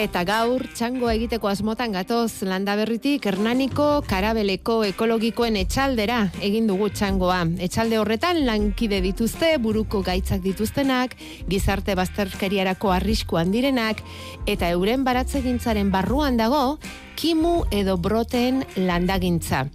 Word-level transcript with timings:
Eta 0.00 0.22
gaur, 0.24 0.62
txango 0.72 1.10
egiteko 1.12 1.50
asmotan 1.50 1.92
gatoz, 1.92 2.40
landa 2.48 2.72
berritik, 2.78 3.26
Hernaniko 3.28 4.00
karabeleko 4.08 4.78
ekologikoen 4.88 5.58
etxaldera 5.60 6.22
egin 6.40 6.70
dugu 6.70 6.88
txangoa. 6.88 7.42
Etxalde 7.66 7.98
horretan 8.00 8.40
lankide 8.46 9.02
dituzte, 9.04 9.50
buruko 9.60 10.00
gaitzak 10.06 10.40
dituztenak, 10.40 11.18
gizarte 11.52 11.98
bazterkeriarako 12.00 12.94
arriskuan 12.96 13.52
direnak, 13.52 14.00
eta 14.48 14.72
euren 14.72 15.04
baratzegintzaren 15.04 15.92
barruan 15.92 16.40
dago, 16.40 16.78
kimu 17.20 17.66
edo 17.68 17.98
broten 18.00 18.64
landagintza. 18.80 19.66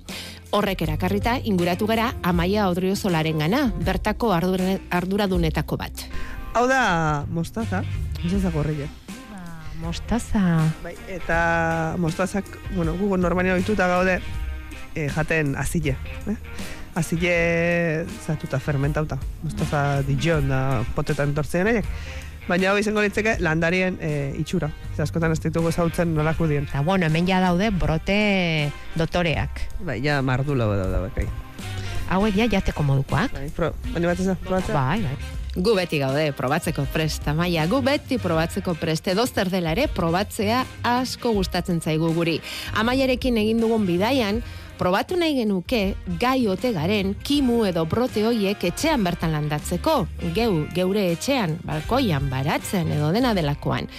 Horrek 0.57 0.81
erakarrita, 0.89 1.37
inguratu 1.45 1.85
gara 1.85 2.15
Amaia 2.23 2.65
Odrio 2.73 2.97
Solaren 2.97 3.45
gana, 3.45 3.67
bertako 3.77 4.33
arduradunetako 4.33 5.83
bat. 5.85 6.09
Hau 6.57 6.65
da, 6.65 7.25
mostaza, 7.29 7.85
mostaza 8.25 9.04
mostaza. 9.81 10.71
Bai, 10.83 10.95
eta 11.07 11.95
mostazak, 11.97 12.45
bueno, 12.75 12.95
gugo 12.97 13.17
normalia 13.17 13.53
oituta 13.53 13.87
gaude 13.87 14.19
e, 14.95 15.09
jaten 15.09 15.55
azile. 15.55 15.95
Eh? 16.27 16.37
Azile 16.95 18.05
zatuta 18.25 18.59
fermentauta. 18.59 19.17
Mostaza 19.43 20.01
dijon 20.07 20.49
da 20.49 20.83
potetan 20.95 21.35
tortzen 21.35 21.67
egek. 21.73 21.89
Baina 22.45 22.69
hau 22.69 22.77
izango 22.77 23.01
litzeke 23.01 23.39
landarien 23.41 23.97
e, 23.99 24.11
itxura. 24.39 24.69
Ez 24.93 24.99
askotan 25.07 25.33
ez 25.33 25.39
ditugu 25.41 25.71
zautzen 25.71 26.13
nolako 26.13 26.47
dien. 26.47 26.67
Eta 26.69 26.83
bueno, 26.85 27.09
hemen 27.09 27.27
ja 27.27 27.41
daude 27.41 27.71
brote 27.73 28.19
dotoreak. 28.95 29.65
Bai, 29.81 29.99
ja 30.05 30.21
mardula 30.21 30.69
daude, 30.77 31.09
bai. 31.09 31.25
Hauek 32.13 32.37
ja 32.37 32.45
jateko 32.57 32.85
modukoak. 32.85 33.33
Bai, 33.33 33.49
pro, 33.55 33.73
animatzen 33.95 34.37
Bai, 34.45 34.61
bai. 35.01 35.34
Gu 35.55 35.71
beti 35.71 36.01
gaude 36.01 36.33
probatzeko 36.35 36.83
prest, 36.91 37.29
amaia, 37.31 37.63
gu 37.71 37.77
beti 37.79 38.17
probatzeko 38.19 38.73
prest, 38.75 39.05
edozter 39.07 39.47
dela 39.47 39.71
ere 39.71 39.85
probatzea 39.87 40.65
asko 40.83 41.31
gustatzen 41.37 41.79
zaigu 41.79 42.09
guri. 42.17 42.41
Amaiarekin 42.75 43.39
egin 43.39 43.63
dugun 43.63 43.85
bidaian, 43.87 44.41
probatu 44.77 45.17
nahi 45.19 45.37
genuke 45.39 45.95
gai 46.19 46.47
ote 46.47 46.73
garen 46.75 47.15
kimu 47.23 47.63
edo 47.69 47.85
brote 47.85 48.25
hoiek 48.25 48.63
etxean 48.71 49.03
bertan 49.03 49.33
landatzeko, 49.35 49.95
geu, 50.35 50.51
geure 50.75 51.07
etxean, 51.13 51.57
balkoian, 51.65 52.29
baratzen 52.29 52.91
edo 52.95 53.11
dena 53.15 53.33
delakoan 53.37 53.89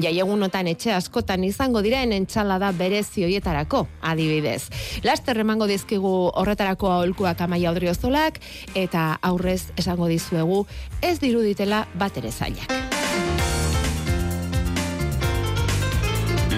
jaiegunotan 0.00 0.68
etxe 0.72 0.92
askotan 0.94 1.44
izango 1.46 1.82
diren 1.84 2.12
entxalada 2.16 2.72
berezi 2.74 3.24
hoietarako, 3.26 3.84
adibidez. 4.02 4.68
Laster 5.06 5.38
emango 5.38 5.68
dizkigu 5.70 6.14
horretarako 6.34 6.90
aholkuak 6.90 7.40
amaia 7.46 7.70
odriozolak, 7.70 8.40
eta 8.74 9.18
aurrez 9.22 9.70
esango 9.78 10.08
dizuegu 10.10 10.64
ez 11.02 11.18
diruditela 11.22 11.84
bat 11.94 12.18
ere 12.18 12.32
zailak. 12.32 12.74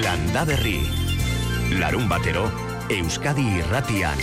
Landa 0.00 0.44
berri, 0.48 0.78
larun 1.80 2.08
batero, 2.08 2.46
Euskadi 2.86 3.42
irratian. 3.58 4.20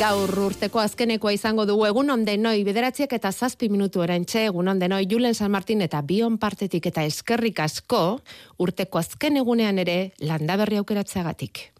Gaur 0.00 0.30
urteko 0.46 0.80
azkenekoa 0.80 1.34
izango 1.36 1.66
dugu 1.68 1.84
egun 1.84 2.08
ondenoi 2.14 2.62
bederatziak 2.64 3.12
eta 3.12 3.28
zazpi 3.28 3.68
minutu 3.68 4.00
erantxe 4.00 4.46
egun 4.48 4.72
ondenoi 4.72 5.02
Julen 5.10 5.36
San 5.36 5.52
Martin 5.52 5.84
eta 5.84 6.00
bion 6.00 6.38
partetik 6.40 6.88
eta 6.88 7.04
eskerrik 7.04 7.60
asko 7.60 8.02
urteko 8.56 9.04
azken 9.04 9.36
egunean 9.44 9.84
ere 9.84 9.98
landaberri 10.24 10.80
aukeratzeagatik. 10.80 11.75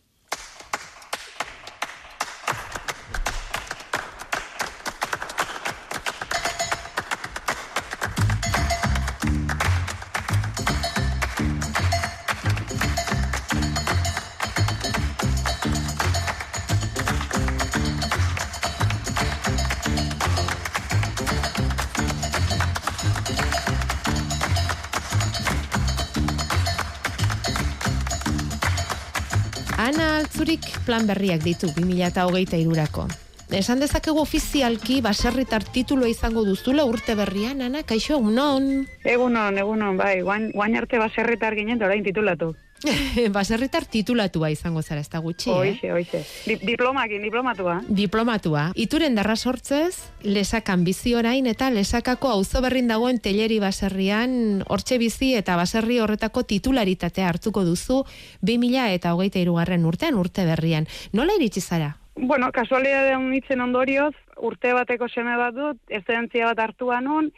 Plan 30.86 31.06
berriak 31.06 31.42
ditu 31.42 31.68
2008 31.74 32.62
irurako. 32.62 33.08
Esan 33.54 33.78
dezakegu 33.78 34.18
ofizialki 34.18 35.00
baserritar 35.02 35.62
titulo 35.62 36.06
izango 36.10 36.42
duzula 36.46 36.84
urte 36.84 37.14
berrian, 37.14 37.60
ana, 37.62 37.84
kaixo, 37.86 38.18
unon? 38.18 38.86
Egunon, 39.04 39.58
egunon, 39.58 39.98
bai, 39.98 40.20
guain, 40.22 40.50
guain 40.54 40.74
arte 40.78 40.98
baserritar 40.98 41.54
ginen, 41.54 41.82
orain 41.82 42.02
titulatu. 42.02 42.54
baserritar 43.36 43.84
titulatua 43.84 44.50
izango 44.50 44.82
zara, 44.82 45.00
ez 45.00 45.10
da 45.10 45.20
gutxi, 45.24 45.50
oixe, 45.50 45.88
eh? 45.88 45.92
Oixe, 45.92 46.22
Di 46.46 46.56
diplomakin, 46.62 47.22
diplomatua. 47.22 47.80
Diplomatua. 47.88 48.70
Ituren 48.74 49.14
darra 49.14 49.36
sortzez, 49.36 50.12
lesakan 50.22 50.84
bizi 50.84 51.14
orain 51.14 51.46
eta 51.46 51.70
lesakako 51.70 52.30
auzo 52.32 52.62
berrin 52.62 52.88
dagoen 52.88 53.20
teleri 53.20 53.58
baserrian 53.62 54.62
hortxe 54.68 54.98
bizi 54.98 55.34
eta 55.34 55.56
baserri 55.56 56.00
horretako 56.00 56.44
titularitatea 56.44 57.28
hartuko 57.28 57.64
duzu 57.64 58.04
2000 58.42 58.94
eta 58.94 59.14
hogeita 59.14 59.38
irugarren 59.42 59.86
urtean 59.86 60.14
urte 60.14 60.44
berrian. 60.46 60.86
Nola 61.12 61.36
iritsi 61.38 61.60
zara? 61.60 61.96
Bueno, 62.16 62.48
kasualidade 62.52 63.16
unitzen 63.16 63.60
ondorioz, 63.60 64.14
urte 64.40 64.72
bateko 64.72 65.08
seme 65.08 65.36
bat 65.36 65.54
dut, 65.54 65.76
eszentzia 65.92 66.46
bat 66.48 66.62
hartuan 66.64 67.04
nun, 67.04 67.28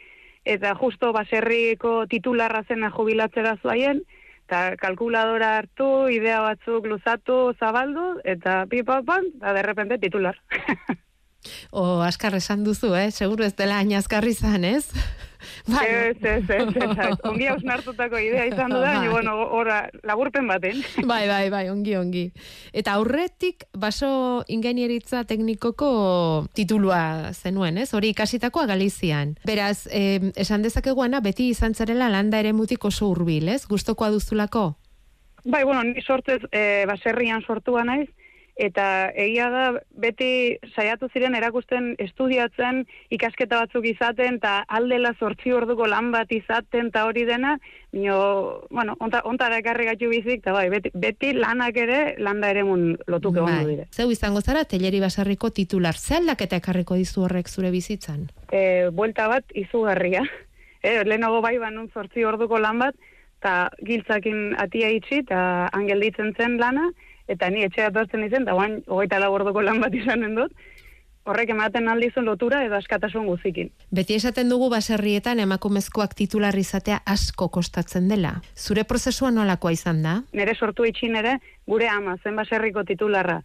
eta 0.45 0.71
justo 0.79 1.11
baserriko 1.11 2.05
titularra 2.07 2.63
zena 2.63 2.89
jubilatzera 2.95 3.57
zuaien, 3.61 4.05
eta 4.49 4.73
kalkuladora 4.81 5.59
hartu, 5.59 6.09
idea 6.09 6.41
batzuk 6.41 6.87
luzatu, 6.89 7.53
zabaldu, 7.61 8.17
eta 8.25 8.63
pipapan, 8.65 9.29
eta 9.37 9.53
derrepente 9.53 9.99
titular. 10.01 10.39
o, 11.69 12.01
askar 12.01 12.33
esan 12.33 12.65
duzu, 12.65 12.95
eh? 12.97 13.11
Seguro 13.13 13.45
ez 13.45 13.53
dela 13.53 13.77
aina 13.77 14.01
askarri 14.01 14.33
zan, 14.33 14.65
ez? 14.65 14.89
Bai. 15.67 15.85
Ez, 15.89 16.17
ez, 16.21 16.49
ez, 16.49 16.67
ez, 16.75 17.15
ongi 17.29 17.47
hausnartutako 17.49 18.19
idea 18.21 18.45
izan 18.49 18.73
du 18.73 18.79
da, 18.81 18.93
bai. 18.99 19.09
bueno, 19.11 19.35
ora, 19.55 19.81
laburpen 20.03 20.47
baten. 20.49 20.81
Bai, 21.09 21.27
bai, 21.27 21.49
bai, 21.49 21.63
ongi, 21.69 21.95
ongi. 21.97 22.25
Eta 22.73 22.93
aurretik, 22.99 23.65
baso 23.77 24.43
ingenieritza 24.47 25.23
teknikoko 25.29 25.89
titulua 26.53 27.33
zenuen, 27.33 27.79
ez? 27.81 27.89
Hori 27.93 28.13
ikasitakoa 28.13 28.67
Galizian. 28.69 29.35
Beraz, 29.45 29.87
eh, 29.91 30.31
esan 30.35 30.65
dezakeguana, 30.65 31.21
beti 31.25 31.49
izan 31.53 31.73
zarela 31.73 32.09
landa 32.09 32.39
ere 32.39 32.53
mutik 32.53 32.85
oso 32.85 33.09
urbil, 33.09 33.49
ez? 33.49 33.65
Guztokoa 33.69 34.11
duzulako? 34.13 34.73
Bai, 35.45 35.63
bueno, 35.63 35.83
ni 35.83 36.01
sortez, 36.01 36.41
eh, 36.51 36.85
baserrian 36.87 37.41
sortua 37.41 37.83
naiz, 37.87 38.09
eta 38.59 38.85
egia 39.15 39.47
da 39.53 39.65
beti 40.03 40.59
saiatu 40.75 41.07
ziren 41.13 41.35
erakusten 41.37 41.93
estudiatzen 42.03 42.83
ikasketa 43.15 43.61
batzuk 43.61 43.85
izaten 43.87 44.39
eta 44.41 44.65
aldela 44.67 45.13
zortzi 45.15 45.53
orduko 45.55 45.87
lan 45.87 46.11
bat 46.11 46.31
izaten 46.35 46.91
eta 46.91 47.05
hori 47.07 47.23
dena 47.29 47.55
bino, 47.91 48.67
bueno, 48.69 48.95
onta, 48.99 49.21
ontara 49.25 49.61
ekarri 49.63 49.87
gatu 49.87 50.09
bizik 50.11 50.43
eta 50.43 50.53
bai, 50.53 50.67
beti, 50.69 50.91
beti 50.93 51.31
lanak 51.37 51.77
ere 51.79 51.99
landa 52.19 52.51
ere 52.51 52.65
mun 52.67 52.91
lotuk 53.07 53.39
egon 53.39 53.49
bai. 53.49 53.65
dire. 53.65 53.87
Zeu 53.95 54.11
izango 54.11 54.41
zara, 54.41 54.65
teleri 54.65 54.99
basarriko 54.99 55.49
titular, 55.55 55.95
ze 55.95 56.19
aldaketa 56.19 56.59
ekarriko 56.59 56.99
dizu 56.99 57.23
horrek 57.25 57.47
zure 57.49 57.71
bizitzan? 57.71 58.27
E, 58.51 58.89
buelta 58.91 59.27
bat 59.31 59.55
izugarria. 59.55 60.25
E, 60.79 61.01
lehenago 61.03 61.41
bai 61.43 61.57
banun 61.59 61.89
zortzi 61.91 62.23
orduko 62.23 62.55
lan 62.55 62.77
bat, 62.79 62.95
eta 63.41 63.67
giltzakin 63.83 64.53
atia 64.63 64.87
itxi, 64.95 65.17
eta 65.25 65.67
angelditzen 65.75 66.31
zen 66.39 66.55
lana, 66.55 66.85
eta 67.29 67.49
ni 67.53 67.63
etxea 67.67 67.91
dortzen 67.93 68.25
izen, 68.25 68.45
da 68.45 68.57
guain, 68.57 68.81
hogeita 68.87 69.19
laborduko 69.21 69.61
lan 69.61 69.81
bat 69.83 69.93
izanen 69.95 70.35
dut, 70.35 70.53
horrek 71.29 71.51
ematen 71.53 71.89
aldizun 71.91 72.25
lotura 72.25 72.63
edo 72.65 72.77
askatasun 72.79 73.27
guzikin. 73.29 73.69
Beti 73.95 74.15
esaten 74.17 74.49
dugu 74.49 74.69
baserrietan 74.73 75.39
emakumezkoak 75.43 76.15
titular 76.17 76.55
izatea 76.57 77.01
asko 77.05 77.49
kostatzen 77.53 78.09
dela. 78.09 78.39
Zure 78.57 78.85
prozesua 78.89 79.31
nolakoa 79.35 79.75
izan 79.75 80.01
da? 80.05 80.15
Nere 80.33 80.55
sortu 80.55 80.87
itxin 80.89 81.19
ere, 81.19 81.37
gure 81.69 81.89
ama, 81.91 82.17
zen 82.23 82.39
baserriko 82.39 82.83
titularra. 82.87 83.41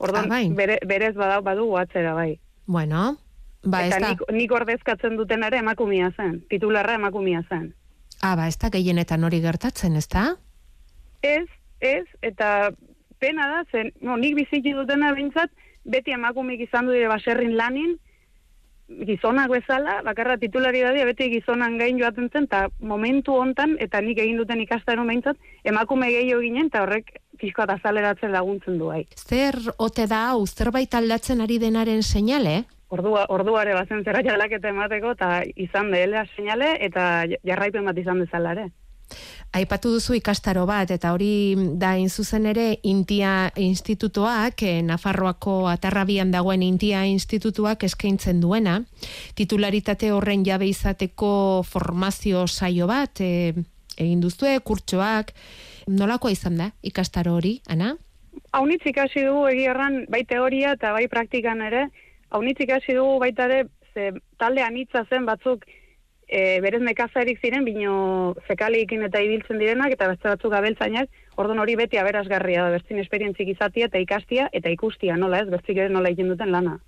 Ordon, 0.00 0.30
ah, 0.30 0.36
bai. 0.36 0.44
bere, 0.56 0.78
berez 0.86 1.14
badau 1.16 1.42
badu 1.44 1.66
atzera, 1.76 2.14
bai. 2.16 2.38
Bueno, 2.66 3.16
ba, 3.64 3.82
eta 3.88 3.98
nik, 4.06 4.22
nik 4.32 4.52
ordezkatzen 4.56 5.18
duten 5.18 5.44
ere 5.44 5.60
emakumia 5.60 6.12
zen, 6.16 6.40
titularra 6.52 6.94
emakumia 7.00 7.42
zen. 7.48 7.72
Ah, 8.22 8.36
ba, 8.36 8.46
ez 8.48 8.56
da 8.60 8.70
gehienetan 8.72 9.24
hori 9.24 9.40
gertatzen, 9.42 9.96
ez 9.96 10.06
da? 10.12 10.36
Ez, 11.24 11.48
ez, 11.80 12.06
eta 12.24 12.70
pena 13.20 13.48
da, 13.52 13.64
zen, 13.70 13.92
no, 14.00 14.16
nik 14.16 14.34
biziki 14.38 14.72
dutena 14.76 15.12
bintzat, 15.14 15.52
beti 15.84 16.14
emakumik 16.16 16.60
izan 16.66 16.88
du 16.88 16.96
dire 16.96 17.08
baserrin 17.08 17.56
lanin, 17.56 17.98
gizonak 19.06 19.50
bezala, 19.52 20.00
bakarra 20.02 20.36
titulari 20.40 20.80
dadia, 20.82 21.04
beti 21.06 21.28
gizonan 21.30 21.76
gain 21.78 21.98
joaten 22.00 22.28
zen, 22.32 22.48
eta 22.50 22.64
momentu 22.80 23.36
hontan, 23.38 23.76
eta 23.78 24.00
nik 24.02 24.18
egin 24.18 24.40
duten 24.40 24.60
ikastaren 24.64 25.06
behintzat, 25.06 25.38
emakume 25.64 26.10
gehiago 26.10 26.42
ginen, 26.42 26.72
eta 26.72 26.82
horrek 26.82 27.14
pixko 27.40 27.64
eta 27.64 27.78
azaleratzen 27.78 28.34
laguntzen 28.34 28.78
du, 28.80 28.90
bai. 28.90 29.04
Zer 29.16 29.56
ote 29.78 30.08
da 30.10 30.26
hau, 30.32 30.44
zerbait 30.46 30.94
aldatzen 30.94 31.40
ari 31.40 31.60
denaren 31.62 32.02
seinale? 32.02 32.64
Ordua, 32.90 33.28
orduare 33.30 33.74
bazen 33.76 34.02
zera 34.02 34.24
jalaketa 34.26 34.72
emateko, 34.74 35.14
eta 35.14 35.44
izan 35.54 35.92
dela 35.94 36.26
seinale, 36.34 36.74
eta 36.82 37.26
jarraipen 37.46 37.86
bat 37.86 37.98
izan 38.02 38.24
dezala 38.24 38.56
ere. 38.58 38.70
Aipatu 39.52 39.90
duzu 39.90 40.14
ikastaro 40.14 40.62
bat, 40.66 40.90
eta 40.94 41.10
hori 41.12 41.56
da 41.78 41.96
zuzen 42.08 42.46
ere 42.46 42.78
Intia 42.82 43.50
Institutuak, 43.56 44.62
eh, 44.62 44.82
Nafarroako 44.82 45.66
atarrabian 45.68 46.30
dagoen 46.30 46.62
Intia 46.62 47.04
Institutuak 47.04 47.82
eskaintzen 47.82 48.40
duena, 48.40 48.84
titularitate 49.34 50.12
horren 50.12 50.44
jabe 50.44 50.68
izateko 50.68 51.64
formazio 51.64 52.46
saio 52.46 52.86
bat, 52.86 53.20
eh, 53.20 53.54
egin 53.96 54.20
duzue, 54.20 54.60
kurtsoak, 54.60 55.32
nolako 55.88 56.30
izan 56.30 56.56
da 56.56 56.70
ikastaro 56.82 57.34
hori, 57.34 57.60
ana? 57.66 57.96
Haunitz 58.52 58.82
ikasi 58.86 59.24
dugu 59.26 59.48
egierran 59.48 60.04
bai 60.08 60.24
teoria 60.24 60.74
eta 60.78 60.92
bai 60.92 61.08
praktikan 61.08 61.60
ere, 61.62 61.88
haunitz 62.30 62.60
ikasi 62.60 62.94
dugu 62.94 63.18
baita 63.18 63.44
ere, 63.50 63.64
ze 63.94 64.12
talde 64.38 64.62
anitza 64.62 65.04
zen 65.10 65.26
batzuk 65.26 65.66
e, 66.30 66.60
berez 66.62 66.80
nekazarik 66.86 67.40
ziren, 67.42 67.64
bino 67.66 68.34
zekalikin 68.46 69.02
eta 69.08 69.20
ibiltzen 69.24 69.58
direnak, 69.58 69.92
eta 69.96 70.08
beste 70.12 70.30
batzuk 70.30 70.54
abeltzainak, 70.54 71.10
orduan 71.36 71.58
hori 71.58 71.74
beti 71.80 71.98
aberazgarria 71.98 72.64
da, 72.64 72.74
bertzin 72.76 73.02
esperientzik 73.02 73.50
izatia 73.56 73.90
eta 73.90 73.98
ikastia, 73.98 74.48
eta 74.52 74.70
ikustia, 74.70 75.18
nola 75.18 75.42
ez, 75.42 75.48
bertzik 75.50 75.76
ere 75.76 75.90
nola 75.90 76.12
egin 76.14 76.30
duten 76.30 76.52
lana. 76.54 76.78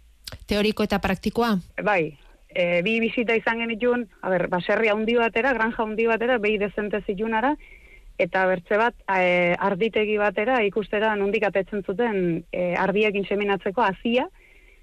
Teoriko 0.49 0.87
eta 0.87 1.01
praktikoa? 1.03 1.57
Bai, 1.83 2.15
e, 2.49 2.81
bi 2.87 2.99
bizita 3.03 3.35
izan 3.37 3.65
genitun, 3.65 4.07
a 4.23 4.31
ber, 4.33 4.47
baserri 4.53 4.93
handi 4.93 5.19
batera, 5.19 5.53
granja 5.59 5.83
handi 5.83 6.07
batera, 6.07 6.39
behi 6.39 6.59
dezente 6.63 7.03
zilunara, 7.07 7.57
eta 8.23 8.47
bertze 8.47 8.79
bat 8.79 8.95
e, 9.11 9.57
arditegi 9.59 10.19
batera 10.21 10.61
ikustera 10.63 11.17
nondik 11.19 11.49
atetzen 11.49 11.83
zuten 11.83 12.45
e, 12.53 12.73
ardiekin 12.79 13.27
seminatzeko 13.27 13.83
azia, 13.83 14.29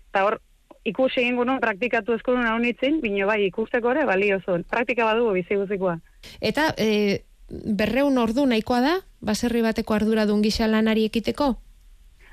eta 0.09 0.25
hor 0.25 0.41
ikusi 0.85 1.21
egin 1.21 1.37
guen 1.39 1.59
praktikatu 1.61 2.15
eskolun 2.15 2.47
hau 2.47 2.57
nitzin, 2.59 2.99
bino 3.01 3.27
bai 3.27 3.43
ikusteko 3.47 3.91
ere 3.91 4.05
balio 4.05 4.39
zuen. 4.45 4.63
Praktika 4.63 5.05
badugu 5.05 5.33
bizi 5.37 5.57
guzikoa. 5.59 5.97
Eta 6.41 6.73
e, 6.77 7.23
berreun 7.49 8.17
ordu 8.17 8.45
nahikoa 8.45 8.81
da, 8.81 8.93
baserri 9.21 9.61
bateko 9.65 9.97
arduradun 9.97 10.41
gisa 10.45 10.67
lanari 10.67 11.05
ekiteko? 11.09 11.55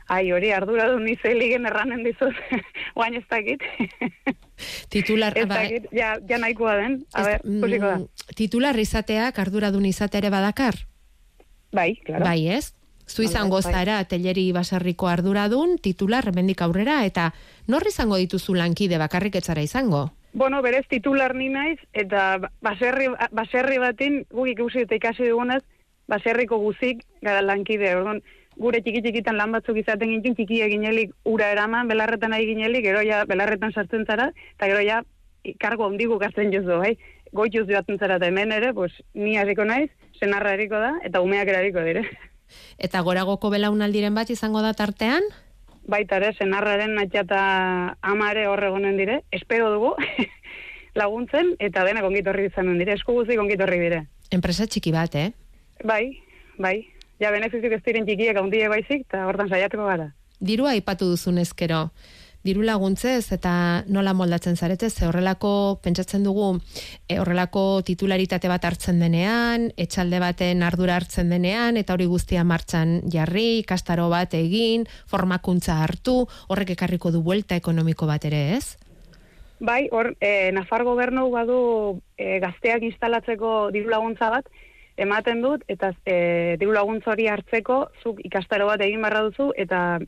Ai, 0.08 0.31
hori 0.31 0.52
arduradun 0.54 1.02
nizeligen 1.02 1.66
erranen 1.66 2.04
dizut, 2.06 2.37
guain 2.96 3.16
ez 3.19 3.25
dakit. 3.31 3.64
Titular, 4.93 5.34
ez 5.34 5.48
ba, 5.50 5.58
dakit, 5.58 5.88
ja, 5.93 6.14
ja 6.28 6.38
nahikoa 6.38 6.76
den, 6.78 7.00
a 7.12 7.25
ber, 7.26 7.43
kusiko 7.43 7.88
da. 7.88 7.96
Mm, 7.98 8.34
titular 8.38 8.78
izateak 8.78 9.40
arduradun 9.43 9.88
izate 9.90 10.22
ere 10.22 10.31
badakar? 10.31 10.78
Bai, 11.75 11.96
claro. 12.06 12.22
Bai, 12.25 12.38
ez? 12.54 12.70
Zu 13.06 13.23
izango 13.23 13.61
bai. 13.62 13.73
zara 13.73 14.05
teleri 14.05 14.50
baserriko 14.53 15.06
arduradun, 15.06 15.79
titular 15.79 16.25
remendik 16.25 16.62
aurrera, 16.62 17.05
eta 17.06 17.32
norri 17.69 17.94
izango 17.94 18.17
dituzu 18.17 18.55
lankide 18.55 18.99
bakarrik 18.99 19.37
etzara 19.37 19.62
izango? 19.62 20.11
Bueno, 20.35 20.61
berez 20.61 20.85
titular 20.88 21.35
ni 21.35 21.49
naiz, 21.49 21.79
eta 21.94 22.50
baserri, 22.61 23.06
baserri 23.32 23.79
batin, 23.79 24.25
guk 24.31 24.50
ikusi 24.50 24.82
eta 24.85 24.99
ikasi 24.99 25.31
dugunez, 25.31 25.62
baserriko 26.08 26.58
guzik 26.58 27.06
gara 27.23 27.41
lankide, 27.41 27.94
orduan, 27.97 28.20
gure 28.61 28.82
txiki 28.82 29.03
txikitan 29.05 29.37
lan 29.38 29.55
batzuk 29.56 29.79
izaten 29.81 30.12
gintzen, 30.12 30.37
txiki 30.37 30.61
eginelik 30.67 31.14
ura 31.25 31.49
eraman, 31.55 31.88
belarretan 31.88 32.37
ari 32.37 32.50
ginelik, 32.50 32.85
gero 32.85 33.00
ja 33.06 33.25
belarretan 33.25 33.73
sartzen 33.73 34.05
zara, 34.05 34.31
eta 34.58 34.69
gero 34.69 34.85
ja 34.85 35.03
kargo 35.62 35.87
ondigu 35.87 36.19
gartzen 36.19 36.53
jozu, 36.53 36.81
bai? 36.82 36.97
Goituz 37.32 37.67
joatzen 37.69 37.99
zara, 37.99 38.20
eta 38.20 38.29
hemen 38.29 38.53
ere, 38.53 38.75
pues, 38.75 38.93
ni 39.14 39.37
harriko 39.38 39.64
naiz, 39.64 39.91
senarra 40.20 40.53
eriko 40.58 40.81
da, 40.82 40.97
eta 41.06 41.25
umeak 41.25 41.49
erariko 41.49 41.85
dire. 41.87 42.05
Eta 42.78 43.00
goragoko 43.06 43.50
belaunaldiren 43.50 44.14
bat 44.14 44.31
izango 44.31 44.62
da 44.62 44.72
tartean? 44.75 45.25
Baita 45.87 46.19
ere, 46.19 46.32
senarraren 46.34 46.96
natxata 46.98 47.40
amare 48.02 48.46
horregonen 48.50 48.96
dire, 48.98 49.20
espero 49.31 49.70
dugu 49.72 49.94
laguntzen, 51.00 51.54
eta 51.62 51.84
dena 51.87 52.02
kongitorri 52.02 52.48
izanen 52.50 52.78
dire, 52.82 52.96
esku 52.98 53.14
guzi 53.14 53.38
kongitorri 53.38 53.78
dire. 53.82 54.02
Enpresa 54.34 54.66
txiki 54.66 54.93
bat, 54.94 55.14
eh? 55.14 55.31
Bai, 55.84 56.19
bai. 56.58 56.76
Ja, 57.22 57.31
benefizik 57.32 57.72
ez 57.72 57.82
diren 57.87 58.04
txikiek 58.08 58.37
handie 58.37 58.69
baizik, 58.69 59.06
eta 59.06 59.25
hortan 59.28 59.48
saiatuko 59.48 59.87
gara. 59.88 60.10
Dirua 60.40 60.75
aipatu 60.76 61.08
duzun 61.08 61.38
ezkero 61.40 61.87
diru 62.46 62.62
laguntzez 62.66 63.32
eta 63.34 63.52
nola 63.93 64.14
moldatzen 64.16 64.56
zaretez, 64.56 64.93
ze 64.94 65.06
horrelako 65.08 65.81
pentsatzen 65.82 66.25
dugu 66.25 66.52
e, 67.08 67.19
horrelako 67.20 67.82
titularitate 67.87 68.48
bat 68.48 68.64
hartzen 68.64 69.02
denean, 69.02 69.70
etxalde 69.76 70.20
baten 70.22 70.62
ardura 70.62 70.96
hartzen 70.96 71.31
denean, 71.34 71.76
eta 71.76 71.94
hori 71.94 72.06
guztia 72.06 72.44
martxan 72.44 73.00
jarri, 73.12 73.64
kastaro 73.69 74.08
bat 74.12 74.34
egin, 74.38 74.87
formakuntza 75.10 75.82
hartu, 75.82 76.22
horrek 76.48 76.76
ekarriko 76.76 77.12
du 77.12 77.22
buelta 77.26 77.58
ekonomiko 77.58 78.06
bat 78.06 78.25
ere, 78.31 78.43
ez? 78.56 78.76
Bai, 79.58 79.88
hor, 79.90 80.12
e, 80.20 80.52
Nafar 80.52 80.84
gobernu 80.84 81.31
badu 81.32 81.58
e, 82.19 82.38
gazteak 82.44 82.84
instalatzeko 82.84 83.70
diru 83.72 83.88
laguntza 83.90 84.28
bat, 84.31 84.50
ematen 84.96 85.40
dut, 85.44 85.64
eta 85.69 85.93
e, 86.04 86.56
diru 86.60 86.75
laguntza 86.76 87.12
hori 87.12 87.28
hartzeko, 87.28 87.78
zuk 88.02 88.20
ikastaro 88.25 88.69
bat 88.69 88.84
egin 88.84 89.04
barra 89.04 89.22
duzu, 89.28 89.50
eta 89.56 89.98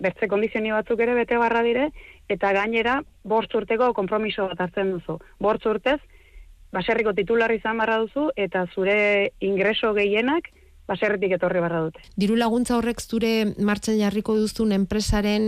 bertze 0.00 0.28
kondizioni 0.28 0.72
batzuk 0.72 1.00
ere 1.04 1.14
bete 1.14 1.38
barra 1.38 1.62
dire, 1.62 1.90
eta 2.28 2.52
gainera 2.56 3.00
bortz 3.22 3.52
urteko 3.54 3.92
kompromiso 3.94 4.48
bat 4.48 4.64
hartzen 4.66 4.94
duzu. 4.96 5.18
Bortz 5.38 5.66
urtez, 5.68 5.98
baserriko 6.72 7.12
titular 7.14 7.52
izan 7.52 7.78
barra 7.78 7.98
duzu, 8.02 8.30
eta 8.36 8.64
zure 8.74 9.32
ingreso 9.40 9.92
gehienak 9.94 10.50
baserritik 10.90 11.36
etorri 11.36 11.60
barra 11.62 11.84
dute. 11.86 12.02
Diru 12.18 12.36
laguntza 12.38 12.76
horrek 12.78 13.02
zure 13.02 13.52
martxan 13.58 14.00
jarriko 14.00 14.34
duzun 14.38 14.72
enpresaren 14.74 15.44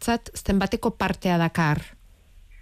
zat, 0.00 0.32
zenbateko 0.32 0.94
partea 0.96 1.36
dakar? 1.40 1.82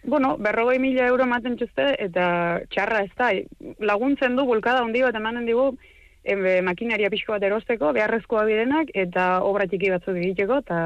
Bueno, 0.02 0.36
berrogei 0.40 0.78
mila 0.80 1.06
euro 1.12 1.26
ematen 1.28 1.58
txuzte, 1.60 1.92
eta 2.00 2.24
txarra 2.72 3.04
ez 3.04 3.12
da. 3.18 3.30
Laguntzen 3.84 4.36
du, 4.38 4.46
bulkada 4.48 4.80
handi 4.82 5.04
bat 5.04 5.18
emanen 5.18 5.44
digu, 5.46 5.74
e, 6.24 6.60
makinaria 6.62 7.10
pixko 7.10 7.34
bat 7.36 7.46
erosteko, 7.46 7.92
beharrezkoa 7.96 8.44
bidenak, 8.48 8.92
eta 8.94 9.40
obra 9.46 9.66
txiki 9.68 9.90
batzuk 9.92 10.18
egiteko, 10.20 10.60
eta 10.64 10.78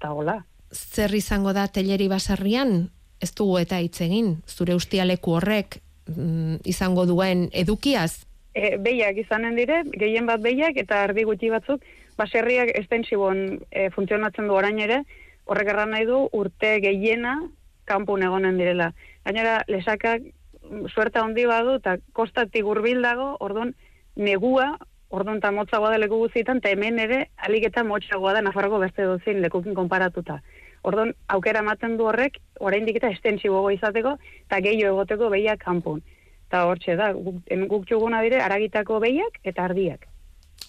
ta 0.00 0.12
hola. 0.12 0.40
Zer 0.74 1.14
izango 1.14 1.52
da 1.54 1.66
teleri 1.68 2.08
basarrian, 2.10 2.88
ez 3.22 3.32
dugu 3.34 3.58
eta 3.62 3.78
hitz 3.80 4.00
egin, 4.04 4.36
zure 4.48 4.74
ustialeku 4.74 5.36
horrek 5.38 5.78
mm, 6.10 6.64
izango 6.68 7.06
duen 7.06 7.48
edukiaz? 7.52 8.24
E, 8.54 8.76
behiak 8.78 9.18
izanen 9.24 9.56
dire, 9.58 9.82
gehien 9.98 10.26
bat 10.26 10.42
behiak, 10.42 10.78
eta 10.78 11.02
ardi 11.08 11.24
gutxi 11.26 11.50
batzuk, 11.50 11.84
baserriak 12.18 12.70
estensibon 12.78 13.60
e, 13.70 13.88
funtzionatzen 13.94 14.46
du 14.50 14.54
orain 14.54 14.78
ere, 14.78 15.02
horrek 15.50 15.70
erran 15.72 15.92
nahi 15.94 16.06
du 16.08 16.24
urte 16.32 16.78
gehiena 16.82 17.40
kanpun 17.84 18.22
egonen 18.24 18.58
direla. 18.58 18.92
Gainera, 19.26 19.62
lesakak 19.68 20.22
mm, 20.22 20.86
suerta 20.94 21.22
handi 21.22 21.46
badu, 21.50 21.78
eta 21.80 21.98
kostatik 22.12 22.66
urbil 22.66 23.02
dago, 23.04 23.34
orduan, 23.44 23.74
negua, 24.16 24.74
orduan 25.14 25.38
eta 25.38 25.50
motzagoa 25.54 25.92
da 25.94 25.98
leku 25.98 26.18
guztietan, 26.24 26.60
eta 26.62 26.72
hemen 26.74 26.98
ere 26.98 27.20
alik 27.46 27.68
eta 27.70 27.84
motzagoa 27.86 28.34
da 28.34 28.42
Nafarroko 28.42 28.80
beste 28.82 29.06
duzin 29.08 29.42
lekukin 29.42 29.74
konparatuta. 29.74 30.40
Orduan, 30.84 31.14
aukera 31.32 31.62
ematen 31.64 31.96
du 31.96 32.08
horrek, 32.10 32.40
oraindik 32.60 32.98
eta 33.00 33.10
estensibogo 33.14 33.70
izateko, 33.72 34.16
eta 34.44 34.60
gehiago 34.64 34.98
egoteko 34.98 35.30
behiak 35.32 35.62
kanpun. 35.64 36.02
Eta 36.48 36.66
hortxe 36.68 36.96
da, 37.00 37.12
guk, 37.16 37.40
guk 37.70 37.86
txuguna 37.88 38.20
dire, 38.26 38.42
aragitako 38.44 39.00
behiak 39.00 39.40
eta 39.44 39.64
ardiak. 39.64 40.06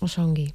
Oso 0.01 0.23
ongi. 0.23 0.47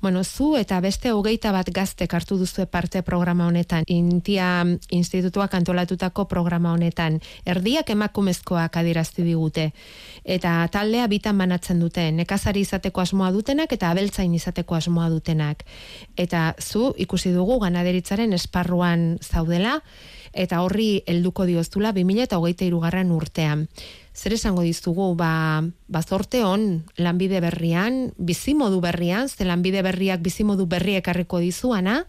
Bueno, 0.00 0.22
zu 0.24 0.56
eta 0.56 0.78
beste 0.84 1.10
hogeita 1.12 1.50
bat 1.56 1.70
gaztek 1.72 2.12
hartu 2.14 2.36
duzu 2.36 2.66
parte 2.68 3.00
programa 3.02 3.46
honetan, 3.46 3.84
Intia 3.88 4.64
Institutuak 4.92 5.54
antolatutako 5.54 6.26
programa 6.28 6.72
honetan, 6.72 7.20
erdiak 7.46 7.90
emakumezkoak 7.90 8.76
adirazti 8.76 9.24
digute, 9.24 9.70
eta 10.24 10.68
taldea 10.72 11.06
bitan 11.08 11.38
banatzen 11.38 11.80
dute, 11.80 12.10
nekazari 12.12 12.60
izateko 12.66 13.00
asmoa 13.00 13.30
dutenak 13.32 13.72
eta 13.72 13.90
abeltzain 13.90 14.34
izateko 14.34 14.76
asmoa 14.76 15.08
dutenak. 15.08 15.64
Eta 16.16 16.52
zu 16.60 16.92
ikusi 16.98 17.32
dugu 17.32 17.58
ganaderitzaren 17.64 18.36
esparruan 18.36 19.16
zaudela, 19.24 19.80
eta 20.36 20.62
horri 20.62 21.02
helduko 21.06 21.46
dioztula 21.48 21.92
2000 21.96 22.28
eta 22.28 22.38
hogeita 22.38 22.64
irugarren 22.64 23.10
urtean 23.10 23.66
zer 24.16 24.32
esango 24.32 24.62
dizugu, 24.64 25.14
ba, 25.14 25.62
ba 25.88 26.02
zorte 26.02 26.40
hon, 26.42 26.86
lanbide 26.96 27.42
berrian, 27.44 28.14
bizimodu 28.16 28.80
berrian, 28.80 29.28
ze 29.28 29.44
lanbide 29.44 29.82
berriak 29.84 30.22
bizimodu 30.24 30.66
berriek 30.66 31.04
ekarriko 31.04 31.38
dizuana, 31.38 32.06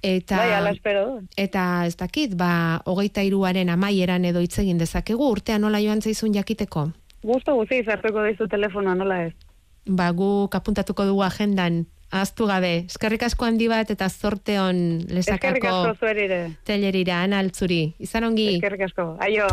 eta, 0.00 0.38
bai, 0.38 0.52
ala 0.54 0.70
espero. 0.70 1.18
eta 1.36 1.86
ez 1.86 1.96
dakit, 1.98 2.36
ba, 2.38 2.80
hogeita 2.86 3.26
iruaren 3.26 3.68
amaieran 3.68 4.24
edo 4.24 4.40
itzegin 4.40 4.78
dezakegu, 4.78 5.26
urtean 5.26 5.66
nola 5.66 5.82
joan 5.82 6.02
zaizun 6.02 6.38
jakiteko? 6.38 6.92
Gusto 7.26 7.56
guzi 7.58 7.82
izartuko 7.82 8.22
dizu 8.22 8.46
telefonoa, 8.46 8.94
nola 8.94 9.24
ez? 9.26 9.34
Ba, 9.88 10.12
gu 10.14 10.46
kapuntatuko 10.54 11.04
dugu 11.08 11.26
agendan, 11.26 11.86
Aztu 12.08 12.46
gabe, 12.48 12.86
eskerrik 12.88 13.26
asko 13.26 13.44
handi 13.44 13.66
bat 13.68 13.90
eta 13.92 14.08
zorte 14.08 14.56
hon 14.56 14.78
lesakako. 15.12 15.92
Telerira, 16.64 17.20
analtzuri. 17.26 17.82
Izan 18.00 18.30
ongi. 18.30 18.54
Eskerrik 18.56 18.86
asko. 18.88 19.10
Aio. 19.20 19.44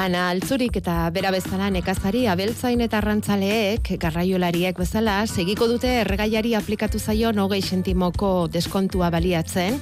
Ana 0.00 0.30
altzurik 0.32 0.76
eta 0.80 1.10
bera 1.12 1.32
bezala 1.32 1.66
nekazari 1.72 2.26
abeltzain 2.32 2.80
eta 2.80 3.00
arrantzaleek 3.00 3.90
garraiolariek 4.00 4.78
bezala 4.80 5.26
segiko 5.26 5.68
dute 5.68 5.90
erregaiari 6.04 6.54
aplikatu 6.56 6.98
zaio 6.98 7.32
hogei 7.44 7.60
sentimoko 7.60 8.48
deskontua 8.48 9.10
baliatzen, 9.10 9.76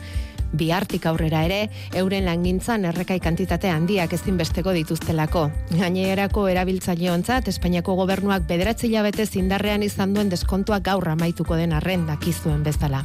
bihartik 0.53 1.07
aurrera 1.07 1.45
ere, 1.47 1.61
euren 1.97 2.25
langintzan 2.29 2.85
errekai 2.89 3.19
kantitate 3.21 3.71
handiak 3.71 4.13
ezinbesteko 4.17 4.73
dituztelako. 4.77 5.49
Gainerako 5.75 6.49
erabiltzaileontzat 6.53 7.49
Espainiako 7.53 7.97
gobernuak 8.01 8.49
bederatzi 8.49 8.93
labete 8.93 9.27
zindarrean 9.27 9.83
izan 9.83 10.15
duen 10.15 10.33
deskontua 10.33 10.81
gaur 10.81 11.09
amaituko 11.09 11.57
den 11.57 11.73
arren 11.77 12.07
dakizuen 12.09 12.63
bezala. 12.65 13.05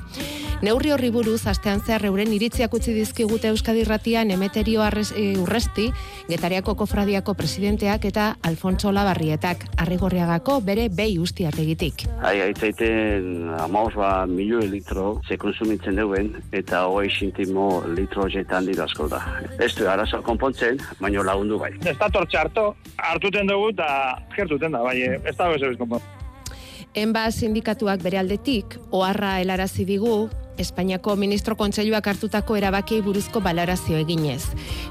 Neurri 0.63 0.93
horri 0.96 1.10
buruz, 1.12 1.41
astean 1.51 1.82
zehar 1.84 2.05
euren 2.08 2.29
iritziak 2.32 2.72
utzi 2.77 2.93
dizkigute 2.96 3.50
Euskadi 3.51 3.82
Ratian 3.84 4.29
emeterio 4.32 4.79
arres, 4.79 5.10
e, 5.12 5.34
urresti, 5.36 5.89
Getariako 6.29 6.77
Kofradiako 6.79 7.34
presidenteak 7.36 8.05
eta 8.08 8.29
Alfonso 8.48 8.93
Labarrietak, 8.96 9.65
arrigorriagako 9.84 10.62
bere 10.63 10.86
behi 10.88 11.17
ustiak 11.20 11.58
egitik. 11.60 12.05
Hai, 12.24 12.38
aitzaiten 12.46 13.50
amaos 13.60 13.91
ba 13.98 14.12
milioi 14.25 14.70
litro 14.72 15.17
ze 15.27 15.36
konsumitzen 15.38 16.00
duen 16.00 16.32
eta 16.55 16.86
hogei 16.88 17.12
sintimo 17.12 17.84
litro 17.98 18.29
jetan 18.32 18.63
dira 18.65 18.86
asko 18.88 19.10
da. 19.12 19.20
Ez 19.60 19.74
du 19.75 19.89
arazo 19.91 20.22
konpontzen, 20.24 20.79
baino 21.01 21.25
lagundu 21.27 21.60
bai. 21.60 21.74
Ez 21.84 21.98
da 22.00 22.08
tortxe 22.08 22.39
hartu, 22.39 22.70
hartuten 22.96 23.51
dugu 23.51 23.74
eta 23.75 23.89
gertuten 24.38 24.72
da, 24.72 24.79
bai, 24.88 24.96
ez 25.12 25.36
da 25.36 25.50
bezabez 25.51 25.75
konpon. 25.82 26.00
Enba 26.96 27.25
sindikatuak 27.32 28.00
bere 28.05 28.20
aldetik, 28.22 28.77
oharra 28.93 29.39
helarazi 29.41 29.84
digu, 29.84 30.29
Espainiako 30.57 31.15
Ministro 31.15 31.55
Kontseiluak 31.57 32.07
hartutako 32.07 32.55
erabakiei 32.55 33.01
buruzko 33.01 33.41
balarazio 33.41 33.98
eginez. 33.98 34.43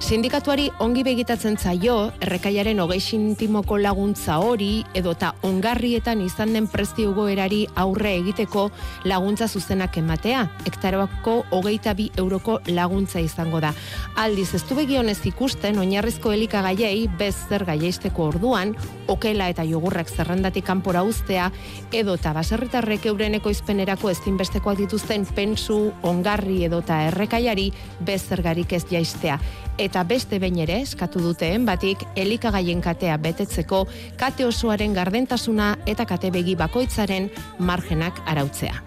Sindikatuari 0.02 0.68
ongi 0.82 1.04
begitatzen 1.06 1.56
zaio, 1.56 2.10
errekaiaren 2.20 2.80
hogei 2.82 2.98
sintimoko 3.00 3.78
laguntza 3.78 4.40
hori, 4.42 4.82
edota 4.98 5.32
ongarrietan 5.46 6.20
izan 6.24 6.52
den 6.56 6.66
prezio 6.66 7.12
goerari 7.14 7.60
aurre 7.78 8.16
egiteko 8.18 8.64
laguntza 9.04 9.46
zuzenak 9.46 9.96
ematea. 10.02 10.48
Hektaroako 10.66 11.36
hogeita 11.54 11.94
bi 11.94 12.08
euroko 12.18 12.58
laguntza 12.66 13.22
izango 13.22 13.60
da. 13.62 13.70
Aldiz, 14.16 14.48
ez 14.58 14.64
du 14.68 14.74
begionez 14.74 15.20
ikusten, 15.30 15.78
oinarrizko 15.78 16.32
elikagaiei, 16.34 17.06
bez 17.18 17.36
zer 17.48 17.64
gaieisteko 17.68 18.26
orduan, 18.32 18.74
okela 19.06 19.46
eta 19.52 19.62
jogurrak 19.68 20.10
zerrendatik 20.10 20.66
kanpora 20.66 21.04
uztea, 21.06 21.52
edota 21.92 22.34
baserritarrek 22.34 23.06
euren 23.12 23.38
ekoizpenerako 23.38 24.10
ezinbestekoak 24.10 24.82
dituzten 24.82 25.24
pentsu, 25.52 25.92
ongarri 26.02 26.64
edota 26.64 27.02
errekaiari 27.08 27.70
bezergarik 28.00 28.72
ez 28.72 28.84
jaistea. 28.90 29.38
Eta 29.78 30.04
beste 30.04 30.38
behin 30.40 30.62
ere 30.64 30.80
eskatu 30.80 31.20
duteen 31.20 31.66
batik 31.66 32.04
elikagaien 32.16 32.80
katea 32.80 33.18
betetzeko 33.18 33.86
kate 34.16 34.46
osoaren 34.46 34.94
gardentasuna 34.94 35.76
eta 35.86 36.06
kate 36.06 36.30
begi 36.30 36.56
bakoitzaren 36.56 37.30
margenak 37.58 38.20
arautzea. 38.26 38.80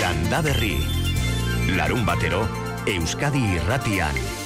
Landa 0.00 0.42
Berri. 0.42 0.76
Larun 1.76 2.04
batero, 2.04 2.46
Euskadi 2.86 3.42
irratian. 3.56 4.43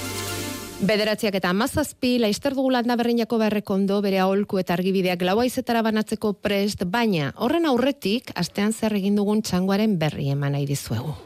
Bederatziak 0.78 1.35
eta 1.35 1.50
amazazpi, 1.50 2.20
laizter 2.23 2.54
dugu 2.54 2.70
landa 2.70 2.94
berrinako 2.94 3.40
berrekondo 3.40 3.97
bere 4.04 4.20
aholku 4.23 4.61
eta 4.62 4.76
argibideak 4.76 5.25
lau 5.26 5.40
aizetara 5.42 5.82
banatzeko 5.82 6.37
prest, 6.38 6.85
baina 6.87 7.32
horren 7.35 7.66
aurretik, 7.66 8.30
astean 8.38 8.70
zer 8.73 8.94
egin 8.94 9.18
dugun 9.18 9.42
txangoaren 9.42 9.99
berri 9.99 10.30
eman 10.30 10.54
nahi 10.54 10.70
dizuegu. 10.70 11.16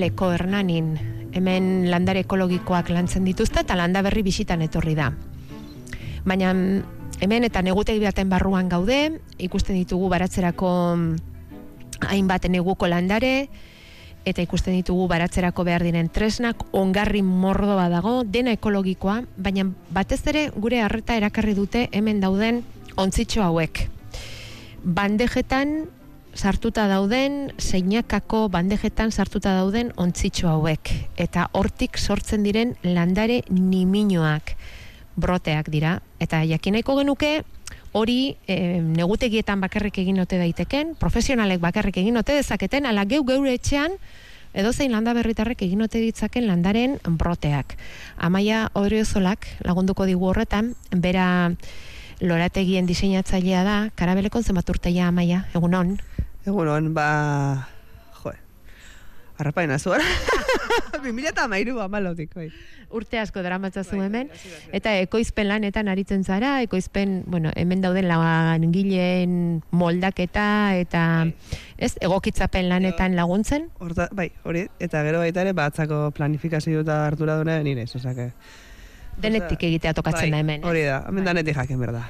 Karabeleko 0.00 0.30
Hernanin 0.32 0.94
hemen 1.36 1.90
landare 1.92 2.22
ekologikoak 2.24 2.88
lantzen 2.88 3.26
dituzte 3.28 3.60
eta 3.60 3.74
landa 3.76 4.00
berri 4.00 4.22
bisitan 4.24 4.62
etorri 4.64 4.94
da. 4.96 5.10
Baina 6.24 6.54
hemen 7.20 7.44
eta 7.44 7.60
negutegi 7.60 8.00
baten 8.00 8.30
barruan 8.30 8.70
gaude, 8.70 9.20
ikusten 9.36 9.76
ditugu 9.76 10.08
baratzerako 10.08 10.70
hainbat 12.08 12.48
neguko 12.48 12.88
landare, 12.88 13.50
eta 14.24 14.40
ikusten 14.40 14.72
ditugu 14.80 15.04
baratzerako 15.06 15.68
behar 15.68 15.84
diren 15.84 16.08
tresnak, 16.08 16.64
ongarri 16.72 17.20
mordoa 17.20 17.90
dago, 17.92 18.22
dena 18.24 18.56
ekologikoa, 18.56 19.20
baina 19.36 19.68
batez 19.92 20.22
ere 20.32 20.48
gure 20.56 20.80
harreta 20.80 21.20
erakarri 21.20 21.52
dute 21.52 21.90
hemen 21.92 22.24
dauden 22.24 22.64
ontzitxo 22.96 23.44
hauek. 23.44 23.84
Bandejetan 24.80 25.90
sartuta 26.34 26.86
dauden, 26.88 27.52
seinakako 27.58 28.48
bandejetan 28.48 29.12
sartuta 29.12 29.54
dauden 29.56 29.92
ontzitxo 29.96 30.48
hauek. 30.48 30.92
Eta 31.20 31.48
hortik 31.52 31.98
sortzen 31.98 32.44
diren 32.46 32.76
landare 32.82 33.42
niminoak 33.50 34.54
broteak 35.20 35.70
dira. 35.72 35.98
Eta 36.20 36.42
jakinaiko 36.46 36.96
genuke, 37.00 37.42
hori 37.92 38.36
e, 38.46 38.80
negutegietan 38.80 39.60
bakarrik 39.60 39.98
egin 40.02 40.20
ote 40.22 40.38
daiteken, 40.38 40.94
profesionalek 41.00 41.60
bakarrik 41.60 42.00
egin 42.02 42.16
ote 42.20 42.36
dezaketen, 42.38 42.86
ala 42.86 43.04
geu 43.04 43.24
geure 43.26 43.54
etxean, 43.54 43.96
edo 44.54 44.72
zein 44.72 44.92
landa 44.94 45.14
berritarrek 45.14 45.62
egin 45.66 45.82
ote 45.82 46.00
ditzaken 46.02 46.46
landaren 46.46 46.98
broteak. 47.06 47.76
Amaia 48.18 48.68
Odriozolak 48.74 49.46
lagunduko 49.66 50.06
digu 50.06 50.30
horretan, 50.30 50.74
bera 50.90 51.26
lorategien 52.20 52.86
diseinatzailea 52.86 53.64
da, 53.64 53.76
karabelekon 53.96 54.44
zenbat 54.44 54.68
urteia 54.70 55.08
amaia, 55.08 55.46
egunon? 55.56 55.96
Egunon, 56.46 56.92
ba... 56.94 57.06
Jo, 58.20 58.32
harrapaina 59.40 59.78
zuara. 59.78 60.04
Bimila 61.04 61.30
eta 61.32 61.46
mairu 61.48 61.80
amalotik, 61.80 62.34
bai. 62.36 62.50
Urte 62.90 63.20
asko 63.20 63.40
dramatzazu 63.44 63.96
Bai, 63.96 64.06
hemen, 64.08 64.28
bai, 64.28 64.38
behar. 64.42 64.74
eta 64.76 64.92
ekoizpen 64.98 65.46
lanetan 65.48 65.88
aritzen 65.88 66.24
zara, 66.24 66.56
ekoizpen, 66.64 67.22
bueno, 67.30 67.52
hemen 67.56 67.80
dauden 67.80 68.08
langileen 68.10 69.62
moldaketa, 69.70 70.74
eta 70.76 71.04
ez, 71.78 71.94
egokitzapen 72.02 72.68
lanetan 72.68 73.14
laguntzen, 73.16 73.70
Horta, 73.78 74.08
bai, 74.12 74.32
hori, 74.44 74.66
eta 74.80 75.04
gero 75.06 75.22
baita 75.22 75.46
ere, 75.46 75.54
batzako 75.54 76.10
planifikazio 76.16 76.82
eta 76.82 77.06
hartura 77.06 77.38
dune 77.38 77.62
nire, 77.64 77.86
osake. 77.86 78.32
Denetik 79.18 79.62
egitea 79.62 79.94
tokatzen 79.94 80.30
da 80.30 80.42
hemen. 80.42 80.60
Bai, 80.60 80.70
Hori 80.70 80.88
da, 80.88 81.04
hemen 81.08 81.24
danetik 81.24 81.56
jakin 81.56 81.80
berda. 81.80 82.08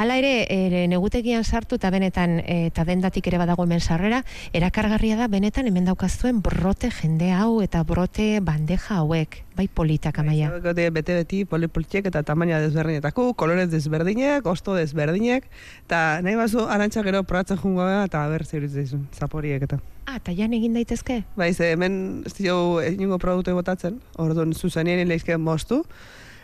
Hala 0.00 0.16
ere, 0.16 0.46
ere 0.48 0.86
negutegian 0.88 1.42
sartu 1.44 1.76
eta 1.76 1.90
benetan 1.92 2.38
e, 2.40 2.70
eta 2.70 2.86
dendatik 2.88 3.26
ere 3.28 3.40
badago 3.40 3.66
hemen 3.66 3.82
sarrera, 3.82 4.22
erakargarria 4.56 5.16
da 5.18 5.26
benetan 5.28 5.66
hemen 5.68 5.88
daukazuen 5.88 6.38
brote 6.40 6.88
jende 6.94 7.32
hau 7.36 7.60
eta 7.60 7.82
brote 7.84 8.28
bandeja 8.40 9.00
hauek, 9.02 9.40
bai 9.58 9.66
politak 9.68 10.20
amaia. 10.22 10.48
Gote 10.62 10.86
bete 10.94 11.18
beti 11.18 11.42
polipolitiek 11.44 12.06
eta 12.08 12.22
tamaina 12.22 12.62
desberdinetako, 12.62 13.32
kolorez 13.34 13.68
desberdinek, 13.72 14.46
osto 14.46 14.78
desberdinek, 14.78 15.50
eta 15.84 16.20
nahi 16.24 16.38
bazu 16.38 16.64
arantxa 16.64 17.04
gero 17.04 17.24
probatzen 17.24 17.60
jungo 17.60 17.88
eta 17.90 18.24
ber 18.30 18.46
zeuritzen 18.46 18.86
izun, 18.86 19.04
zaporiek 19.12 19.68
eta. 19.68 19.82
Ah, 20.06 20.16
eta 20.16 20.32
jan 20.32 20.54
egin 20.56 20.72
daitezke? 20.74 21.20
Bai, 21.36 21.52
ze 21.52 21.74
hemen 21.74 22.22
ez 22.26 22.34
dio 22.38 22.80
egingo 22.80 23.18
produktu 23.18 23.52
botatzen, 23.54 24.00
orduan 24.16 24.54
zuzenien 24.54 25.06
leizken 25.08 25.44
moztu, 25.44 25.84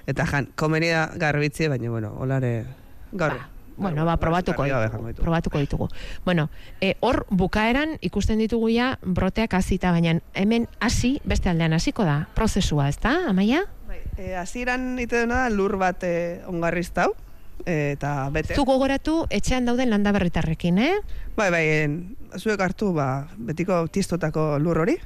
eta 0.07 0.27
jan, 0.27 0.49
komeria 0.55 1.11
garbitzie, 1.19 1.69
baina, 1.69 1.91
bueno, 1.91 2.15
olare, 2.19 2.65
gaur. 3.13 3.37
Ba, 3.37 3.51
bueno, 3.77 4.05
ba, 4.07 4.17
probatuko 4.17 4.65
ditugu. 4.65 5.13
Probatuko 5.21 5.59
ditugu. 5.59 5.89
Bueno, 6.25 6.49
e, 6.81 6.95
hor 7.01 7.27
bukaeran 7.29 7.99
ikusten 8.01 8.39
ditugu 8.41 8.71
ja 8.73 8.97
broteak 9.03 9.55
hasita, 9.55 9.93
baina 9.93 10.17
hemen 10.35 10.69
hasi 10.81 11.19
beste 11.25 11.51
aldean 11.53 11.77
hasiko 11.77 12.07
da 12.09 12.23
prozesua, 12.35 12.89
ezta? 12.89 13.13
Amaia? 13.29 13.67
Bai, 13.89 14.01
e, 14.17 14.35
hasieran 14.37 14.95
ite 14.99 15.27
dena 15.27 15.45
da 15.45 15.53
lur 15.53 15.77
bat 15.77 16.07
e, 16.09 16.41
ongarriztau, 16.49 17.13
e, 17.67 17.93
eta 17.99 18.31
bete. 18.33 18.57
Zu 18.57 18.65
gogoratu 18.65 19.27
etxean 19.29 19.69
dauden 19.69 19.93
landa 19.93 20.15
berritarrekin, 20.17 20.81
eh? 20.81 20.95
Bai, 21.37 21.51
bai, 21.53 21.65
en, 21.83 22.01
zuek 22.41 22.61
hartu, 22.65 22.95
ba, 22.97 23.29
betiko 23.37 23.83
tistotako 23.93 24.55
lur 24.63 24.87
hori, 24.87 24.97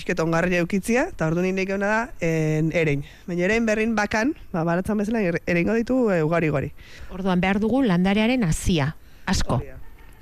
pixket 0.00 0.20
ongarri 0.24 0.56
eukitzia, 0.56 1.08
eta 1.12 1.26
ordu 1.28 1.42
nire 1.44 1.62
ikona 1.66 1.86
da, 1.92 2.00
en, 2.24 2.70
erein. 2.72 3.02
Baina 3.28 3.44
erein 3.44 3.66
berrin 3.68 3.92
bakan, 3.98 4.32
ba, 4.52 4.64
baratzen 4.64 4.96
bezala, 4.96 5.20
er- 5.20 5.42
ereingo 5.46 5.74
ditu 5.76 6.08
e, 6.10 6.22
ugari 6.24 6.48
ugari. 6.50 6.70
Orduan 7.12 7.40
behar 7.40 7.60
dugu 7.60 7.82
landarearen 7.84 8.44
hasia, 8.48 8.94
asko. 9.28 9.58
Hori 9.60 9.68
da. 9.74 9.76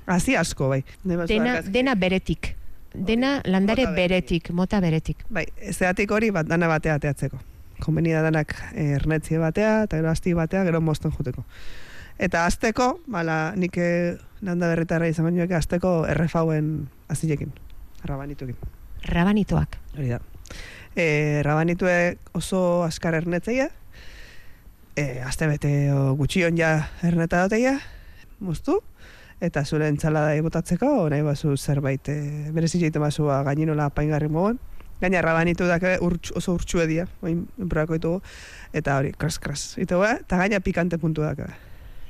Hazi 0.09 0.35
asko, 0.35 0.67
bai. 0.71 0.81
Dena, 1.05 1.61
dena 1.61 1.93
beretik. 1.95 2.55
Dena 2.93 3.35
Hori, 3.39 3.51
landare 3.53 3.83
mota 3.85 3.95
beretik. 3.95 4.49
mota 4.51 4.79
beretik. 4.81 5.19
Bai, 5.29 5.45
zeatik 5.71 6.09
hori 6.11 6.31
bat 6.33 6.47
dana 6.49 6.67
batea 6.67 6.95
ateatzeko. 6.97 7.37
Konbeni 7.79 8.11
da 8.11 8.23
danak 8.25 8.55
eh, 8.73 8.95
ernetzie 8.97 9.37
batea, 9.37 9.83
eta 9.85 9.99
gero 10.01 10.09
asti 10.09 10.33
batea, 10.33 10.63
gero 10.65 10.81
moston 10.81 11.13
juteko. 11.13 11.45
Eta 12.17 12.45
azteko, 12.49 12.99
bala, 13.07 13.53
nik 13.55 13.77
eh, 13.77 14.17
landa 14.41 14.67
berritarra 14.73 15.07
izan 15.07 15.29
bainoek, 15.29 15.53
azteko 15.55 15.93
errefauen 16.09 16.89
azilekin, 17.07 17.53
rabanituekin. 18.03 18.57
Rabanitoak. 19.05 19.77
Hori 19.97 20.09
da. 20.09 20.19
E, 20.95 21.41
rabanituek 21.45 22.33
oso 22.35 22.83
askar 22.83 23.15
ernetzeia, 23.15 23.69
e, 24.95 25.21
azte 25.23 25.47
bete 25.47 25.71
gutxion 26.19 26.57
ja 26.57 26.89
erneta 27.05 27.45
dateia, 27.45 27.77
moztu, 28.39 28.79
eta 29.39 29.63
zure 29.63 29.87
entzalada 29.87 30.33
botatzeko, 30.43 31.07
nahi 31.11 31.23
bazu 31.23 31.55
zerbait, 31.57 32.09
e, 32.09 32.51
berezi 32.55 32.81
jeite 32.81 32.99
mazua 32.99 33.43
gaininola 33.47 33.87
apaingarri 33.91 34.27
mogon. 34.27 34.59
Gaina 34.99 35.21
rabanitu 35.23 35.63
dake 35.63 35.95
urtsu, 36.03 36.33
oso 36.35 36.57
urtsue 36.57 36.83
dira, 36.89 37.05
oin 37.23 37.45
ditugu, 37.55 38.19
eta 38.73 38.97
hori, 38.97 39.13
kras, 39.15 39.39
kras. 39.39 39.77
Ito 39.79 40.03
eta 40.03 40.37
gaina 40.37 40.59
pikante 40.59 40.97
puntu 40.97 41.23
dake. 41.23 41.47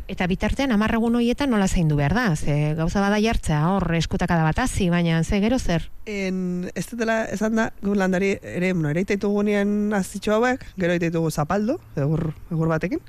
Eta 0.10 0.26
bitartean 0.26 0.72
amarregun 0.74 1.20
horietan 1.20 1.52
nola 1.54 1.68
zaindu 1.70 1.94
behar 2.00 2.16
da? 2.18 2.24
Ze 2.34 2.74
gauza 2.74 3.02
bada 3.04 3.20
jartzea, 3.22 3.60
hor 3.70 3.94
eskutaka 3.94 4.40
da 4.40 4.48
bat 4.48 4.58
hazi, 4.64 4.88
baina 4.90 5.20
ze 5.24 5.38
gero 5.44 5.60
zer? 5.60 5.86
En, 6.10 6.72
ez 6.74 6.88
dutela, 6.90 7.26
esan 7.30 7.60
da, 7.60 7.68
gu 7.86 7.94
landari 7.94 8.32
ere, 8.42 8.72
bueno, 8.74 8.90
ere 8.90 9.04
iteitugu 9.06 9.44
nien 9.46 9.94
azitxo 9.94 10.34
hauek, 10.34 10.66
gero 10.82 10.96
iteitugu 10.98 11.30
zapaldo, 11.30 11.78
egur, 11.94 12.32
egur 12.50 12.74
batekin, 12.74 13.06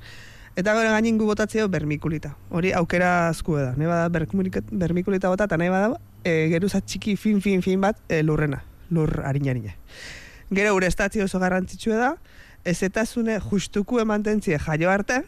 eta 0.53 0.77
gero 0.77 0.93
gainin 0.93 1.17
gu 1.17 1.25
botatzeo 1.25 1.65
bermikulita. 1.73 2.35
Hori 2.53 2.75
aukera 2.77 3.31
azku 3.31 3.57
da, 3.57 3.73
nahi 3.73 3.89
bada 3.89 4.61
bermikulita, 4.69 5.33
bota, 5.33 5.49
eta 5.49 5.57
nahi 5.57 5.73
bada 5.73 5.97
e, 6.21 6.53
geruza 6.53 6.85
txiki 6.85 7.17
fin, 7.17 7.41
fin, 7.41 7.65
fin 7.65 7.81
bat 7.81 7.97
e, 8.09 8.21
lurrena, 8.21 8.61
lur 8.93 9.23
harina 9.25 9.55
harina. 9.55 9.73
Gero 10.53 10.77
gure 10.77 10.93
estatzi 10.93 11.25
oso 11.25 11.41
garrantzitsua 11.41 11.97
da, 11.97 12.15
ez 12.61 12.83
eta 12.85 13.09
zune 13.09 13.41
justuku 13.41 13.97
emantentzie 14.05 14.61
jaio 14.61 14.93
arte, 14.93 15.23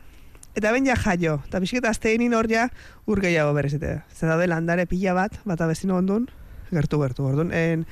Eta 0.56 0.72
ben 0.72 0.86
ja 0.86 0.96
jaio, 0.96 1.40
eta 1.48 1.60
biziketa 1.60 1.90
azteinin 1.90 2.34
hor 2.38 2.46
ja 2.52 2.68
ur 3.10 3.22
gehiago 3.22 3.54
berezete. 3.58 4.02
Zer 4.14 4.30
daude 4.30 4.48
landare 4.48 4.86
pila 4.86 5.16
bat, 5.18 5.40
bat 5.50 5.62
abezino 5.66 5.98
ondun, 5.98 6.28
gertu 6.72 7.00
gertu, 7.02 7.26
orduan, 7.26 7.50
en, 7.54 7.88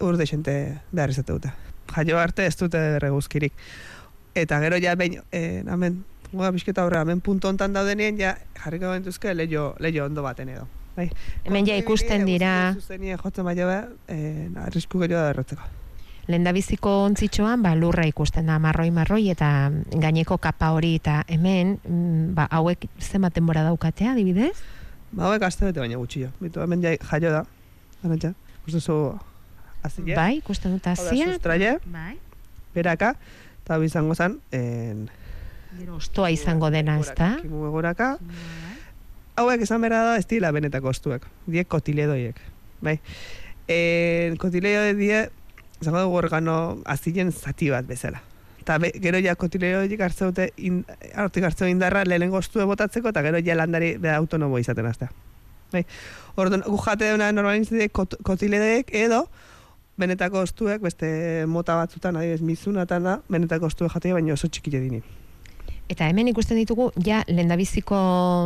ur 0.00 0.16
deixente 0.16 0.78
behar 0.92 1.12
izate 1.12 1.32
dute. 1.32 1.52
Jaio 1.94 2.18
arte 2.18 2.46
ez 2.46 2.56
dute 2.56 2.80
reguzkirik. 3.04 3.52
Eta 4.34 4.58
gero 4.64 4.80
ja 4.80 4.96
behin, 4.96 5.20
en, 5.30 5.68
amen, 5.68 6.00
goa 6.32 6.50
biziketa 6.56 6.86
horre, 6.86 6.98
amen 7.04 7.20
punto 7.20 7.52
ontan 7.52 7.76
daudenien, 7.76 8.16
ja 8.18 8.34
jarriko 8.64 8.90
bentuzke 8.90 9.34
leio, 9.34 9.74
leio 9.78 10.08
ondo 10.08 10.24
baten 10.24 10.48
edo. 10.56 10.66
Bai. 10.96 11.10
Hemen 11.44 11.66
ja 11.66 11.76
ikusten 11.76 12.24
dira- 12.24 12.72
Zuzenia 12.74 13.18
jotzen 13.18 13.44
baina 13.44 13.66
be, 13.66 13.78
en, 14.14 14.56
arrisku 14.64 14.98
gehiago 15.04 15.20
da 15.20 15.30
errotzeko. 15.34 15.62
Lendabiziko 16.30 16.90
ontzitxoan, 17.04 17.62
ba, 17.62 17.74
lurra 17.76 18.06
ikusten 18.08 18.46
da 18.48 18.56
marroi-marroi 18.62 19.28
eta 19.32 19.48
gaineko 20.00 20.38
kapa 20.40 20.70
hori 20.72 20.94
eta 21.00 21.18
hemen, 21.28 21.76
mm, 21.84 22.30
ba, 22.36 22.46
hauek 22.50 22.86
zenbat 23.00 23.34
denbora 23.36 23.64
daukatea, 23.66 24.14
adibidez? 24.14 24.54
Ba, 25.12 25.28
hauek 25.28 25.44
aste 25.44 25.66
bete 25.68 25.82
baina 25.82 26.00
gutxillo. 26.00 26.30
Bitu, 26.40 26.62
hemen 26.64 26.82
ja 26.82 26.94
jaio 26.96 27.34
da. 27.34 27.44
Arantxa, 28.04 28.32
uste 28.66 28.80
zu 28.80 28.96
azile. 29.84 30.16
Bai, 30.16 30.38
ikusten 30.40 30.72
dut 30.78 30.86
hazia. 30.86 31.28
sustraie, 31.32 31.76
Bai. 31.92 32.16
beraka, 32.74 33.14
eta 33.62 33.78
izango 33.84 34.14
zen, 34.14 34.40
en, 34.52 35.06
Gero 35.78 35.96
ostoa 35.98 36.30
izango 36.30 36.70
dena, 36.70 36.98
ez 37.02 37.10
da? 37.18 37.34
Kimu 37.42 37.66
egoraka. 37.66 38.14
Hauek 39.34 39.64
esan 39.66 39.82
behar 39.82 40.06
da 40.06 40.18
ez 40.20 40.26
dira 40.30 40.52
benetako 40.54 40.92
ostuek. 40.92 41.24
Diek 41.50 41.66
kotiledoiek. 41.68 42.38
Bai. 42.84 43.00
En, 43.66 44.36
kotiledo 44.38 44.92
die, 44.98 45.24
izango 45.84 46.02
dugu 46.06 46.22
organo 46.22 46.56
azilen 46.84 47.32
zati 47.32 47.70
bat 47.70 47.86
bezala. 47.86 48.22
Eta 48.64 48.78
gero 49.04 49.20
ja 49.20 49.34
kotiledoiek 49.36 50.00
hartze 50.00 50.30
dute, 50.30 50.48
in, 50.56 50.82
hartze 51.12 51.68
indarra 51.68 52.04
lehenengo 52.08 52.40
ostue 52.40 52.64
botatzeko, 52.64 53.12
eta 53.12 53.22
gero 53.26 53.42
ja 53.44 53.56
landari 53.60 53.94
autonomo 54.16 54.58
izaten 54.58 54.88
aztea. 54.88 55.10
Bai. 55.74 55.82
Orduan, 56.40 56.64
gu 56.66 56.78
jate 56.80 57.10
normalizatik 57.18 57.92
kot, 57.92 58.16
kotiledoiek 58.24 58.94
edo, 59.04 59.26
benetako 60.00 60.42
ostuek, 60.46 60.80
beste 60.82 61.08
mota 61.50 61.76
batzutan, 61.78 62.16
adibidez, 62.16 62.40
mizunatan 62.42 63.10
da, 63.10 63.18
benetako 63.30 63.68
ostuek 63.70 63.92
jatea, 63.92 64.16
baina 64.16 64.34
oso 64.34 64.48
txikile 64.48 64.80
dini. 64.80 65.02
Eta 65.88 66.06
hemen 66.08 66.28
ikusten 66.30 66.56
ditugu, 66.56 66.86
ja, 67.04 67.22
lendabiziko, 67.28 67.96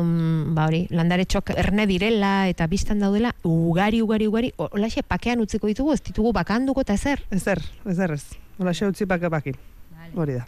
mm, 0.05 0.55
ba 0.57 0.64
hori, 0.66 0.81
landaretxok 0.90 1.53
erne 1.55 1.85
direla 1.87 2.48
eta 2.51 2.66
biztan 2.66 2.98
daudela, 2.98 3.31
ugari, 3.46 4.01
ugari, 4.03 4.27
ugari, 4.27 4.51
o- 4.57 4.68
holaxe 4.72 5.05
pakean 5.07 5.40
utziko 5.40 5.68
ditugu, 5.70 5.92
ez 5.94 6.03
ditugu 6.03 6.33
bakanduko 6.33 6.81
eta 6.83 6.96
zer. 6.98 7.22
Ezer, 7.31 7.62
ezer 7.87 8.11
ez. 8.16 8.24
Hola 8.59 8.72
xe 8.74 8.88
utzi 8.90 9.07
pake 9.07 9.31
pakin. 9.31 9.55
Hori 10.16 10.35
da. 10.35 10.46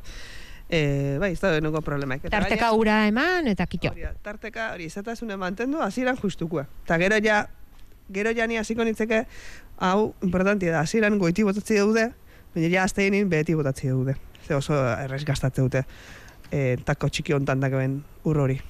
E, 0.68 1.16
bai, 1.20 1.32
ez 1.32 1.40
da 1.40 1.50
denuko 1.52 1.80
problemaik. 1.82 2.24
Eta 2.24 2.38
Tarteka 2.40 2.66
gainera- 2.70 2.78
ura 2.80 3.06
eman 3.06 3.46
eta 3.46 3.66
kitxo. 3.66 3.90
Hori 3.92 4.04
tarteka 4.22 4.72
hori 4.74 4.84
izatasune 4.90 5.36
mantendu, 5.36 5.78
hasieran 5.82 6.16
justukua. 6.18 6.66
Eta 6.84 6.98
gero 6.98 7.18
ja, 7.22 7.44
gero 8.12 8.30
ja 8.34 8.46
ni 8.46 8.56
hasiko 8.56 8.82
nitzeke, 8.84 9.26
hau, 9.78 10.14
importantia 10.22 10.72
da, 10.72 10.80
hasieran 10.80 11.18
goiti 11.18 11.42
botatzi 11.46 11.76
daude, 11.78 12.10
baina 12.54 12.68
ja 12.68 12.82
azteinin 12.82 13.28
beti 13.30 13.54
botatzi 13.54 13.88
daude. 13.88 14.16
Ze 14.46 14.54
oso 14.54 14.74
errez 14.74 15.24
gastatze 15.24 15.62
dute. 15.62 15.84
E, 16.50 16.76
tako 16.84 17.08
txiki 17.08 17.36
hontan 17.36 17.60
dagoen 17.62 18.02
ur 18.26 18.44
hori. 18.44 18.60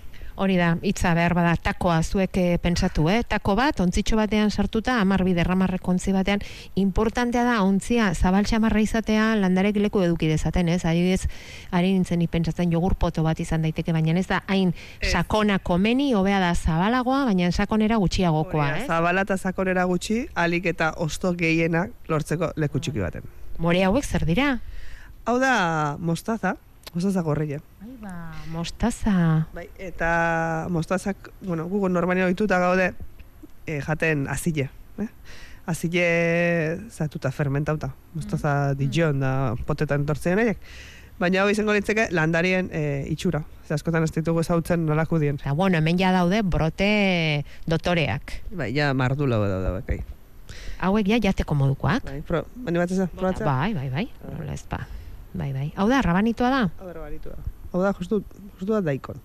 Hori 0.40 0.55
da, 0.57 0.71
hitza 0.81 1.11
behar 1.12 1.35
bada 1.37 1.53
takoa 1.61 1.99
zuek 2.01 2.37
eh, 2.40 2.57
pentsatu, 2.62 3.11
eh? 3.12 3.19
Tako 3.29 3.53
bat, 3.59 3.81
ontzitxo 3.85 4.16
batean 4.16 4.49
sartuta, 4.49 4.95
amar 5.03 5.21
biderramarrek 5.27 5.88
ontzi 5.93 6.14
batean, 6.16 6.40
importantea 6.81 7.43
da 7.45 7.59
ontzia 7.61 8.07
zabal 8.14 8.49
xamarra 8.49 8.81
izatea 8.81 9.35
landarek 9.37 9.77
leku 9.85 10.01
eduki 10.07 10.31
dezaten, 10.31 10.71
ez? 10.73 10.79
Adibidez, 10.88 11.29
ari 11.77 11.93
nintzen 11.93 12.23
ni 12.23 12.29
pentsatzen 12.33 12.73
jogur 12.73 12.95
poto 12.97 13.21
bat 13.27 13.43
izan 13.45 13.66
daiteke, 13.69 13.93
baina 13.93 14.16
ez 14.16 14.31
da 14.31 14.40
hain 14.49 14.73
sakona 15.11 15.59
komeni, 15.59 16.14
hobea 16.16 16.40
da 16.40 16.55
zabalagoa, 16.55 17.27
baina 17.29 17.53
sakonera 17.53 18.01
gutxiagokoa, 18.01 18.71
eh? 18.79 18.88
Zabala 18.88 19.27
eta 19.29 19.37
sakonera 19.37 19.85
gutxi, 19.93 20.23
alik 20.35 20.73
eta 20.73 20.95
osto 20.97 21.35
gehienak 21.37 21.93
lortzeko 22.09 22.55
leku 22.57 22.81
txiki 22.81 23.05
baten. 23.05 23.29
More 23.61 23.85
hauek 23.85 24.09
zer 24.09 24.25
dira? 24.25 24.55
Hau 25.29 25.37
da 25.37 25.99
mostaza, 26.01 26.57
mostaza 26.94 27.22
gorria. 27.22 27.61
Bai, 27.81 27.96
ba, 28.00 28.14
mostaza. 28.50 29.46
Bai, 29.55 29.68
eta 29.79 30.66
mostazak, 30.70 31.31
bueno, 31.42 31.68
gugu 31.68 31.88
normalia 31.88 32.26
ohituta 32.26 32.59
gaude 32.59 32.92
e, 33.66 33.81
jaten 33.81 34.26
azile. 34.29 34.70
Eh? 34.98 35.09
Azile 35.70 36.07
zatuta 36.90 37.31
fermentauta. 37.31 37.92
Mostaza 38.14 38.74
dijon 38.74 39.20
da 39.22 39.55
potetan 39.66 40.07
tortzen 40.07 40.38
horiek. 40.38 40.59
Baina 41.20 41.42
hau 41.42 41.50
izango 41.53 41.74
litzeke 41.76 42.09
landarien 42.16 42.70
e, 42.72 43.05
itxura. 43.12 43.42
Ze 43.68 43.76
askotan 43.76 44.07
ez 44.07 44.11
ditugu 44.14 44.40
ezautzen 44.40 44.87
nolako 44.88 45.20
dien. 45.20 45.37
Eta, 45.42 45.53
bueno, 45.55 45.79
hemen 45.79 46.00
ja 46.00 46.14
daude 46.16 46.40
brote 46.42 47.44
dotoreak. 47.68 48.40
Bai, 48.57 48.72
ja 48.74 48.94
mardula 48.96 49.38
da 49.44 49.61
da 49.66 49.74
bai. 49.79 50.00
Hauek 50.81 51.12
ja 51.12 51.20
jateko 51.20 51.55
modukoak. 51.55 52.09
Bai, 52.09 52.22
pro, 52.26 52.46
bani 52.57 52.81
bat 52.81 52.90
ez 52.90 53.05
probatzea? 53.12 53.46
Bai, 53.46 53.74
bai, 53.76 53.90
bai. 53.92 54.09
Nola 54.33 54.57
ez 54.57 54.64
ba. 54.70 54.81
Bai, 55.35 55.53
bai. 55.55 55.73
Hau 55.77 55.88
da, 55.88 56.01
rabanitoa 56.03 56.51
da? 56.51 56.62
Hau 56.81 56.88
da, 56.88 57.01
baritu 57.01 57.31
da. 57.31 57.37
Hau 57.73 57.83
da, 57.85 57.93
justu, 57.99 58.23
justu 58.59 58.73
da 58.73 58.81
daikon. 58.83 59.21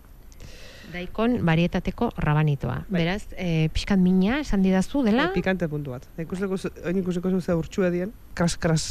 Daikon 0.94 1.40
varietateko 1.46 2.12
rabanitoa. 2.22 2.84
Bai. 2.90 3.02
Beraz, 3.02 3.24
e, 3.36 3.68
pixkat 3.74 4.00
mina, 4.00 4.40
esan 4.44 4.62
didazu, 4.64 5.02
dela? 5.04 5.28
Bai, 5.30 5.34
pikante 5.40 5.68
puntu 5.72 5.96
bat. 5.96 6.06
Ikusteko, 6.22 6.58
zu- 6.62 6.72
oin 6.86 7.02
ikusiko 7.02 7.30
zu 7.34 7.42
ze 7.42 7.54
urtsua 7.58 7.90
dien, 7.92 8.14
kras, 8.38 8.56
kras, 8.58 8.86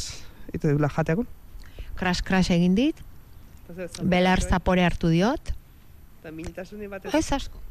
ito 0.53 0.67
dula 0.75 0.89
jateakun. 0.91 1.27
Kras, 1.95 2.21
kras 2.21 2.49
egin 2.51 2.75
dit, 2.75 2.99
belar 4.03 4.41
zapore 4.43 4.83
hartu 4.83 5.09
diot. 5.09 5.53
Eta 6.19 6.31
militasuni 6.35 6.87
bat 6.91 7.05
Ez 7.13 7.31
asko. 7.31 7.61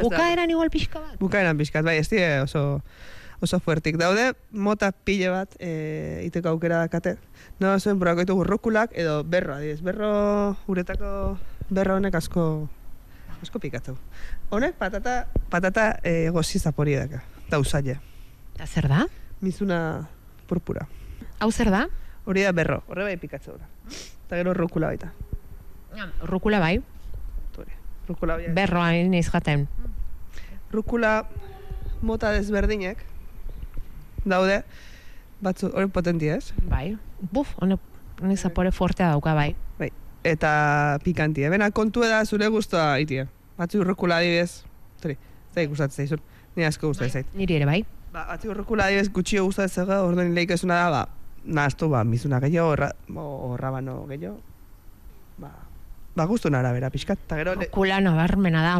Bukaeran 0.00 0.48
igual 0.50 0.70
pixka 0.72 0.98
bat. 0.98 1.18
Bukaeran 1.20 1.58
pixkat, 1.60 1.84
bai, 1.84 1.98
ez 2.00 2.08
die 2.08 2.24
oso, 2.40 2.80
oso 3.44 3.60
fuertik. 3.60 3.96
Daude, 4.00 4.32
mota 4.50 4.90
pile 4.92 5.28
bat 5.32 5.52
e, 5.60 6.22
iteko 6.26 6.50
aukera 6.54 6.80
dakate. 6.82 7.16
No, 7.60 7.74
zuen 7.78 8.00
probako 8.00 8.24
ditugu 8.24 8.44
rukulak 8.48 8.90
edo 8.96 9.22
berro, 9.24 9.54
adibidez. 9.54 9.82
Berro, 9.84 10.56
uretako 10.66 11.36
berro 11.70 11.96
honek 12.00 12.16
asko, 12.18 12.68
asko 13.42 13.60
pikatzeu. 13.62 13.94
Honek 14.50 14.74
patata, 14.80 15.26
patata 15.52 16.00
e, 16.02 16.30
gozi 16.34 16.58
zapori 16.58 16.96
daka. 16.98 17.22
Da 17.50 17.60
usaile. 17.60 17.98
Eta 18.54 18.66
zer 18.66 18.88
da? 18.88 19.04
Mizuna 19.44 20.08
purpura. 20.48 20.88
Hau 21.40 21.50
zer 21.52 21.70
da? 21.70 21.86
Hori 22.24 22.42
da 22.46 22.52
berro, 22.56 22.80
horre 22.88 23.04
bai 23.04 23.16
pikatzeu 23.20 23.58
da. 23.60 23.68
Eta 24.26 24.40
gero 24.40 24.54
rukula 24.56 24.88
baita. 24.92 25.12
Rukula 26.24 26.58
bai, 26.58 26.80
Hori. 27.54 27.74
Rukula 28.08 28.36
bai. 28.40 28.48
berroa 28.56 28.94
iniz 28.98 29.28
jaten. 29.30 29.68
rukula 30.74 31.28
mota 32.02 32.32
desberdinek 32.34 32.98
daude 34.24 34.62
batzu 35.44 35.70
hori 35.74 35.88
potenti 35.92 36.28
ez 36.28 36.52
Bai. 36.70 36.96
Buf, 37.32 37.54
honek 37.60 37.80
zapore 38.38 38.70
fortea 38.72 39.10
dauka 39.10 39.34
bai. 39.34 39.54
bai 39.78 39.90
eta 40.24 40.98
pikantia 41.04 41.50
bena 41.50 41.70
kontu 41.70 42.00
da 42.00 42.24
zure 42.24 42.48
gustoa 42.48 42.98
itie 42.98 43.26
batzu 43.58 43.84
rukula 43.84 44.16
adibidez 44.22 44.64
hori 45.04 45.16
zai 45.54 45.66
gustatzen 45.66 46.06
zaizun 46.06 46.20
ni 46.56 46.64
asko 46.64 46.88
gustatzen 46.88 47.12
zait 47.24 47.34
Niri 47.36 47.56
ere 47.60 47.66
bai. 47.66 47.84
ba 48.12 48.24
batzu 48.30 48.54
rukula 48.54 48.86
adibidez 48.86 49.10
gutxio 49.12 49.44
gustatzen 49.44 49.84
zaigu 49.86 50.08
orduan 50.08 50.34
leikesuna 50.34 50.74
da 50.84 50.90
ba 50.90 51.02
nahastu 51.44 51.88
ba 51.90 52.04
mizuna 52.04 52.40
gehiago 52.40 52.68
orra, 52.72 52.92
o 53.16 53.56
rabano 53.60 54.06
gehiago 54.08 54.40
ba 55.38 55.50
ba, 56.16 56.24
guztun 56.30 56.54
arabera, 56.54 56.90
pixkat. 56.94 57.18
Eta 57.26 57.36
gero, 57.36 57.54
le, 57.58 57.66
Kula 57.74 57.96
nabarmena 58.00 58.60
da. 58.62 58.74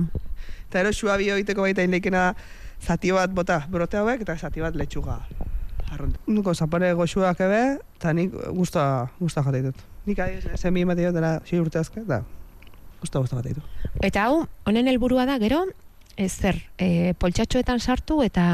eta 0.69 0.79
gero 0.79 0.93
sua 0.93 1.17
bi 1.19 1.29
egiteko 1.35 1.63
baita 1.67 1.83
inleikena 1.83 2.19
da, 2.19 2.35
zati 2.85 3.13
bat 3.17 3.33
bota 3.33 3.63
brote 3.71 3.99
hauek, 3.99 4.23
eta 4.27 4.37
zati 4.37 4.63
bat 4.65 4.77
letxuga. 4.77 5.19
Arrunt. 5.95 6.19
Nuko 6.27 6.55
zapore 6.55 6.93
goxuak 6.99 7.41
ebe, 7.45 7.63
eta 7.99 8.13
nik 8.17 8.35
guztua, 8.57 9.11
guztua 9.21 9.45
jate 9.49 9.63
ditut. 9.63 9.85
Nik 10.09 10.21
adiz, 10.21 10.45
semi 10.61 10.85
bat 10.85 10.99
ditut, 10.99 11.15
dela, 11.17 11.39
xi 11.47 11.61
urte 11.61 11.81
azke, 11.81 12.05
eta 12.05 12.23
guztua 13.01 13.25
guztua 13.25 13.41
jate 13.41 13.55
ditut. 13.55 13.89
Eta 14.03 14.29
hau, 14.29 14.45
honen 14.69 14.91
helburua 14.91 15.27
da, 15.29 15.39
gero, 15.43 15.65
ez 16.17 16.33
zer, 16.33 16.61
e, 16.79 17.13
poltsatxoetan 17.19 17.81
sartu 17.81 18.21
eta 18.23 18.45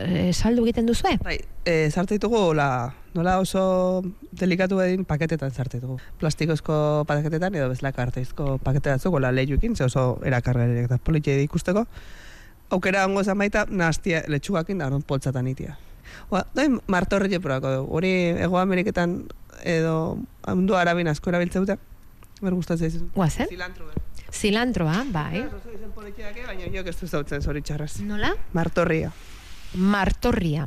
e, 0.00 0.32
saldu 0.32 0.64
egiten 0.64 0.88
duzue? 0.88 1.16
Bai, 1.24 1.36
e, 1.64 1.90
sartu 1.90 2.16
ditugu, 2.16 2.40
la, 2.56 2.92
nola 3.14 3.38
oso 3.42 4.02
delikatu 4.32 4.80
edin 4.84 5.04
paketetan 5.08 5.52
sartu 5.52 5.78
ditugu. 5.78 5.98
Plastikozko 6.20 7.04
paketetan 7.08 7.54
edo 7.58 7.68
bezlaka 7.72 8.06
arteizko 8.06 8.56
pakete 8.64 8.94
batzuk, 8.94 9.18
la 9.20 9.32
lehiukin, 9.32 9.76
ze 9.76 9.84
oso 9.84 10.18
erakargarriak 10.24 10.88
eta 10.88 11.00
politia 11.04 11.36
ikusteko. 11.44 11.86
Aukera 12.72 13.04
ongo 13.06 13.22
zan 13.24 13.38
baita, 13.38 13.66
nahaztia 13.68 14.22
letxugakin 14.32 14.80
da, 14.80 14.88
orduan 14.88 15.04
poltsatan 15.04 15.48
itia. 15.50 15.76
Ba, 16.30 16.44
doi 16.56 16.68
martorri 16.88 17.38
probako 17.38 17.72
dugu. 17.76 17.96
Hori 17.98 18.12
Ego 18.46 18.58
Ameriketan 18.58 19.18
edo 19.64 20.18
mundu 20.46 20.76
arabin 20.76 21.08
asko 21.12 21.32
erabiltzen 21.32 21.66
dute. 21.66 21.76
Ber 22.42 22.56
gustatzen 22.56 22.88
dizu. 22.88 23.08
Guazen? 23.14 23.46
Cilantro. 23.50 23.90
Zilantroa, 24.32 25.02
bai. 25.12 25.42
Oso 25.44 25.70
izen 25.74 25.92
politiak, 25.92 26.38
baina 26.46 26.64
inok 26.64 26.88
ez 26.88 26.96
du 26.98 27.06
zautzen 27.06 27.44
zoritxarraz. 27.44 28.00
Nola? 28.08 28.32
Martorria. 28.56 29.12
Martorria. 29.74 30.66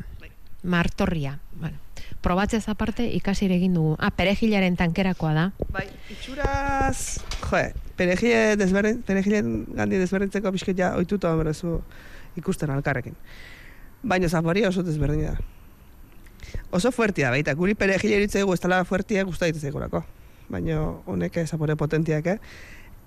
Martorria. 0.63 1.39
Bueno, 1.59 1.81
probatzez 2.21 2.67
aparte 2.69 3.05
ikasi 3.17 3.45
ere 3.45 3.57
egin 3.59 3.75
dugu. 3.77 3.95
Ah, 3.99 4.11
perejilaren 4.11 4.77
tankerakoa 4.79 5.33
da. 5.33 5.45
Bai, 5.73 5.87
itxuraz, 6.11 7.21
jo, 7.43 7.61
perejile 7.95 8.55
desberdin, 8.59 9.01
perejile 9.07 9.41
gandi 9.77 9.99
desberdintzeko 10.01 10.51
pixket 10.55 10.79
ja 10.79 10.93
oituta 10.99 11.33
berezu 11.37 11.79
ikusten 12.39 12.73
alkarrekin. 12.73 13.15
Baina 14.03 14.29
zapori 14.29 14.65
oso 14.65 14.83
desberdin 14.83 15.29
da. 15.29 15.35
Oso 16.71 16.91
fuertia 16.91 17.31
baita, 17.33 17.53
guri 17.53 17.75
perejile 17.75 18.19
eritze 18.19 18.43
dugu 18.43 18.53
ez 18.53 18.61
tala 18.61 18.83
fuertia 18.85 19.23
gusta 19.23 19.47
ditu 19.49 19.61
zaigurako. 19.63 20.03
Baina 20.49 20.81
honek 21.09 21.39
zapore 21.47 21.75
potentiak, 21.75 22.27
eh? 22.27 22.39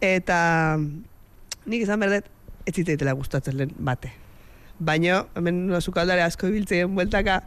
Eta 0.00 0.78
nik 0.78 1.82
izan 1.82 2.00
berdet, 2.00 2.26
ez 2.66 2.74
zitzaitela 2.74 3.14
gustatzen 3.18 3.56
lehen 3.58 3.74
bate. 3.78 4.12
Baina, 4.78 5.24
hemen 5.36 5.66
no, 5.66 5.80
sukaldare 5.80 6.22
asko 6.22 6.48
ibiltzen 6.50 6.94
bueltaka, 6.94 7.40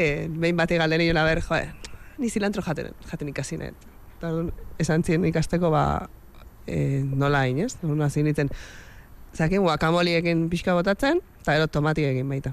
eh, 0.00 0.28
behin 0.28 0.56
bate 0.58 0.78
galdera 0.80 1.02
nion, 1.02 1.20
ber, 1.26 1.42
jo, 1.44 1.60
ni 2.18 2.30
zilantro 2.30 2.62
jaten, 2.62 2.94
jaten 3.10 3.28
ikasi 3.32 3.58
nahet. 3.60 3.88
Eta 4.18 4.32
esan 4.82 5.04
zien 5.04 5.24
ikasteko, 5.30 5.70
ba, 5.72 5.84
e, 6.66 7.02
nola 7.04 7.44
hain, 7.46 7.60
ez? 7.64 7.74
Orduan, 7.82 8.06
hasi 8.08 8.24
nintzen, 8.24 8.50
zakin, 9.36 9.62
guakamoliekin 9.64 10.48
pixka 10.52 10.74
botatzen, 10.76 11.22
eta 11.40 11.56
gero 11.56 11.68
tomatiekin 11.72 12.28
baita. 12.28 12.52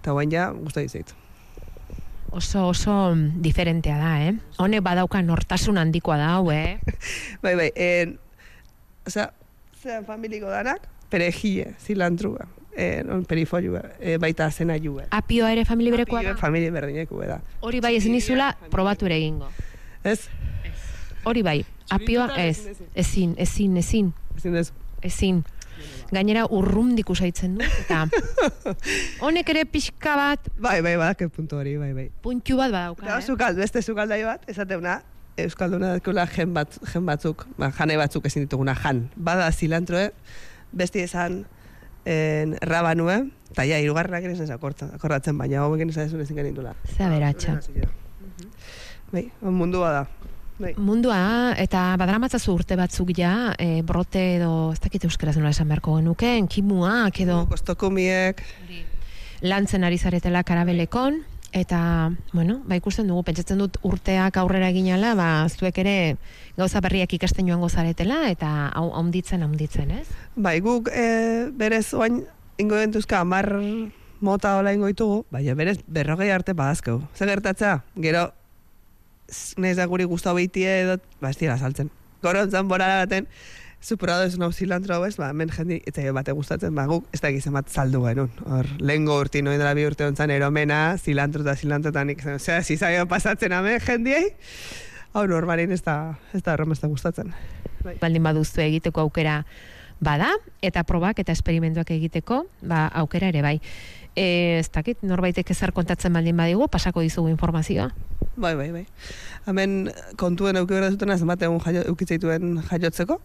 Eta 0.00 0.14
guain 0.16 0.32
ja, 0.32 0.50
guztu 0.56 0.84
dizait. 0.84 1.12
Oso, 2.30 2.68
oso 2.70 2.94
mm, 3.14 3.42
diferentea 3.42 3.98
da, 3.98 4.14
eh? 4.28 4.34
Honek 4.62 4.84
badauka 4.86 5.20
nortasun 5.22 5.80
handikoa 5.82 6.16
da, 6.20 6.30
hau, 6.38 6.50
eh? 6.54 6.78
bai, 7.44 7.56
bai, 7.58 7.68
en, 7.74 8.16
osea, 9.06 9.30
zean 9.82 10.06
familiko 10.08 10.48
danak, 10.52 10.86
perejile, 11.10 11.74
zilantrua, 11.82 12.46
eh, 12.76 13.02
non 13.04 13.24
perifollua, 13.24 13.82
eh, 14.00 14.16
baita 14.18 14.50
zena 14.50 14.76
jue. 14.78 15.04
Apioa 15.10 15.52
ere 15.52 15.64
famili 15.64 15.90
berekoa 15.90 16.22
da? 16.22 16.36
Familia 16.36 16.70
berdineku 16.72 17.20
da. 17.26 17.40
Hori 17.60 17.80
bai 17.80 17.96
ezin 17.96 18.14
izula 18.14 18.52
probatu 18.70 19.06
ere 19.06 19.16
egingo. 19.16 19.48
Ez? 20.04 20.28
Hori 21.24 21.42
bai, 21.42 21.64
apioa 21.90 22.30
ez, 22.40 22.66
ezin, 22.94 23.34
ezin, 23.38 23.76
ezin, 23.76 24.12
Ezin 24.36 24.52
dezu. 24.54 24.72
ezin. 25.02 25.42
Gainera 26.12 26.44
urrundik 26.50 27.08
usaitzen 27.10 27.54
du, 27.56 27.64
eta 27.64 28.02
honek 29.24 29.48
ere 29.48 29.64
pixka 29.64 30.16
bat, 30.18 30.48
Bai, 30.60 30.80
bai, 30.84 30.96
badak 31.00 31.30
puntu 31.32 31.56
hori, 31.56 31.76
bai, 31.80 31.92
bai. 31.94 32.08
puntxu 32.22 32.56
bat 32.58 32.68
Eta 32.68 32.76
badauka, 32.76 33.18
eh? 33.18 33.22
zukal, 33.24 33.54
beste 33.56 33.82
zukaldai 33.82 34.22
bat, 34.24 34.44
esateuna, 34.50 35.00
Euskalduna 35.40 35.94
dakula 35.96 36.26
gen, 36.28 36.52
bat, 36.52 36.74
gen 36.92 37.06
batzuk, 37.06 37.46
ba, 37.56 37.70
jane 37.72 37.96
batzuk 37.96 38.26
ezin 38.28 38.42
dituguna 38.44 38.74
jan. 38.76 39.06
Bada 39.16 39.46
zilantroe, 39.52 40.10
besti 40.72 41.00
esan 41.06 41.44
en, 42.04 42.56
rabanue, 42.60 43.18
eta 43.50 43.66
ja, 43.68 43.80
irugarrenak 43.82 44.24
ere 44.28 44.52
akorta, 44.54 44.90
akordatzen, 44.94 45.38
baina 45.38 45.64
hau 45.64 45.74
egin 45.76 45.90
ezin 45.90 46.20
ezin 46.20 46.36
genitula. 46.36 46.74
Ze 46.96 47.04
aberatsa. 47.04 47.58
Bai, 49.10 49.30
mundua 49.42 49.92
da. 49.92 50.06
Bai. 50.60 50.74
Mundua, 50.76 51.54
eta 51.56 51.94
badaramatzazu 51.96 52.52
urte 52.52 52.76
batzuk 52.76 53.14
ja, 53.16 53.54
e, 53.56 53.80
brote 53.86 54.20
edo, 54.36 54.50
ez 54.74 54.80
dakit 54.84 55.06
euskaraz 55.08 55.38
nola 55.38 55.54
esan 55.54 55.70
beharko 55.72 55.96
genukeen, 55.96 56.50
kimuak 56.52 57.22
edo 57.24 57.46
Kostokumiek, 57.48 58.42
lantzen 59.40 59.88
ari 59.88 59.96
zaretela 59.96 60.42
karabelekon, 60.44 61.22
eta, 61.52 62.12
bueno, 62.32 62.60
ba 62.66 62.76
ikusten 62.78 63.08
dugu, 63.10 63.24
pentsatzen 63.26 63.58
dut 63.58 63.78
urteak 63.86 64.36
aurrera 64.38 64.70
eginala, 64.70 65.14
ba, 65.18 65.28
zuek 65.50 65.78
ere 65.82 65.94
gauza 66.56 66.82
berriak 66.84 67.12
ikasten 67.16 67.48
joango 67.50 67.68
zaretela, 67.68 68.28
eta 68.30 68.68
hau 68.68 68.90
haunditzen, 68.94 69.42
haunditzen, 69.42 69.90
ez? 69.90 70.06
bai, 70.36 70.60
guk 70.64 70.90
e, 70.94 71.50
berez 71.56 71.88
oain 71.94 72.22
ingo 72.60 72.76
dentuzka 72.78 73.20
amar 73.20 73.50
mota 74.20 74.56
hola 74.58 74.74
ingo 74.76 74.90
ditugu, 74.90 75.24
baina 75.32 75.56
berez 75.58 75.78
berrogei 75.86 76.30
arte 76.30 76.54
badazkeu. 76.54 77.00
Zer 77.16 77.32
gertatzea? 77.32 77.80
Gero, 77.96 78.28
nez 79.56 79.76
da 79.78 79.86
guri 79.90 80.04
guztau 80.04 80.36
behitie 80.36 80.82
edo, 80.84 81.00
ba, 81.20 81.32
ez 81.32 81.38
dira 81.40 81.58
saltzen. 81.58 81.90
Gorontzan 82.22 82.68
borara 82.68 83.00
baten, 83.06 83.26
superado 83.80 84.24
ez 84.24 84.36
nau 84.38 84.52
zilantro 84.52 84.94
hau 84.94 85.04
ez, 85.06 85.16
ba, 85.16 85.30
hemen 85.32 85.50
jendi, 85.50 85.80
ez 85.86 85.94
zaio 85.94 86.12
bate 86.14 86.32
gustatzen, 86.36 86.74
ba, 86.76 86.84
guk 86.86 87.08
ez 87.16 87.20
da 87.22 87.30
egizan 87.32 87.56
bat 87.56 87.68
saldu 87.68 88.02
genuen. 88.04 88.30
Hor, 88.44 88.68
lehengo 88.78 89.16
urti 89.20 89.42
noin 89.42 89.58
dela 89.58 89.72
bi 89.74 89.86
urte 89.88 90.04
ontzan, 90.06 90.30
eromena, 90.30 90.98
zilantro 90.98 91.42
eta 91.46 91.56
zilantro 91.56 91.94
eta 91.94 92.04
nik, 92.04 92.22
zera, 92.38 92.60
zizaio 92.62 93.06
pasatzen 93.08 93.56
hemen 93.56 93.80
jendiei, 93.80 94.34
hau 95.14 95.26
normalin 95.26 95.72
ez 95.72 95.82
da, 95.82 96.18
ez 96.34 96.42
da 96.42 96.56
da 96.56 96.88
gustatzen. 96.88 97.32
Baldin 98.00 98.22
baduzu 98.22 98.60
egiteko 98.60 99.00
aukera 99.00 99.44
bada, 100.00 100.30
eta 100.62 100.84
probak 100.84 101.18
eta 101.18 101.32
esperimentuak 101.32 101.90
egiteko, 101.90 102.44
ba, 102.62 102.86
aukera 102.88 103.28
ere 103.28 103.42
bai. 103.42 103.58
E, 104.14 104.58
ez 104.60 104.70
dakit, 104.70 105.02
norbaitek 105.02 105.50
ezer 105.50 105.72
kontatzen 105.72 106.12
baldin 106.12 106.36
badigu, 106.36 106.68
pasako 106.68 107.00
dizugu 107.00 107.28
informazioa. 107.32 107.90
Bai, 108.36 108.54
bai, 108.54 108.70
bai. 108.72 108.86
Hemen 109.48 109.90
kontuen 110.16 110.56
euki 110.56 110.74
behar 110.74 110.92
zutena, 110.92 111.16
zenbat 111.16 111.42
egun 111.42 111.60
jaio, 111.64 111.84
eukitzaituen 111.88 112.58
jaiotzeko. 112.68 113.20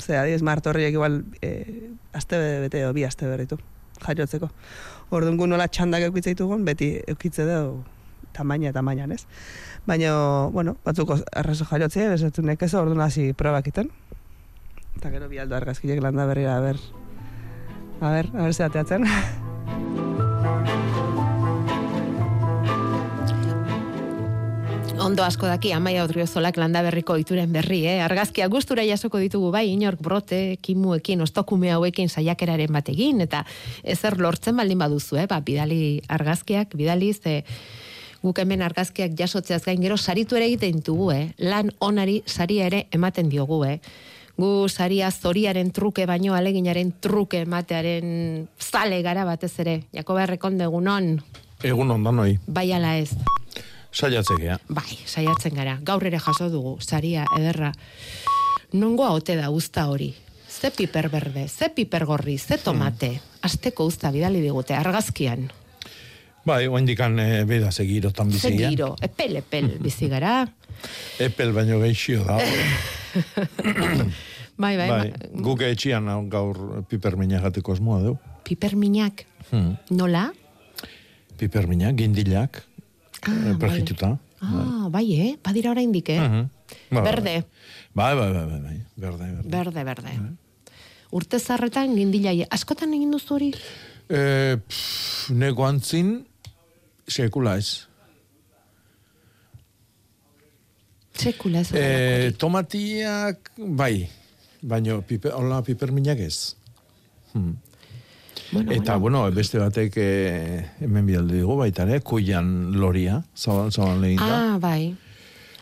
Ze, 0.00 0.16
adiez, 0.16 0.42
martorriek 0.42 0.94
igual 0.94 1.22
e, 1.42 1.92
aste 2.12 2.38
bete 2.64 2.80
edo 2.80 2.92
bi 2.92 3.04
aste 3.04 3.28
berritu 3.28 3.58
jaiotzeko. 4.02 4.48
Orduan 5.12 5.36
gu 5.38 5.46
nola 5.46 5.68
txandak 5.68 6.08
eukitzaitugun, 6.08 6.64
beti 6.66 6.94
eukitze 7.12 7.46
dugu 7.48 7.82
tamaina 8.32 8.72
tamainan, 8.72 9.12
ez? 9.12 9.26
Baina, 9.86 10.14
bueno, 10.54 10.76
batzuk 10.86 11.14
errezo 11.20 11.68
jaiotzea, 11.68 12.08
bezatzen 12.14 12.48
nekezo, 12.48 12.80
orduan 12.80 13.04
hasi 13.04 13.32
probak 13.36 13.68
iten. 13.72 13.92
Eta 14.96 15.12
gero 15.12 15.28
bi 15.28 15.40
aldo 15.42 15.58
argazkiek 15.58 16.02
landa 16.02 16.26
berrira, 16.30 16.56
a 16.56 16.60
ber, 16.64 16.80
a 18.00 18.12
ber, 18.16 18.30
a 18.34 18.48
ber 18.48 18.54
ze 18.54 18.68
Ondo 25.02 25.24
asko 25.26 25.48
daki, 25.50 25.72
amaia 25.74 26.04
odriozolak 26.06 26.54
landa 26.60 26.78
berriko 26.86 27.16
ituren 27.18 27.50
berri, 27.50 27.80
eh? 27.90 27.96
Argazkia 28.04 28.46
gustura 28.46 28.84
jasoko 28.86 29.18
ditugu 29.18 29.48
bai, 29.50 29.64
inork 29.72 29.98
brote, 29.98 30.60
kimuekin, 30.62 31.24
ostokume 31.24 31.72
hauekin 31.74 32.06
saiakeraren 32.06 32.70
batekin, 32.70 33.18
eta 33.24 33.40
ezer 33.82 34.20
lortzen 34.22 34.54
baldin 34.56 34.78
baduzu, 34.78 35.18
eh? 35.18 35.26
Ba, 35.26 35.40
bidali 35.42 35.98
argazkiak, 36.06 36.76
bidali, 36.78 37.10
ze 37.18 37.42
guk 38.22 38.38
hemen 38.38 38.62
argazkiak 38.62 39.18
jasotzeaz 39.18 39.64
gain 39.66 39.82
gero 39.82 39.98
saritu 39.98 40.38
ere 40.38 40.46
egiten 40.46 40.78
ditugu, 40.78 41.10
eh? 41.16 41.26
Lan 41.42 41.74
onari 41.80 42.20
saria 42.26 42.70
ere 42.70 42.86
ematen 42.94 43.28
diogu, 43.28 43.64
eh? 43.66 43.80
Gu 44.38 44.68
saria 44.68 45.10
zoriaren 45.10 45.74
truke 45.74 46.06
baino 46.06 46.38
aleginaren 46.38 46.94
truke 47.02 47.42
ematearen 47.42 48.46
zale 48.54 49.02
gara 49.02 49.26
batez 49.26 49.52
ere. 49.66 49.80
Jakoba 49.92 50.28
errekonde 50.28 50.70
egunon, 50.70 51.16
Egun 51.62 51.90
ondan 51.94 52.18
hoi, 52.18 52.38
bai 52.46 52.72
ala 52.74 52.96
ez. 52.98 53.12
Saiatzekea. 53.92 54.58
Bai, 54.68 54.98
saiatzen 55.06 55.54
gara. 55.54 55.78
Gaur 55.84 56.06
ere 56.08 56.18
jaso 56.18 56.48
dugu, 56.50 56.76
saria 56.80 57.24
ederra. 57.38 57.72
Nongoa 58.72 59.10
ote 59.12 59.36
da 59.36 59.50
uzta 59.50 59.86
hori? 59.90 60.14
Ze 60.48 60.70
piper 60.70 61.08
berde, 61.10 61.46
ze 61.48 61.68
piper 61.74 62.04
gorri, 62.06 62.38
ze 62.38 62.58
tomate. 62.58 63.20
Asteko 63.42 63.84
uzta 63.88 64.10
bidali 64.12 64.40
digute, 64.40 64.74
argazkian. 64.74 65.50
Bai, 66.44 66.66
oindikan 66.68 67.18
e, 67.22 67.44
beda 67.46 67.70
segirotan 67.70 68.30
Ze 68.32 68.50
bizia. 68.50 68.68
giro, 68.70 68.96
epel, 69.00 69.36
epel, 69.36 69.68
bizi 69.84 70.08
gara. 70.08 70.46
Epel 71.22 71.52
baino 71.54 71.78
geixio 71.80 72.24
da. 72.24 72.38
Bai, 74.62 74.76
bai, 74.76 74.86
bai, 74.88 75.12
guk 75.42 75.62
etxian 75.64 76.06
gaur 76.30 76.58
pipermina 76.86 77.40
jateko 77.40 77.72
asmoa 77.72 78.00
du. 78.04 78.16
Piperminak, 78.44 79.24
Hmm. 79.50 79.74
nola? 79.90 80.30
Pipermina, 81.38 81.90
gindilak, 81.96 82.62
Ah, 83.22 83.30
ah, 83.30 83.54
perjituta. 83.58 84.18
Ah, 84.42 84.88
bai, 84.90 85.06
eh? 85.14 85.36
Badira 85.42 85.70
oraindik, 85.70 86.08
eh? 86.10 86.18
Mhm. 86.20 86.48
Bai, 86.90 86.90
bai, 86.90 87.02
Berde, 87.04 87.44
Bai, 87.92 88.14
bai, 88.16 88.32
bai, 88.32 88.46
bai, 88.46 88.60
bai. 88.60 88.78
Berde, 88.96 89.26
berde. 89.36 89.48
berde, 89.48 89.84
berde. 89.84 90.12
Urte 91.12 91.38
zarretan 91.38 91.94
gindilai, 91.94 92.46
askotan 92.50 92.94
egin 92.96 93.10
duzu 93.12 93.34
hori? 93.36 93.50
E, 94.08 94.56
pff, 94.56 95.30
nego 95.36 95.66
antzin, 95.68 96.24
sekula 97.06 97.58
ez. 97.60 97.86
Sekula 101.12 101.60
ez. 101.60 101.70
E, 101.76 102.32
tomatiak, 102.40 103.52
bai, 103.58 104.08
baino, 104.62 105.02
pipe, 105.06 105.30
hola, 105.36 105.60
piperminak 105.62 106.18
ez. 106.24 106.56
Hmm. 107.34 107.58
Bueno, 108.52 108.72
Eta, 108.72 108.96
bueno, 108.96 109.30
beste 109.32 109.58
batek 109.58 109.96
e, 109.96 110.64
hemen 110.80 111.06
bidaldu 111.06 111.34
digu 111.34 111.56
baita 111.56 111.82
ere, 111.88 112.00
kuian 112.00 112.72
loria, 112.78 113.22
zabal, 113.36 113.72
zabal 113.72 114.00
lehin 114.00 114.20
da. 114.20 114.54
Ah, 114.54 114.58
bai. 114.60 114.94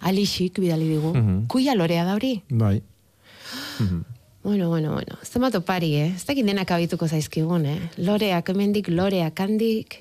Alixik 0.00 0.58
bidali 0.58 0.88
digu. 0.88 1.14
Mhm. 1.14 1.46
Kuia 1.46 1.74
lorea 1.74 2.04
da 2.04 2.14
hori? 2.14 2.42
Bai. 2.50 2.82
Bueno, 4.42 4.68
bueno, 4.70 4.92
bueno. 4.92 5.18
Zenbat 5.22 5.54
opari, 5.54 5.94
eh? 5.96 6.12
Ez 6.16 6.24
dakit 6.24 6.46
denak 6.46 6.70
abituko 6.72 7.06
zaizkigun, 7.06 7.66
eh? 7.66 7.90
Loreak 7.98 8.48
hemendik, 8.48 8.88
loreak 8.88 9.38
handik. 9.38 9.98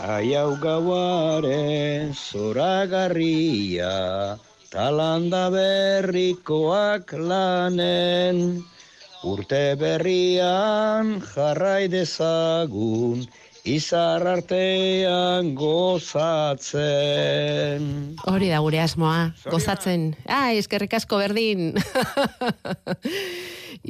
Aiau 0.00 0.56
gauaren 0.60 2.14
zoragarria, 2.16 3.90
talanda 4.72 5.50
berrikoak 5.52 7.12
lanen, 7.16 8.64
urte 9.26 9.74
berrian 9.74 11.18
jarrai 11.34 11.90
dezagun, 11.90 13.26
izar 13.66 14.22
artean 14.30 15.50
gozatzen. 15.58 16.78
Hori 18.30 18.52
da 18.52 18.60
gure 18.62 18.78
asmoa, 18.84 19.32
gozatzen. 19.50 20.14
Ah, 20.30 20.54
eskerrik 20.54 20.94
asko 21.00 21.18
berdin. 21.24 21.74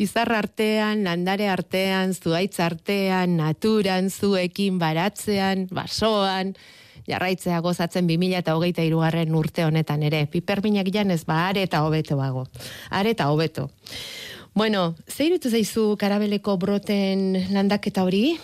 Izar 0.07 0.33
artean, 0.37 1.05
landare 1.05 1.49
artean, 1.49 2.13
zuaitz 2.17 2.61
artean, 2.61 3.37
naturan, 3.39 4.11
zuekin, 4.13 4.79
baratzean, 4.81 5.69
basoan, 5.73 6.55
jarraitzea 7.09 7.61
gozatzen 7.65 8.07
2000 8.09 8.43
eta 8.43 8.55
hogeita 8.59 8.85
irugarren 8.85 9.35
urte 9.39 9.65
honetan 9.65 10.03
ere. 10.07 10.25
Piperminak 10.33 10.91
janez, 10.93 11.23
ba, 11.29 11.47
are 11.49 11.63
eta 11.65 11.83
hobeto 11.87 12.19
bago. 12.19 12.45
Are 12.91 13.15
eta 13.15 13.31
hobeto. 13.33 13.69
Bueno, 14.57 14.95
ze 15.07 15.27
irutu 15.29 15.51
zaizu 15.53 15.99
karabeleko 16.01 16.55
broten 16.57 17.35
landaketa 17.53 18.07
hori? 18.09 18.39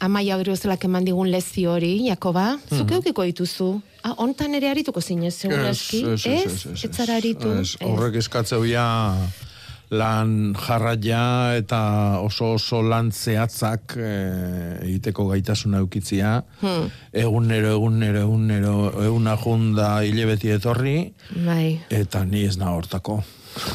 Amaia 0.00 0.38
hori 0.40 0.54
ozolak 0.54 0.86
eman 0.88 1.04
digun 1.04 1.28
lezio 1.28 1.74
hori, 1.74 1.90
Jakoba, 2.06 2.54
zuk 2.72 2.94
eukiko 2.96 3.26
dituzu. 3.28 3.66
Ah, 4.00 4.14
ontan 4.24 4.56
ere 4.56 4.70
harituko 4.70 5.02
zinez, 5.04 5.34
seguraski. 5.36 6.00
Ez, 6.14 6.24
ez, 6.24 6.54
ez, 6.64 6.86
ez. 6.88 7.42
Ez, 7.52 7.74
horrek 7.84 8.16
eskatzeu 8.22 8.64
ja 8.64 8.86
lan 9.90 10.54
jarraia 10.54 11.58
eta 11.58 11.80
oso 12.24 12.54
oso 12.54 12.80
lan 12.80 13.10
zehatzak 13.12 13.98
e, 13.98 14.12
egiteko 14.86 15.26
gaitasuna 15.28 15.82
eukitzia. 15.84 16.38
Hmm. 16.62 16.88
Egunero, 17.12 17.74
egunero, 17.74 18.22
egunero, 18.24 18.76
eguna 19.04 19.36
junda 19.44 19.90
hile 20.08 20.24
beti 20.30 20.54
etorri, 20.56 20.96
Bai. 21.44 21.82
eta 21.90 22.24
ni 22.24 22.46
ez 22.48 22.56
na 22.56 22.72
hortako. 22.72 23.18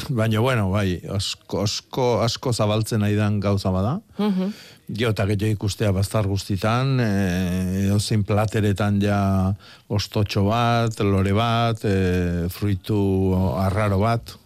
Baina, 0.08 0.40
bueno, 0.40 0.70
bai, 0.70 1.00
asko, 1.12 1.62
asko, 1.66 2.06
asko 2.24 2.52
zabaltzen 2.52 3.02
aidan 3.02 3.40
gauza 3.40 3.70
bada. 3.70 4.00
Mhm. 4.18 4.56
Jo, 4.86 5.10
eta 5.10 5.24
gehiago 5.26 5.50
ikustea 5.50 5.90
baztar 5.90 6.28
guztitan, 6.30 7.00
e, 7.02 7.96
zein 7.98 8.22
plateretan 8.22 9.00
ja 9.02 9.18
ostotxo 9.90 10.44
bat, 10.46 11.00
lore 11.02 11.32
bat, 11.34 11.82
e, 11.82 12.46
fruitu 12.54 13.00
arraro 13.58 13.98
bat. 13.98 14.36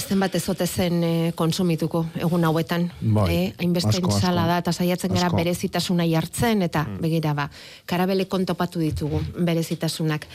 Zenbat 0.00 0.34
ezote 0.34 0.66
zen 0.66 1.04
eh, 1.04 1.32
konsumituko 1.36 2.06
egun 2.16 2.44
hauetan. 2.48 2.88
Bai, 3.00 3.28
eh? 3.34 3.52
Hainbeste 3.60 4.00
ensalada 4.00 4.58
eta 4.64 4.72
saiatzen 4.72 5.12
gara 5.12 5.28
berezitasuna 5.28 6.08
jartzen, 6.08 6.64
eta 6.64 6.86
begira 7.00 7.36
ba, 7.36 7.50
karabele 7.86 8.24
kontopatu 8.32 8.80
ditugu 8.80 9.20
berezitasunak. 9.38 10.26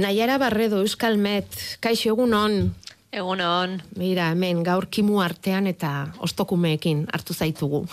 Naiara 0.00 0.38
Barredo, 0.38 0.82
Euskal 0.82 1.16
Met, 1.20 1.78
kaixo 1.80 2.10
egun 2.10 2.34
on. 3.12 3.18
Egun 3.18 3.40
on. 3.40 3.82
Mira, 3.96 4.30
hemen 4.30 4.62
gaur 4.62 4.86
kimu 4.86 5.20
artean 5.20 5.66
eta 5.66 6.12
ostokumeekin 6.20 7.06
hartu 7.12 7.34
zaitugu. 7.34 7.86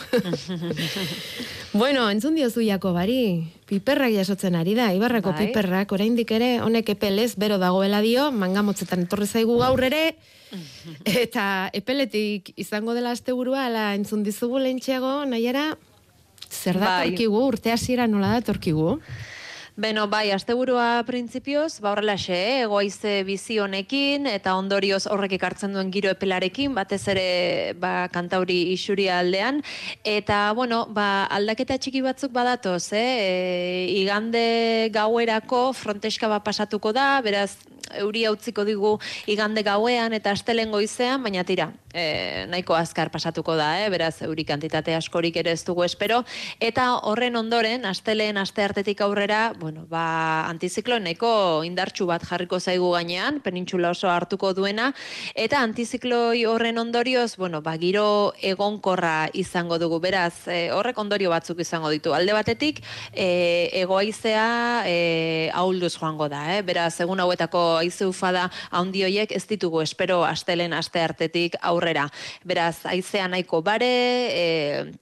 bueno, 1.73 2.09
entzun 2.09 2.35
diozu 2.35 2.61
Jakobari, 2.61 3.47
piperrak 3.67 4.13
jasotzen 4.13 4.55
ari 4.55 4.75
da, 4.75 4.93
Ibarrako 4.93 5.33
Bai. 5.33 5.47
piperrak, 5.47 5.91
oraindik 5.91 6.31
ere, 6.31 6.59
honek 6.61 6.89
epelez, 6.89 7.35
bero 7.35 7.57
dagoela 7.57 8.01
dio, 8.01 8.31
mangamotzetan 8.31 9.07
etorri 9.07 9.27
zaigu 9.27 9.57
gaur 9.57 9.83
ere, 9.83 10.15
eta 11.23 11.69
epeletik 11.73 12.53
izango 12.55 12.93
dela 12.93 13.11
asteburua, 13.11 13.65
ala 13.67 13.95
entzun 13.95 14.23
dizugu 14.23 14.59
lehentxeago, 14.59 15.25
nahiara, 15.25 15.77
zer 16.51 16.77
da 16.79 16.85
Bai. 16.85 17.09
torkigu, 17.09 17.41
urte 17.47 17.73
hasiera 17.73 18.07
nola 18.07 18.37
da 18.37 18.41
torkigu? 18.41 18.99
Beno, 19.77 20.07
bai, 20.09 20.31
asteburua 20.33 21.03
printzipioz, 21.05 21.83
ba 21.85 21.91
horrelaxe, 21.91 22.33
eh? 22.33 22.53
egoize 22.63 23.11
bizi 23.27 23.59
honekin, 23.61 24.25
eta 24.25 24.55
ondorioz 24.57 25.03
horrek 25.05 25.35
ekartzen 25.37 25.77
duen 25.77 25.91
giro 25.93 26.09
epelarekin, 26.09 26.73
batez 26.73 27.03
ere 27.13 27.27
ba, 27.77 28.07
kantauri 28.09 28.57
isuria 28.73 29.19
aldean. 29.21 29.61
Eta, 30.01 30.39
bueno, 30.57 30.87
ba, 30.89 31.27
aldaketa 31.29 31.77
txiki 31.77 32.01
batzuk 32.01 32.33
badatoz, 32.33 32.87
eh? 32.97 33.05
E, 33.21 33.85
igande 34.01 34.89
gauerako 34.97 35.67
fronteska 35.77 36.33
bat 36.33 36.49
pasatuko 36.49 36.89
da, 36.97 37.11
beraz, 37.21 37.51
euri 37.95 38.25
utziko 38.27 38.65
digu 38.67 38.95
igande 39.29 39.63
gauean 39.63 40.13
eta 40.17 40.31
astelen 40.35 40.71
goizean, 40.71 41.21
baina 41.23 41.43
tira, 41.47 41.69
e, 41.93 42.45
nahiko 42.49 42.75
azkar 42.75 43.11
pasatuko 43.13 43.55
da, 43.59 43.69
eh? 43.83 43.89
beraz, 43.93 44.21
euri 44.25 44.45
kantitate 44.47 44.95
askorik 44.95 45.37
ere 45.39 45.53
ez 45.55 45.63
dugu 45.67 45.85
espero, 45.85 46.23
eta 46.59 46.89
horren 47.07 47.39
ondoren, 47.39 47.85
asteleen 47.85 48.37
aste 48.37 48.65
artetik 48.65 49.01
aurrera, 49.05 49.51
bueno, 49.67 49.85
ba, 49.85 50.47
antiziklo 50.47 50.95
nahiko 50.95 51.61
indartsu 51.67 52.05
bat 52.07 52.23
jarriko 52.23 52.55
zaigu 52.55 52.93
gainean, 52.93 53.41
penintxula 53.43 53.89
oso 53.91 54.07
hartuko 54.07 54.53
duena, 54.55 54.93
eta 55.35 55.59
antizikloi 55.59 56.45
horren 56.47 56.79
ondorioz, 56.79 57.33
bueno, 57.35 57.59
ba, 57.65 57.73
giro 57.81 58.31
egonkorra 58.39 59.27
izango 59.35 59.75
dugu, 59.81 59.99
beraz, 59.99 60.47
e, 60.47 60.69
horrek 60.71 61.01
ondorio 61.03 61.33
batzuk 61.33 61.59
izango 61.59 61.91
ditu. 61.91 62.13
Alde 62.15 62.31
batetik, 62.31 62.79
e, 63.11 63.27
egoaizea 63.81 64.45
e, 64.87 64.95
ahulduz 65.51 65.97
joango 65.97 66.29
da, 66.31 66.45
eh? 66.55 66.61
beraz, 66.63 66.93
egun 67.03 67.19
hauetako 67.25 67.65
haize 67.81 68.07
ufada 68.07 68.45
haundi 68.71 69.03
hoiek 69.03 69.35
ez 69.35 69.43
ditugu 69.51 69.83
espero 69.83 70.21
astelen 70.23 70.77
aste 70.79 71.03
artetik 71.03 71.59
aurrera. 71.59 72.07
Beraz, 72.47 72.85
haizea 72.87 73.27
nahiko 73.35 73.59
bare, 73.67 73.91
e, 74.31 74.47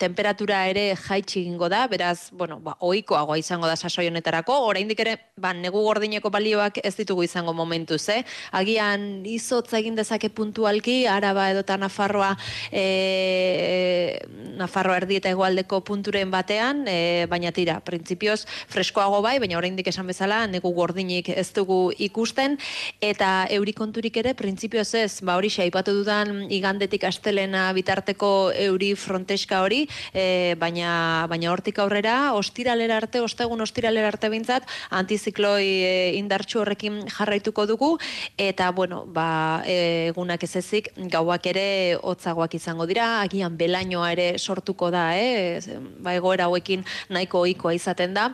temperatura 0.01 0.65
ere 0.73 0.89
jaitsi 1.05 1.43
egingo 1.43 1.69
da, 1.69 1.85
beraz, 1.85 2.31
bueno, 2.33 2.57
ba, 2.65 2.79
ohikoagoa 2.81 3.37
izango 3.37 3.69
da 3.69 3.77
sasoi 3.77 4.09
honetarako, 4.09 4.54
oraindik 4.67 4.99
ere, 5.03 5.17
ba, 5.37 5.53
negu 5.53 5.81
gordineko 5.83 6.31
balioak 6.31 6.79
ez 6.83 6.95
ditugu 6.95 7.23
izango 7.23 7.53
momentuz, 7.53 8.03
eh? 8.09 8.23
Agian 8.55 9.25
izotza 9.27 9.79
egin 9.79 9.95
dezake 9.95 10.29
puntualki, 10.29 11.05
Araba 11.07 11.49
edota 11.51 11.77
Nafarroa, 11.77 12.33
e, 12.71 14.19
Nafarroa 14.55 15.01
erdi 15.01 15.19
eta 15.19 15.31
hegoaldeko 15.33 15.81
punturen 15.87 16.31
batean, 16.31 16.85
e, 16.87 17.25
baina 17.29 17.51
tira, 17.55 17.79
printzipioz 17.85 18.45
freskoago 18.71 19.21
bai, 19.25 19.37
baina 19.43 19.57
oraindik 19.59 19.87
esan 19.91 20.07
bezala 20.07 20.45
negu 20.47 20.71
gordinik 20.75 21.29
ez 21.29 21.49
dugu 21.55 21.91
ikusten 21.97 22.57
eta 23.03 23.47
eurikonturik 23.51 24.17
ere 24.21 24.33
printzipioz 24.37 24.89
ez, 24.95 25.21
ba 25.25 25.35
hori 25.39 25.51
aipatu 25.65 25.93
dudan 25.95 26.51
igandetik 26.51 27.05
astelena 27.07 27.67
bitarteko 27.73 28.51
euri 28.65 28.93
fronteska 28.99 29.61
hori, 29.63 29.85
e, 30.13 30.55
baina 30.59 31.25
baina 31.29 31.51
hortik 31.51 31.79
aurrera 31.79 32.33
ostiralera 32.33 32.97
arte, 33.01 33.21
ostegun 33.21 33.61
ostiralera 33.61 34.09
arte 34.13 34.29
bintzat, 34.45 34.69
antizikloi 34.91 35.65
e, 35.65 35.93
indartsu 36.19 36.61
horrekin 36.61 37.03
jarraituko 37.09 37.65
dugu. 37.65 37.97
Eta 38.37 38.71
bueno, 38.71 39.05
ba 39.05 39.63
egunak 39.65 40.43
ez 40.43 40.55
ezik 40.55 40.91
gauak 41.11 41.45
ere 41.47 41.97
hotzagoak 42.01 42.55
izango 42.55 42.85
dira, 42.85 43.21
agian 43.21 43.57
belainoa 43.57 44.11
ere 44.11 44.37
sortuko 44.37 44.91
da, 44.91 45.15
eh? 45.17 45.59
Ba 45.99 46.15
egoera 46.15 46.45
hauekin 46.45 46.85
nahiko 47.09 47.41
ohikoa 47.45 47.73
izaten 47.73 48.13
da 48.13 48.31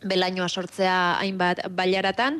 belainoa 0.00 0.48
sortzea 0.48 1.18
hainbat 1.20 1.58
bailaratan 1.76 2.38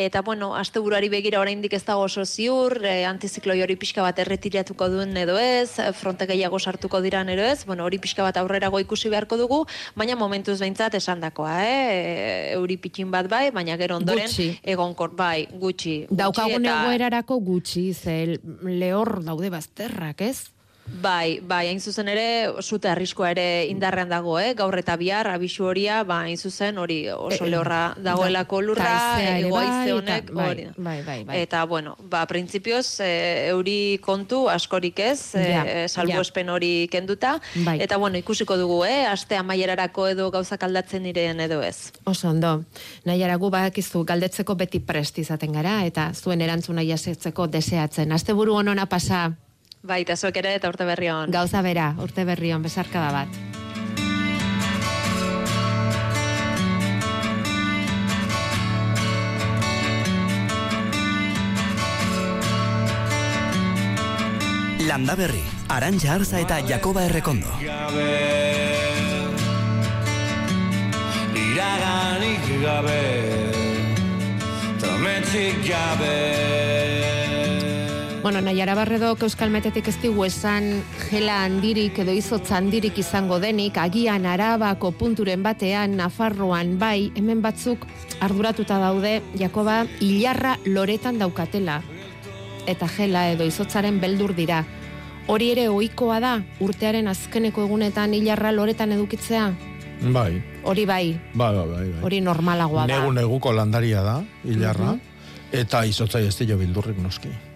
eta 0.00 0.22
bueno, 0.24 0.54
asteburuari 0.56 1.10
begira 1.12 1.40
oraindik 1.42 1.74
ez 1.76 1.82
dago 1.84 2.06
oso 2.06 2.24
ziur, 2.24 2.78
e, 2.84 3.04
antizikloi 3.04 3.60
hori 3.60 3.76
pixka 3.76 4.00
bat 4.04 4.18
erretiratuko 4.24 4.88
duen 4.88 5.12
edo 5.20 5.36
ez, 5.38 5.76
fronte 5.98 6.24
gehiago 6.30 6.58
sartuko 6.58 7.02
diran 7.04 7.28
edo 7.28 7.44
ez, 7.44 7.66
bueno, 7.68 7.84
hori 7.84 7.98
pixka 8.00 8.24
bat 8.24 8.36
aurrerago 8.40 8.80
ikusi 8.80 9.12
beharko 9.12 9.36
dugu, 9.36 9.60
baina 9.94 10.16
momentuz 10.16 10.58
behintzat 10.60 10.96
esandakoa, 11.00 11.52
eh? 11.66 12.54
Euri 12.56 12.78
pitxin 12.80 13.10
bat 13.12 13.28
bai, 13.28 13.50
baina 13.50 13.76
gero 13.76 13.96
ondoren 14.00 14.26
Gutxi. 14.26 14.48
egonkor 14.64 15.12
bai, 15.16 15.46
gutxi. 15.52 16.06
gutxi 16.08 16.16
Daukagun 16.24 16.64
eta- 16.64 16.80
egoerarako 16.86 17.38
gutxi, 17.44 17.92
ze 17.94 18.38
lehor 18.62 19.22
daude 19.24 19.50
bazterrak, 19.52 20.20
ez? 20.22 20.46
Bai, 20.84 21.40
bai, 21.40 21.68
hain 21.70 21.80
zuzen 21.80 22.08
ere, 22.10 22.24
sute 22.60 22.88
arriskoa 22.90 23.30
ere 23.32 23.44
indarrean 23.70 24.10
dago, 24.10 24.34
eh? 24.42 24.52
gaur 24.58 24.74
eta 24.78 24.96
bihar, 24.98 25.28
abisu 25.30 25.64
horia, 25.70 26.02
ba, 26.04 26.20
hain 26.26 26.36
zuzen, 26.36 26.78
hori 26.78 27.06
oso 27.10 27.46
E, 27.46 27.50
lehorra 27.50 27.94
dagoelako 28.02 28.60
lurra, 28.66 28.96
egoaize 29.38 29.70
bai, 29.70 29.92
honek, 29.94 30.32
bai, 30.34 30.48
hori 30.50 30.66
bai, 30.76 30.96
bai, 31.06 31.16
bai. 31.28 31.36
Eta, 31.42 31.62
bueno, 31.70 31.94
ba, 32.10 32.24
printzipioz, 32.26 33.00
e, 33.00 33.12
euri 33.52 33.98
kontu 34.02 34.48
askorik 34.50 34.98
ez, 34.98 35.34
e, 35.34 35.46
Ja, 35.52 35.62
salbuespen 35.88 36.48
hori 36.48 36.88
kenduta, 36.90 37.36
Bai. 37.64 37.78
eta, 37.82 37.96
bueno, 37.96 38.18
ikusiko 38.18 38.56
dugu, 38.56 38.82
eh? 38.84 39.06
aste 39.06 39.36
amaierarako 39.36 40.08
edo 40.08 40.30
gauzak 40.34 40.62
aldatzen 40.66 41.06
diren 41.08 41.40
edo 41.40 41.62
ez. 41.62 41.92
Oso 42.04 42.30
ondo. 42.30 42.64
Nahiara 43.04 43.36
gu 43.36 43.50
badakizu 43.50 44.04
galdetzeko 44.08 44.56
beti 44.58 44.80
prest 44.80 45.18
izaten 45.18 45.52
gara 45.52 45.82
eta 45.86 46.10
zuen 46.14 46.40
erantzuna 46.40 46.84
jasetzeko 46.86 47.46
deseatzen. 47.46 48.12
Asteburu 48.12 48.54
onona 48.60 48.86
pasa 48.86 49.30
Bai, 49.82 50.04
eta 50.04 50.14
zuek 50.14 50.36
ere, 50.38 50.54
eta 50.54 50.68
urte 50.70 50.84
berri 50.86 51.08
on. 51.10 51.30
gauza 51.34 51.60
bera, 51.62 51.94
urte 51.98 52.24
berri 52.24 52.52
on, 52.54 52.62
besarkada 52.62 53.10
bat. 53.10 53.40
Landa 64.86 65.14
Berri, 65.16 65.42
Arantxa 65.68 66.14
Arza 66.14 66.38
eta 66.40 66.60
Jakoba 66.68 67.04
Errekondo. 67.06 67.50
gabe 67.62 68.06
Iraganik 71.34 72.46
gabe 72.62 73.02
Trametzik 74.78 75.62
gabe 75.66 76.41
Bueno, 78.32 78.46
Naiara 78.46 78.74
Barredok 78.74 79.24
Euskal 79.26 79.50
Metetik 79.52 79.90
ez 79.90 79.98
digu 80.00 80.22
esan 80.24 80.70
gela 81.10 81.42
handirik 81.44 81.98
edo 82.00 82.14
izotza 82.16 82.54
handirik 82.56 82.96
izango 82.96 83.36
denik, 83.42 83.76
agian 83.76 84.24
arabako 84.24 84.88
punturen 84.96 85.42
batean, 85.44 85.98
Nafarroan 85.98 86.78
bai, 86.80 87.10
hemen 87.12 87.42
batzuk 87.44 87.84
arduratuta 88.24 88.78
daude, 88.80 89.18
Jakoba, 89.36 89.82
hilarra 90.00 90.54
loretan 90.64 91.20
daukatela. 91.20 91.82
Eta 92.64 92.88
gela 92.96 93.26
edo 93.34 93.44
izotzaren 93.44 94.00
beldur 94.00 94.32
dira. 94.32 94.64
Hori 95.28 95.52
ere 95.52 95.68
ohikoa 95.68 96.18
da, 96.24 96.32
urtearen 96.64 97.12
azkeneko 97.12 97.68
egunetan 97.68 98.16
hilarra 98.16 98.56
loretan 98.56 98.96
edukitzea? 98.96 99.46
Bai, 100.08 100.42
Hori 100.64 100.88
bai, 100.88 101.04
bai, 101.34 101.52
bai, 101.52 101.68
bai. 101.68 101.86
bai. 101.92 102.02
hori 102.08 102.24
normalagoa 102.24 102.88
da. 102.88 102.96
Negu 102.96 103.12
neguko 103.12 103.52
landaria 103.52 104.00
da, 104.00 104.22
hilarra, 104.42 104.96
eta 105.52 105.84
izotzai 105.84 106.30
ez 106.32 106.38
dio 106.40 106.56
bildurrik 106.56 106.96
noski. 106.96 107.51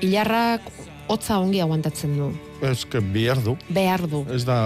Hilarrak 0.00 0.62
hotza 1.08 1.38
ongi 1.40 1.60
aguantatzen 1.64 2.16
du. 2.18 2.28
Ez 2.62 2.84
que 2.86 3.00
bihar 3.00 3.40
du, 3.42 3.56
Behar 3.68 4.06
du. 4.10 4.24
ez 4.34 4.44
da 4.44 4.58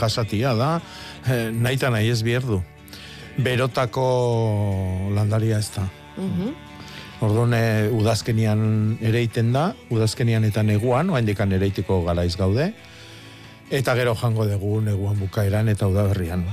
jasatia 0.00 0.54
da, 0.54 0.80
eh, 1.28 1.50
nahi 1.52 1.76
eta 1.76 1.90
nahi 1.90 2.10
ez 2.10 2.22
bihar 2.22 2.42
du. 2.44 2.62
Berotako 3.38 4.06
landaria 5.14 5.58
ez 5.58 5.70
da. 5.74 5.88
Mhm. 6.16 6.54
Orduan, 7.20 7.54
e, 7.54 7.88
udazkenian 7.96 8.98
ereiten 9.00 9.52
da, 9.52 9.74
udazkenian 9.88 10.44
eta 10.44 10.62
neguan, 10.62 11.08
oaindikan 11.10 11.52
ereitiko 11.52 12.02
garaiz 12.04 12.36
gaude, 12.36 12.74
eta 13.70 13.94
gero 13.96 14.14
jango 14.14 14.44
dugu 14.44 14.82
neguan 14.84 15.18
bukaeran 15.18 15.68
eta 15.68 15.88
udaberrian. 15.88 16.44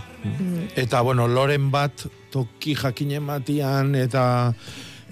Eta, 0.76 1.02
bueno, 1.02 1.28
loren 1.28 1.70
bat 1.72 2.06
toki 2.32 2.76
jakinen 2.76 3.28
batian, 3.28 3.94
eta 3.96 4.54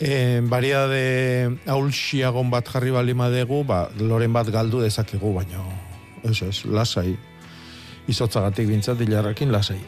e, 0.01 0.41
variade 0.49 1.57
aulxiagon 1.69 2.49
bat 2.49 2.67
jarri 2.67 2.91
balima 2.91 3.29
dugu, 3.29 3.63
ba, 3.63 3.85
loren 3.99 4.33
bat 4.33 4.49
galdu 4.51 4.81
dezakegu, 4.81 5.33
baina, 5.37 5.63
ez 6.25 6.41
ez, 6.41 6.65
lasai. 6.65 7.15
Izotzagatik 8.09 8.67
bintzat, 8.67 8.99
hilarrakin 8.99 9.51
lasai. 9.53 9.79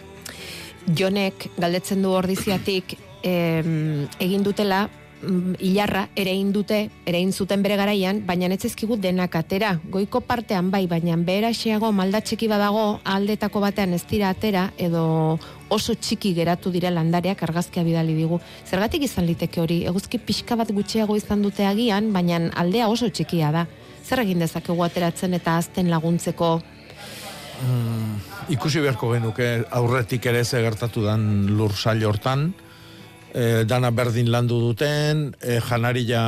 Jonek 0.86 1.50
galdetzen 1.58 2.04
du 2.04 2.12
ordiziatik 2.14 2.98
em, 3.24 4.04
egin 4.22 4.44
dutela 4.44 4.84
mm, 4.86 5.56
hilarra 5.64 6.04
ere 6.16 6.36
egin 6.36 6.52
dute, 6.54 6.84
ere 7.08 7.18
egin 7.18 7.32
zuten 7.34 7.64
bere 7.64 7.78
garaian, 7.80 8.22
baina 8.28 8.48
ez 8.54 8.76
denak 9.00 9.36
atera. 9.36 9.80
Goiko 9.90 10.22
partean 10.22 10.70
bai, 10.70 10.86
baina 10.88 11.18
beheraxeago 11.18 11.92
malda 11.92 12.22
txiki 12.22 12.48
badago, 12.48 13.00
aldetako 13.04 13.60
batean 13.62 13.94
ez 13.94 14.04
dira 14.10 14.30
atera, 14.30 14.72
edo 14.78 15.40
oso 15.74 15.96
txiki 15.96 16.34
geratu 16.38 16.72
dira 16.72 16.92
landariak 16.94 17.42
argazkia 17.44 17.84
bidali 17.84 18.16
digu. 18.18 18.40
Zergatik 18.70 19.08
izan 19.10 19.26
liteke 19.30 19.62
hori, 19.64 19.82
eguzki 19.90 20.22
pixka 20.22 20.58
bat 20.60 20.72
gutxiago 20.72 21.18
izan 21.18 21.42
dute 21.42 21.66
agian, 21.66 22.12
baina 22.14 22.46
aldea 22.64 22.92
oso 22.94 23.10
txikia 23.10 23.52
da. 23.56 23.66
Zer 24.04 24.22
egin 24.24 24.44
dezakegu 24.44 24.84
ateratzen 24.86 25.34
eta 25.40 25.58
azten 25.58 25.90
laguntzeko 25.90 26.58
ikusi 28.52 28.82
beharko 28.84 29.14
genuke 29.14 29.48
aurretik 29.72 30.26
ere 30.26 30.44
ze 30.44 30.62
gertatu 30.62 31.04
dan 31.06 31.48
lur 31.58 31.74
sail 31.74 32.04
hortan, 32.06 32.54
e, 33.34 33.64
dana 33.66 33.92
berdin 33.92 34.32
landu 34.32 34.60
duten, 34.60 35.34
e, 35.42 35.60
janaria 35.60 36.24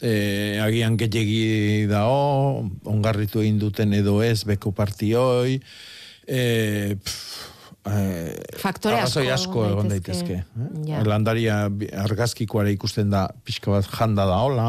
e, 0.00 0.58
agian 0.62 0.96
gehiagi 0.96 1.86
dao, 1.90 2.68
ongarritu 2.84 3.42
egin 3.42 3.58
duten 3.58 3.92
edo 3.94 4.20
ez 4.22 4.44
beko 4.44 4.72
partioi, 4.72 5.60
e, 6.26 6.96
pff, 6.96 7.49
e, 7.86 8.36
Faktore 8.60 9.00
asko 9.00 9.24
asko 9.32 9.66
egon 9.68 9.88
daitezke. 9.88 10.42
daitezke. 10.42 10.88
Ja. 10.90 11.00
Eh? 11.00 11.06
Landaria 11.06 11.60
argazkikoare 12.04 12.72
ikusten 12.72 13.10
da 13.10 13.28
pixka 13.44 13.70
bat 13.70 13.88
janda 13.98 14.26
da 14.28 14.40
hola, 14.44 14.68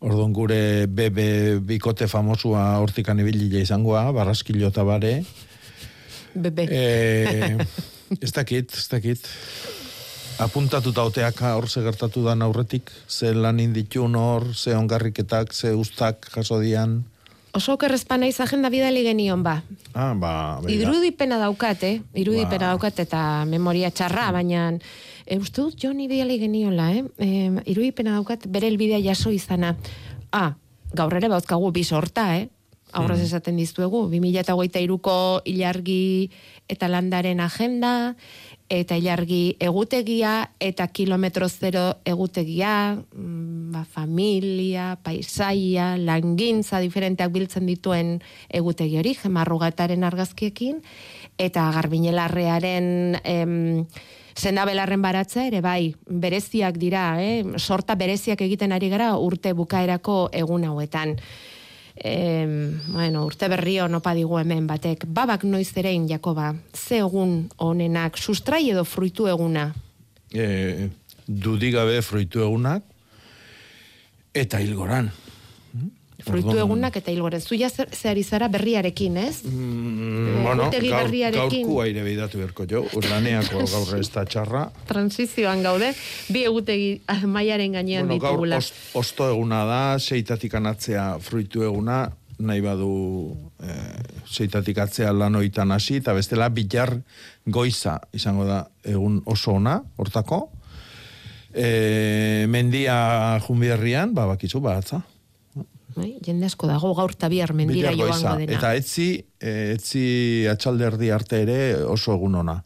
Orduan 0.00 0.32
gure 0.32 0.86
bebe 0.88 1.60
bikote 1.60 2.06
famosua 2.08 2.78
hortikan 2.80 3.18
ibilile 3.20 3.60
izangoa, 3.60 4.06
barraskilo 4.16 4.70
eta 4.72 4.84
bare. 4.88 5.18
bebe. 6.32 6.64
E, 6.72 7.58
ez 8.24 8.32
dakit, 8.32 8.72
ez 8.72 8.88
dakit. 8.88 9.28
Apuntatuta 10.40 11.04
oteak 11.04 11.42
hor 11.44 11.68
ze 11.68 11.82
gertatu 11.84 12.24
da 12.24 12.32
aurretik, 12.32 12.90
ze 13.08 13.34
lan 13.34 13.60
inditun 13.60 14.14
hor, 14.16 14.54
ze 14.54 14.72
ongarriketak, 14.74 15.52
ze 15.52 15.74
ustak 15.74 16.30
jaso 16.32 16.60
dian. 16.60 17.04
Oso 17.52 17.74
okerrezpana 17.74 18.28
iz 18.30 18.38
agenda 18.40 18.70
bidali 18.70 19.02
genion 19.02 19.42
ba. 19.42 19.62
Ah, 19.92 20.14
ba, 20.14 20.60
begira. 20.62 20.86
Irudipena 20.86 21.38
daukat, 21.40 21.82
eh? 21.82 21.96
Irudipena 22.14 22.68
Ba. 22.68 22.72
daukat 22.76 23.00
eta 23.02 23.44
memoria 23.44 23.90
txarra, 23.90 24.30
baina 24.30 24.68
e, 25.26 25.38
uste 25.38 25.64
dut 25.64 25.74
Joni 25.74 26.06
bidali 26.06 26.38
geniola, 26.38 26.92
eh? 26.94 27.02
E, 27.18 27.50
irudipena 27.72 28.14
daukat 28.20 28.46
bere 28.46 28.70
elbidea 28.70 29.02
jaso 29.02 29.34
izana. 29.34 29.74
Ah, 30.30 30.54
gaur 30.94 31.16
ere 31.18 31.28
bauzkagu 31.32 31.72
bi 31.74 31.82
sorta, 31.82 32.36
eh? 32.38 32.46
Aurrez 32.92 33.20
esaten 33.22 33.58
dizuegu, 33.58 34.08
2008ko 34.10 35.42
ilargi 35.46 36.30
eta 36.70 36.88
landaren 36.90 37.38
agenda, 37.42 38.16
eta 38.70 38.94
ilargi 38.94 39.56
egutegia, 39.58 40.52
eta 40.62 40.86
kilometro 40.94 41.48
zero 41.50 41.98
egutegia, 42.06 42.94
mm, 42.94 43.72
ba, 43.74 43.82
familia, 43.84 44.94
paisaia, 45.02 45.96
langintza 45.98 46.78
diferenteak 46.78 47.32
biltzen 47.34 47.66
dituen 47.66 48.20
egutegi 48.48 49.00
hori, 49.02 49.16
gemarrugataren 49.18 50.06
argazkiekin, 50.06 50.78
eta 51.36 51.66
garbinelarrearen 51.74 53.18
em, 53.24 53.86
sendabelarren 54.38 55.02
baratza 55.02 55.44
ere 55.48 55.60
bai, 55.60 55.94
bereziak 56.06 56.78
dira, 56.78 57.04
eh? 57.20 57.42
sorta 57.58 57.96
bereziak 57.98 58.40
egiten 58.46 58.72
ari 58.72 58.88
gara 58.88 59.16
urte 59.18 59.52
bukaerako 59.52 60.28
egun 60.32 60.64
hauetan. 60.64 61.18
Em, 62.02 62.80
bueno, 62.94 63.26
urte 63.28 63.48
berri 63.52 63.74
on 63.84 63.94
opa 63.98 64.14
digu 64.16 64.38
hemen 64.40 64.66
batek. 64.66 65.04
Babak 65.06 65.44
noiz 65.44 65.68
erein, 65.76 66.06
Jakoba, 66.08 66.54
ze 66.72 67.02
egun 67.04 67.50
honenak, 67.60 68.16
sustrai 68.16 68.70
edo 68.70 68.84
fruitu 68.88 69.26
eguna? 69.28 69.66
E, 70.32 70.88
dudigabe 71.26 72.00
fruitu 72.02 72.40
egunak, 72.40 72.82
eta 74.32 74.60
hilgoran. 74.64 75.10
Fruitu 76.20 76.50
Orduan- 76.52 76.64
egunak 76.66 76.96
eta 76.96 77.10
hilgoren. 77.12 77.40
Zuia 77.40 77.68
zer, 77.70 77.88
zer 77.96 78.10
ari 78.10 78.22
zara 78.24 78.48
berriarekin, 78.48 79.16
ez? 79.16 79.42
Mm, 79.44 80.39
bueno, 80.50 80.66
Egutegi 80.68 80.90
gaur, 80.92 81.02
berriarekin. 81.08 81.66
gaurkua 81.66 82.04
bidatu 82.10 82.38
beharko 82.42 82.66
jo, 82.70 82.82
urlaneako 82.98 83.64
gaur 83.74 83.96
ez 83.98 84.08
da 84.12 84.24
txarra. 84.28 84.62
Transizioan 84.90 85.62
gaude, 85.66 85.92
bi 86.28 86.44
egutegi 86.48 87.00
maiaren 87.24 87.72
gainean 87.78 88.06
Bueno, 88.06 88.20
gaur 88.20 88.38
ditugula. 88.38 88.58
ost, 88.62 88.74
osto 88.94 89.28
eguna 89.32 89.64
da, 89.68 89.82
seitatik 89.98 90.54
anatzea 90.60 91.18
fruitu 91.24 91.62
eguna, 91.66 92.04
nahi 92.40 92.62
badu 92.64 93.34
e, 93.60 93.74
seitatik 94.24 94.78
atzea 94.80 95.10
lanoitan 95.12 95.72
hasi, 95.74 95.98
eta 96.00 96.14
bestela 96.16 96.48
bilar 96.48 96.94
goiza 97.44 97.98
izango 98.16 98.46
da 98.48 98.62
egun 98.88 99.18
oso 99.28 99.52
ona, 99.58 99.74
hortako. 100.00 100.46
E, 101.52 102.46
mendia 102.48 103.40
junbiarrian, 103.46 104.14
ba, 104.14 104.26
bakizu, 104.30 104.60
baratza. 104.64 105.02
Bai, 106.00 106.14
jende 106.24 106.48
asko 106.48 106.68
dago 106.70 106.94
gaur 106.96 107.12
eta 107.12 107.28
bihar 107.32 107.52
mendira 107.56 107.92
joango 107.96 108.36
dena. 108.40 108.56
Eta 108.56 108.72
etzi, 108.78 109.10
etzi 109.40 110.04
atxalderdi 110.50 111.12
arte 111.12 111.42
ere 111.44 111.60
oso 111.84 112.14
egun 112.16 112.40
ona. 112.40 112.56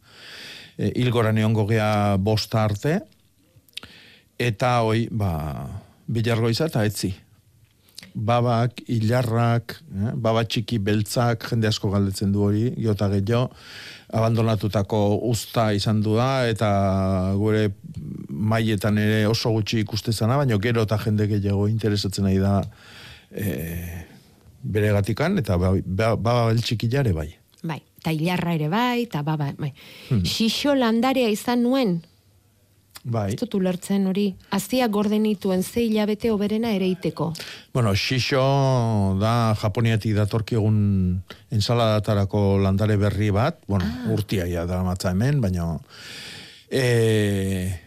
E, 0.79 0.93
Ilgoran 1.03 1.39
egongo 1.39 1.67
gea 1.71 2.17
bosta 2.23 2.63
arte, 2.69 3.01
eta 4.39 4.77
hoi, 4.87 5.09
ba, 5.11 5.35
bilar 6.07 6.43
goiza 6.43 6.71
eta 6.71 6.87
etzi. 6.87 7.15
babak, 8.15 8.79
hilarrak, 8.87 9.73
eh? 9.91 10.13
baba 10.15 10.45
txiki 10.47 10.79
beltzak, 10.79 11.49
jende 11.51 11.67
asko 11.67 11.91
galdetzen 11.91 12.31
du 12.31 12.45
hori, 12.47 12.69
jota 12.79 13.09
gehiago, 13.11 13.49
abandonatutako 14.15 15.01
usta 15.27 15.73
izan 15.75 15.99
du 16.05 16.15
da, 16.15 16.47
eta 16.47 16.69
gure 17.41 17.73
maietan 18.29 19.01
ere 19.03 19.25
oso 19.27 19.51
gutxi 19.57 19.83
ikustezana, 19.83 20.37
baina 20.39 20.61
gero 20.63 20.85
eta 20.87 21.01
jende 21.03 21.27
gehiago 21.33 21.67
interesatzen 21.73 22.29
nahi 22.29 22.39
da 22.39 22.61
e, 23.35 24.07
bere 24.63 24.93
gatikan, 24.95 25.39
eta 25.39 25.57
ba- 25.59 25.75
ba- 26.17 26.17
beltxiki 26.17 26.89
jare 26.91 27.13
bai. 27.13 27.35
Bai, 27.65 27.81
eta 27.99 28.13
hilarra 28.13 28.55
ere 28.55 28.69
bai, 28.69 29.03
eta 29.03 29.23
baba, 29.23 29.53
bai. 29.59 29.73
Hmm. 30.11 30.23
Xixo 30.25 30.75
landarea 30.75 31.29
izan 31.29 31.63
nuen, 31.63 32.03
Bai. 33.05 33.35
ez 33.35 33.37
dut 33.37 33.53
ulertzen 33.59 34.07
hori, 34.09 34.35
azia 34.51 34.87
gordenituen 34.89 35.63
ze 35.63 35.83
hilabete 35.85 36.31
oberena 36.33 36.71
ere 36.73 36.87
iteko. 36.89 37.33
Bueno, 37.75 37.93
xixo 37.95 39.19
da 39.21 39.55
Japoniatik 39.61 40.15
datorki 40.17 40.55
egun 40.57 41.23
ensaladarako 41.53 42.57
landare 42.65 42.97
berri 42.97 43.29
bat, 43.31 43.59
bueno, 43.69 43.85
Ah. 43.85 44.09
urtiaia 44.13 44.65
da 44.65 44.83
matza 44.83 45.11
hemen, 45.11 45.41
baina 45.43 45.79
e, 46.71 47.79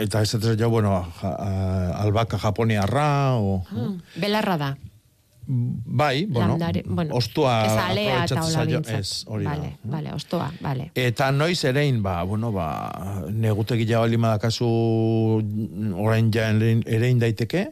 eta 0.00 0.22
ez 0.22 0.34
ez 0.34 0.56
jo, 0.60 0.68
bueno, 0.70 1.06
ja, 1.20 1.28
a- 1.38 2.02
albaka 2.02 2.38
japoniarra, 2.38 3.34
o, 3.36 3.62
Ah, 3.70 3.92
belarra 4.16 4.56
da. 4.58 4.76
bai, 5.48 6.24
bueno, 6.26 6.48
landare, 6.56 6.82
bueno, 6.86 7.14
ostua 7.14 7.64
ez 7.66 7.72
alea 7.72 8.24
eta 8.24 8.34
aprobetxatzen 8.34 8.42
hola 8.42 8.64
zaio, 8.64 8.80
bintzat. 8.80 8.98
ez, 9.00 9.24
hori 9.28 9.44
vale, 9.44 9.68
da. 9.84 9.90
Vale, 9.96 10.12
ostoa, 10.14 10.48
vale. 10.60 10.90
Eta 10.94 11.30
noiz 11.32 11.64
erein, 11.64 12.02
ba, 12.02 12.22
bueno, 12.24 12.50
ba, 12.52 13.24
negutegi 13.30 13.86
ja 13.86 14.00
bali 14.00 14.16
madakazu 14.16 14.66
orain 15.96 16.32
ja 16.34 16.48
erein, 16.50 17.18
daiteke, 17.22 17.66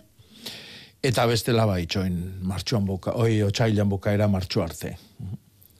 eta 1.03 1.27
bestela 1.27 1.67
ba, 1.67 1.81
itxoin, 1.81 2.15
martxuan 2.43 2.85
buka, 2.87 3.13
oi, 3.19 3.43
otxailan 3.43 3.89
bukaera 3.89 4.29
martxu 4.29 4.63
arte. 4.63 4.97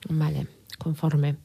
Vale, 0.09 0.47
konforme. 0.77 1.35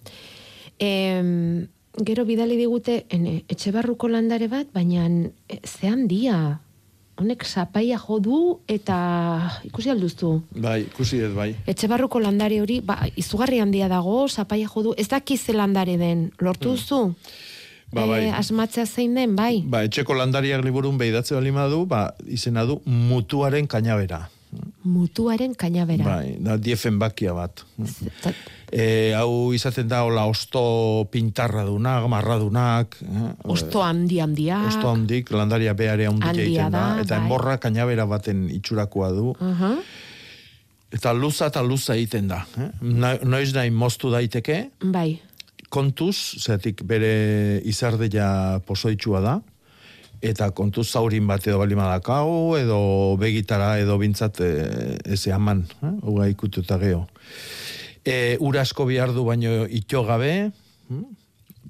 Em, 0.78 1.66
gero 1.98 2.24
bidali 2.24 2.56
digute 2.56 3.04
ene, 3.10 3.42
etxe 3.50 3.72
barruko 3.74 4.08
landare 4.08 4.48
bat, 4.48 4.68
baina 4.72 5.06
e, 5.48 5.60
ze 5.64 5.88
handia. 5.88 6.60
Honek 7.20 7.44
zapaia 7.44 7.98
jo 8.00 8.16
du 8.18 8.38
eta 8.68 9.60
ikusi 9.68 9.90
alduztu. 9.92 10.30
Bai, 10.56 10.80
ikusi 10.86 11.20
dut, 11.20 11.34
bai. 11.36 11.50
Etxe 11.68 11.88
barruko 11.90 12.20
landare 12.20 12.62
hori, 12.62 12.80
ba, 12.80 12.96
izugarri 13.20 13.60
handia 13.60 13.90
dago, 13.92 14.26
zapaia 14.28 14.68
jo 14.72 14.82
du. 14.82 14.94
Ez 14.96 15.08
daki 15.08 15.36
ze 15.36 15.52
landare 15.52 15.98
den, 16.00 16.30
lortu 16.40 16.72
duzu? 16.72 17.14
Ba, 17.92 18.06
bai. 18.06 18.24
Eh, 18.28 18.34
asmatzea 18.38 18.86
zein 18.86 19.14
den, 19.18 19.34
bai? 19.36 19.60
Ba, 19.66 19.82
etxeko 19.84 20.14
landariak 20.14 20.64
liburun 20.64 20.96
behidatze 20.96 21.34
bali 21.34 21.50
du, 21.50 21.84
ba, 21.86 22.14
izena 22.26 22.64
du 22.64 22.80
mutuaren 22.86 23.66
kainabera. 23.66 24.28
Mutuaren 24.82 25.52
kainabera. 25.54 26.04
Bai, 26.04 26.36
da 26.40 26.56
diefen 26.58 26.98
bakia 26.98 27.34
bat. 27.36 27.64
Ta- 28.22 28.32
E, 28.70 29.10
hau 29.18 29.50
izaten 29.52 29.88
da, 29.90 30.04
hola, 30.06 30.28
osto 30.30 30.60
pintarra 31.10 31.64
dunak, 31.66 32.04
marradunak. 32.08 32.96
Eh? 33.02 33.30
Osto 33.50 33.82
handi 33.82 34.20
handia. 34.22 34.60
Osto 34.68 34.92
handik, 34.92 35.32
landaria 35.34 35.74
beare 35.74 36.06
handik 36.06 36.38
egiten 36.44 36.70
da, 36.70 36.84
eta 37.02 37.16
bai. 37.16 37.24
enborra 37.24 37.56
kainabera 37.58 38.06
baten 38.06 38.44
itxurakoa 38.54 39.08
du. 39.16 39.32
Aha. 39.40 39.72
Eta 40.92 41.12
luza 41.14 41.46
eta 41.50 41.62
luza 41.66 41.96
egiten 41.98 42.28
da. 42.30 42.44
Eh? 42.58 42.68
Na, 42.80 43.16
noiz 43.24 43.50
nahi 43.54 43.70
moztu 43.74 44.10
daiteke, 44.14 44.70
Bai. 44.82 45.18
kontuz, 45.68 46.16
zeatik 46.38 46.84
bere 46.86 47.60
izardela 47.66 48.60
pozoitxua 48.66 49.20
da, 49.20 49.40
eta 50.20 50.50
kontuz 50.52 50.88
zaurin 50.92 51.26
bat 51.26 51.46
edo 51.46 51.58
bali 51.58 51.74
madakau, 51.78 52.56
edo 52.58 53.16
begitara 53.20 53.78
edo 53.80 53.96
bintzat 53.98 54.40
e, 54.44 54.50
ez 55.04 55.22
eman, 55.32 55.64
eh? 55.82 55.94
Uga 56.02 56.28
ikutu 56.28 56.60
eta 56.60 56.76
geho. 56.78 57.06
E, 58.04 58.36
ura 58.40 58.60
asko 58.62 58.84
behar 58.88 59.12
du 59.16 59.24
baino 59.24 59.64
ito 59.68 60.04
gabe, 60.04 60.50
hm? 60.88 61.04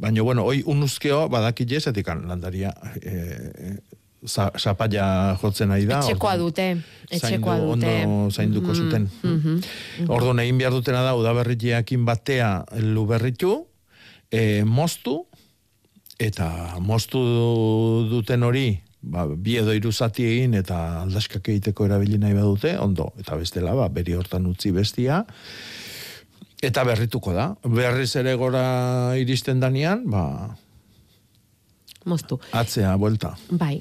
baino, 0.00 0.24
bueno, 0.24 0.44
hoi 0.48 0.62
unuzkeo 0.66 1.28
badakile, 1.28 1.80
zetik 1.80 2.08
landaria 2.08 2.72
e, 3.02 3.78
za, 4.26 4.50
zapaia 4.58 5.36
jotzen 5.40 5.68
nahi 5.70 5.86
da. 5.86 6.00
Etxekoa 6.02 6.36
dute. 6.40 6.68
Etxekoa 7.10 7.56
zaindu, 7.56 7.74
dute. 7.74 7.94
Ondo 8.06 8.30
zainduko 8.30 8.72
Mhm, 8.72 8.76
zuten. 8.82 9.08
mhm. 9.22 10.08
Orduan 10.10 10.38
egin 10.42 10.58
behar 10.58 10.72
dutena 10.72 11.02
da, 11.02 11.14
udaberritiakin 11.16 12.04
batea 12.04 12.64
lu 12.82 13.06
berritu, 13.06 13.66
e, 14.30 14.62
moztu, 14.64 15.26
eta 16.20 16.76
moztu 16.84 17.20
duten 18.10 18.42
hori, 18.44 18.68
ba, 19.00 19.24
bi 19.26 19.56
edo 19.60 19.72
hiru 19.72 19.92
zati 19.92 20.26
egin 20.28 20.54
eta 20.58 20.76
aldaskak 21.06 21.48
egiteko 21.48 21.86
erabili 21.88 22.18
nahi 22.20 22.36
badute, 22.36 22.74
ondo, 22.78 23.10
eta 23.22 23.38
bestela, 23.40 23.72
ba, 23.78 23.88
beri 23.88 24.12
hortan 24.18 24.44
utzi 24.50 24.72
bestia, 24.76 25.22
eta 26.62 26.84
berrituko 26.84 27.32
da. 27.32 27.46
Berriz 27.64 28.10
ere 28.20 28.34
gora 28.36 28.64
iristen 29.16 29.60
danean, 29.64 30.04
ba, 30.12 30.24
Moztu. 32.04 32.38
atzea, 32.52 32.92
buelta. 33.00 33.34
Bai. 33.50 33.78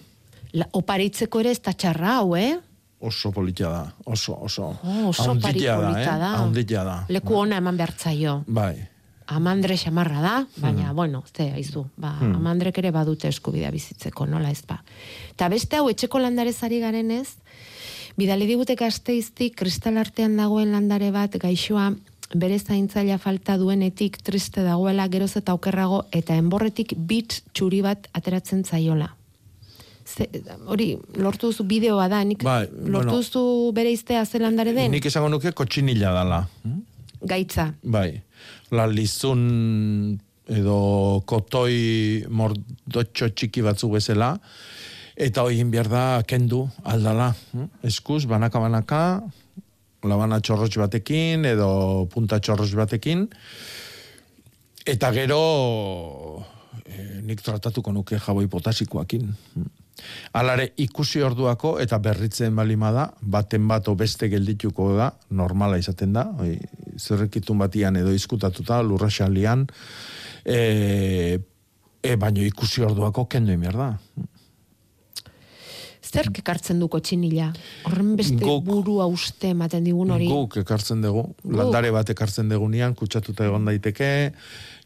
La, 0.54 0.66
oparitzeko 0.74 1.44
ere 1.44 1.52
ez 1.54 1.60
da 1.62 1.74
txarra 1.76 2.16
hau, 2.22 2.34
eh? 2.40 2.56
Oso 3.06 3.30
politia 3.32 3.70
da, 3.72 3.84
oso, 4.12 4.34
oso. 4.44 4.72
Oh, 4.84 5.10
oso 5.12 5.36
polita 5.40 5.76
da. 5.80 5.92
eh? 6.02 6.08
Haunditia 6.40 6.82
da. 6.84 6.96
Leku 7.08 7.36
ona 7.40 7.60
eman 7.62 7.78
behartzaio. 7.80 8.40
Bai. 8.48 8.74
Amandre 9.30 9.76
xamarra 9.78 10.22
da, 10.24 10.36
baina, 10.58 10.92
bueno, 10.94 11.24
ze, 11.36 11.52
aizu, 11.54 11.86
ba, 11.98 12.16
Hmm. 12.20 12.36
amandrek 12.36 12.78
ere 12.82 12.92
badute 12.92 13.28
eskubidea 13.30 13.70
bizitzeko, 13.72 14.26
nola 14.26 14.50
ez 14.50 14.64
ba. 14.66 14.82
Eta 15.36 15.50
beste 15.50 15.78
hau, 15.78 15.90
etxeko 15.90 16.20
landarezari 16.20 16.80
garen 16.80 17.12
ez, 17.12 17.36
bidali 18.18 18.48
digute 18.48 18.76
gazteiztik 18.76 19.56
kristal 19.56 19.98
artean 19.98 20.36
dagoen 20.38 20.72
landare 20.72 21.12
bat 21.12 21.38
gaixoa 21.38 21.94
bere 22.36 22.58
zaintzaila 22.60 23.18
falta 23.18 23.58
duenetik 23.58 24.18
triste 24.22 24.62
dagoela 24.64 25.08
geroz 25.08 25.36
eta 25.38 25.54
okerrago 25.54 26.04
eta 26.12 26.36
enborretik 26.36 26.94
bit 26.98 27.42
txuri 27.54 27.82
bat 27.82 28.08
ateratzen 28.14 28.64
zaiola. 28.66 29.16
Ze, 30.10 30.26
hori, 30.66 30.98
lortu 31.18 31.48
duzu 31.52 31.64
bideoa 31.70 32.08
da, 32.10 32.24
nik 32.24 32.42
Bai, 32.44 32.66
lortu 32.66 32.92
bueno. 32.92 33.18
duzu 33.18 33.72
bere 33.74 33.92
iztea 33.92 34.26
ze 34.26 34.40
landare 34.40 34.74
den? 34.74 34.92
Nik 34.92 35.06
esango 35.06 35.30
nuke 35.30 35.52
kotxinila 35.52 36.12
dala. 36.14 36.48
Gaitza. 37.22 37.74
Bai. 37.84 38.22
La 38.72 38.86
lizun 38.86 40.20
edo 40.50 40.80
kotoi 41.30 42.26
mordotxo 42.30 43.30
txiki 43.34 43.64
batzu 43.66 43.90
bezala, 43.94 44.34
eta 45.20 45.44
hori 45.46 45.64
behar 45.70 45.90
da 45.92 46.04
kendu 46.28 46.64
aldala. 46.84 47.32
Eskuz, 47.86 48.24
banaka-banaka, 48.30 49.02
labana 50.04 50.40
txorrots 50.40 50.78
batekin, 50.80 51.46
edo 51.46 52.08
punta 52.14 52.40
txorrots 52.40 52.76
batekin, 52.78 53.28
eta 54.88 55.12
gero 55.14 55.42
eh, 56.86 57.20
nik 57.26 57.44
tratatuko 57.46 57.94
nuke 57.94 58.22
jaboi 58.22 58.48
potasikoakin. 58.48 59.28
Alare 60.34 60.72
ikusi 60.78 61.22
orduako 61.26 61.78
eta 61.82 61.98
berritzen 62.00 62.56
balima 62.56 62.92
da, 62.96 63.06
baten 63.22 63.68
bat 63.68 63.90
beste 63.98 64.30
geldituko 64.30 64.92
da, 64.98 65.12
normala 65.30 65.78
izaten 65.78 66.14
da, 66.14 66.28
oi, 66.40 66.58
zerrekitun 66.98 67.58
batian 67.58 67.96
edo 67.96 68.12
izkutatuta, 68.14 68.82
lurraxalian, 68.84 69.68
e, 70.46 71.40
e, 72.04 72.16
baino 72.16 72.44
ikusi 72.46 72.84
orduako 72.86 73.26
kendu 73.26 73.56
imier 73.56 73.78
da. 73.78 73.94
Zerk 76.10 76.40
ekartzen 76.42 76.80
du 76.82 76.88
kotxinila? 76.90 77.52
Horren 77.86 78.16
beste 78.18 78.40
Guk- 78.42 78.64
burua 78.66 79.06
uste 79.12 79.52
ematen 79.54 79.86
digun 79.86 80.10
hori. 80.16 80.30
Guk 80.32 80.58
ekartzen 80.64 81.04
dugu, 81.06 81.28
landare 81.46 81.92
bat 81.94 82.10
ekartzen 82.10 82.50
dugunean, 82.50 82.96
kutsatuta 82.98 83.46
egon 83.46 83.70
daiteke, 83.70 84.10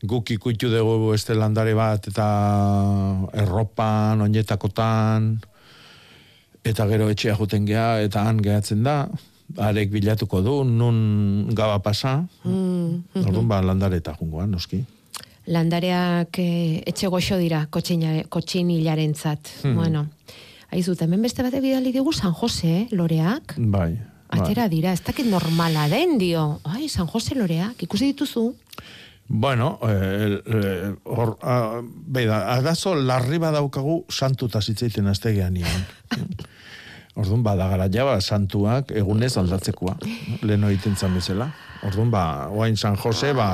guk 0.03 0.29
ikuitu 0.35 0.69
dugu 0.69 1.13
este 1.15 1.33
landare 1.33 1.73
bat 1.73 2.07
eta 2.07 2.27
erropan, 3.33 4.21
oinetakotan, 4.21 5.37
eta 6.63 6.87
gero 6.89 7.09
etxea 7.11 7.35
juten 7.39 7.65
gea, 7.67 8.01
eta 8.03 8.25
han 8.27 8.41
gehatzen 8.43 8.83
da, 8.83 9.07
arek 9.57 9.91
bilatuko 9.93 10.41
du, 10.41 10.63
nun 10.67 11.49
gaba 11.55 11.79
pasa, 11.79 12.25
Mm, 12.43 13.03
orduan 13.25 13.47
ba 13.47 13.61
landare 13.61 13.97
eta 13.97 14.13
jungoan, 14.19 14.51
noski. 14.51 14.83
Landareak 15.47 16.39
eh, 16.39 16.81
etxe 16.87 17.07
goxo 17.11 17.37
dira 17.37 17.65
kotxina- 17.69 18.23
kotxinilaren 18.29 19.13
zat. 19.15 19.49
Hmm. 19.63 19.75
Bueno, 19.75 20.05
Aizu, 20.71 20.95
hemen 20.99 21.21
beste 21.21 21.43
bate 21.43 21.59
bidali 21.61 21.91
digu 21.91 22.13
San 22.13 22.31
Jose, 22.33 22.67
eh, 22.67 22.87
loreak. 22.91 23.55
Bai. 23.57 23.99
Atera 24.29 24.67
dira, 24.67 24.93
ez 24.93 25.03
dakit 25.03 25.27
normala 25.29 25.87
den, 25.89 26.17
dio. 26.17 26.59
Ai, 26.63 26.87
San 26.89 27.05
Jose 27.07 27.35
loreak, 27.35 27.83
ikusi 27.83 28.13
dituzu? 28.13 28.53
Bueno, 29.35 29.79
eh, 29.81 30.43
eh, 30.45 30.95
hor, 31.05 31.39
ah, 31.41 31.81
beida, 31.83 32.53
agazo 32.53 32.93
larri 32.93 33.39
badaukagu 33.41 34.03
santuta 34.13 34.61
zitzeiten 34.61 35.09
aztegean 35.09 35.55
nian. 35.57 35.87
Orduan, 37.17 37.41
badagara 37.41 37.87
ja, 37.89 38.05
ba, 38.05 38.19
santuak 38.21 38.93
egunez 38.93 39.31
aldatzekoa. 39.41 39.95
Lehen 40.45 40.67
egiten 40.69 40.93
zan 40.93 41.17
bezala. 41.17 41.49
Orduan, 41.81 42.13
ba, 42.13 42.23
oain 42.53 42.77
San 42.77 42.93
Jose, 42.93 43.33
ba, 43.33 43.47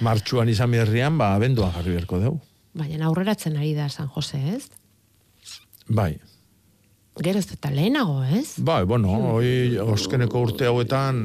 martxuan 0.00 0.48
izan 0.48 0.72
berrian, 0.72 1.20
ba, 1.20 1.34
abenduan 1.36 1.76
jarri 1.76 1.92
berko 1.98 2.22
dugu. 2.24 2.40
Baina 2.80 3.10
aurreratzen 3.12 3.60
ari 3.60 3.74
da 3.76 3.90
San 3.92 4.08
Jose, 4.16 4.40
ez? 4.56 4.70
Bai. 5.84 6.14
Gero 7.22 7.40
ez 7.40 7.48
eta 7.52 7.70
lehenago, 7.74 8.20
ez? 8.24 8.58
Bai, 8.62 8.84
bueno, 8.86 9.14
hoi 9.34 9.78
oskeneko 9.82 10.44
urte 10.46 10.68
hauetan 10.70 11.18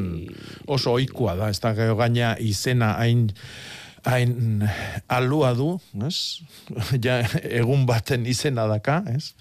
oso 0.65 0.95
ohikoa 0.97 1.35
da, 1.37 1.49
ez 1.53 1.59
da 1.61 1.73
gero 1.77 1.97
gaina 1.99 2.33
izena 2.41 2.95
hain 2.97 3.27
hain 4.03 4.63
alua 5.07 5.53
du, 5.57 5.75
ez? 6.07 6.41
Ja, 7.03 7.21
egun 7.43 7.85
baten 7.89 8.25
izena 8.27 8.67
daka, 8.67 9.01
ez? 9.13 9.33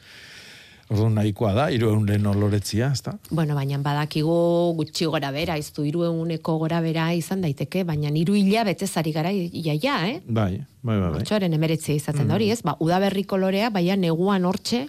Orduan 0.92 1.14
nahikoa 1.16 1.54
da, 1.56 1.66
lehen 1.72 2.26
oloretzia, 2.28 2.90
ez 2.92 3.00
da? 3.06 3.14
Bueno, 3.30 3.54
baina 3.56 3.78
badakigu 3.80 4.34
gutxi 4.76 5.06
gora 5.08 5.30
bera, 5.32 5.56
ez 5.56 5.72
du 5.72 5.86
hiru 5.88 6.04
eguneko 6.04 6.58
gora 6.60 6.82
bera 6.84 7.06
izan 7.16 7.40
daiteke, 7.40 7.84
baina 7.88 8.12
hiru 8.12 8.36
hilabete 8.36 8.86
zari 8.86 9.12
gara 9.12 9.32
iaia, 9.32 9.96
eh? 10.10 10.18
Bai, 10.26 10.60
bai, 10.82 10.98
bai. 10.98 11.10
bai. 11.14 11.22
Otxoaren 11.22 11.54
emeretzia 11.56 11.96
izaten 11.96 12.28
da 12.28 12.36
hori, 12.36 12.50
ez? 12.52 12.60
Ba, 12.66 12.76
udaberri 12.84 13.24
kolorea, 13.24 13.70
baina 13.72 13.96
neguan 13.96 14.44
hortxe, 14.44 14.84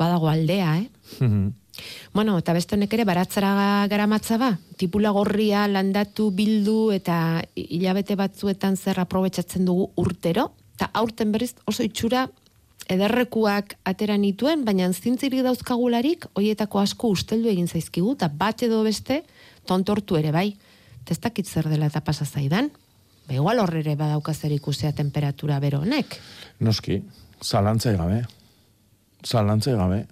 badago 0.00 0.30
aldea, 0.32 0.78
eh? 0.78 0.88
Mhm. 1.20 1.52
Bueno, 2.12 2.36
eta 2.38 2.52
beste 2.52 2.76
honek 2.76 2.92
ere 2.96 3.06
baratzara 3.08 3.86
garamatza 3.88 4.36
ba, 4.40 4.50
tipula 4.76 5.12
gorria 5.16 5.66
landatu 5.68 6.30
bildu 6.34 6.90
eta 6.92 7.42
hilabete 7.54 8.16
batzuetan 8.18 8.76
zer 8.76 9.00
aprobetsatzen 9.00 9.64
dugu 9.68 9.90
urtero, 10.00 10.50
eta 10.76 10.90
aurten 11.00 11.32
berriz 11.32 11.54
oso 11.70 11.84
itxura 11.86 12.26
ederrekuak 12.90 13.76
atera 13.86 14.16
nituen, 14.18 14.64
baina 14.66 14.88
zintzirik 14.92 15.44
dauzkagularik, 15.46 16.26
hoietako 16.34 16.80
asko 16.82 17.12
usteldu 17.14 17.50
egin 17.52 17.68
zaizkigu, 17.68 18.16
eta 18.18 18.28
bat 18.28 18.64
edo 18.66 18.82
beste, 18.82 19.22
tontortu 19.68 20.18
ere 20.18 20.34
bai. 20.34 20.48
Dakit 21.10 21.46
zer 21.46 21.66
dela 21.70 21.88
eta 21.90 22.02
pasa 22.06 22.24
zaidan. 22.24 22.68
Ba, 23.26 23.34
igual 23.34 23.58
horrere 23.62 23.96
badauka 23.98 24.34
zer 24.34 24.52
ikusea 24.54 24.92
temperatura 24.92 25.58
bero 25.62 25.80
honek. 25.82 26.18
Noski, 26.60 27.00
zalantzai 27.42 27.96
gabe. 27.96 28.24
Zalantzai 29.26 29.76
gabe. 29.76 30.04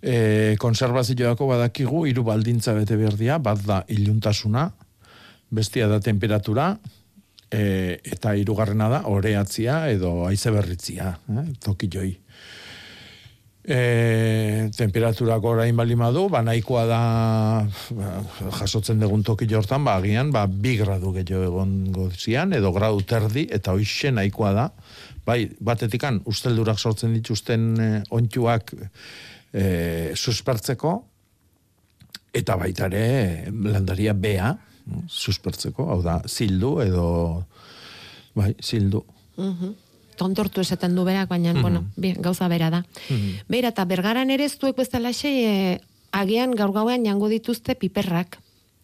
E, 0.00 0.56
konservazioako 0.60 1.50
badakigu, 1.50 2.06
hiru 2.08 2.24
baldintza 2.24 2.74
bete 2.74 2.96
berdia, 2.96 3.38
bat 3.38 3.60
da 3.66 3.82
iluntasuna, 3.88 4.70
bestia 5.50 5.88
da 5.90 6.00
temperatura, 6.00 6.72
e, 7.50 8.00
eta 8.04 8.34
hirugarrena 8.38 8.88
da 8.88 9.02
oreatzia 9.10 9.82
edo 9.90 10.24
haize 10.28 10.52
berritzia, 10.54 11.12
eh, 11.28 11.46
toki 11.62 11.90
joi. 11.92 12.10
E, 13.60 14.70
temperaturak 14.72 15.44
orain 15.44 15.76
bali 15.76 15.94
madu, 15.94 16.28
ba 16.32 16.40
nahikoa 16.40 16.84
da 16.88 17.00
ba, 17.92 18.08
jasotzen 18.56 19.02
dugun 19.02 19.20
toki 19.22 19.44
jortan, 19.50 19.84
ba 19.84 19.98
agian 20.00 20.32
ba 20.32 20.46
bi 20.48 20.78
gradu 20.80 21.12
gehiago 21.12 21.44
egongo 21.44 22.06
zian 22.10 22.54
edo 22.56 22.72
gradu 22.72 23.02
terdi 23.04 23.44
eta 23.52 23.74
hoixe 23.76 24.14
nahikoa 24.16 24.54
da. 24.56 24.66
Bai, 25.26 25.44
batetikan 25.60 26.22
usteldurak 26.24 26.80
sortzen 26.80 27.12
dituzten 27.14 27.68
e, 27.76 27.90
ontuak 28.16 28.72
e, 29.52 30.12
suspertzeko 30.16 30.96
eta 32.32 32.56
baita 32.56 32.88
ere 32.88 33.50
landaria 33.50 34.14
bea 34.14 34.54
suspertzeko, 35.08 35.86
hau 35.92 36.00
da, 36.02 36.20
zildu 36.26 36.78
edo 36.84 37.06
bai, 38.34 38.54
zildu. 38.62 39.04
Mhm. 39.36 39.89
Tontortu 40.20 40.60
esaten 40.60 40.94
du 40.98 41.04
berak, 41.08 41.30
baina, 41.30 41.54
Mhm. 41.54 41.62
bueno, 41.62 41.84
bi, 41.96 42.12
gauza 42.18 42.48
bera 42.48 42.68
da. 42.70 42.84
Mhm. 43.08 43.46
Beira, 43.48 43.68
eta 43.72 43.86
bergaran 43.88 44.30
ere 44.30 44.44
ez 44.44 44.58
duek 44.60 44.76
bezalaxe, 44.76 45.28
e, 45.28 45.80
agian 46.12 46.52
gaur 46.58 46.72
gauean 46.76 47.04
jango 47.06 47.28
dituzte 47.32 47.74
piperrak. 47.74 48.36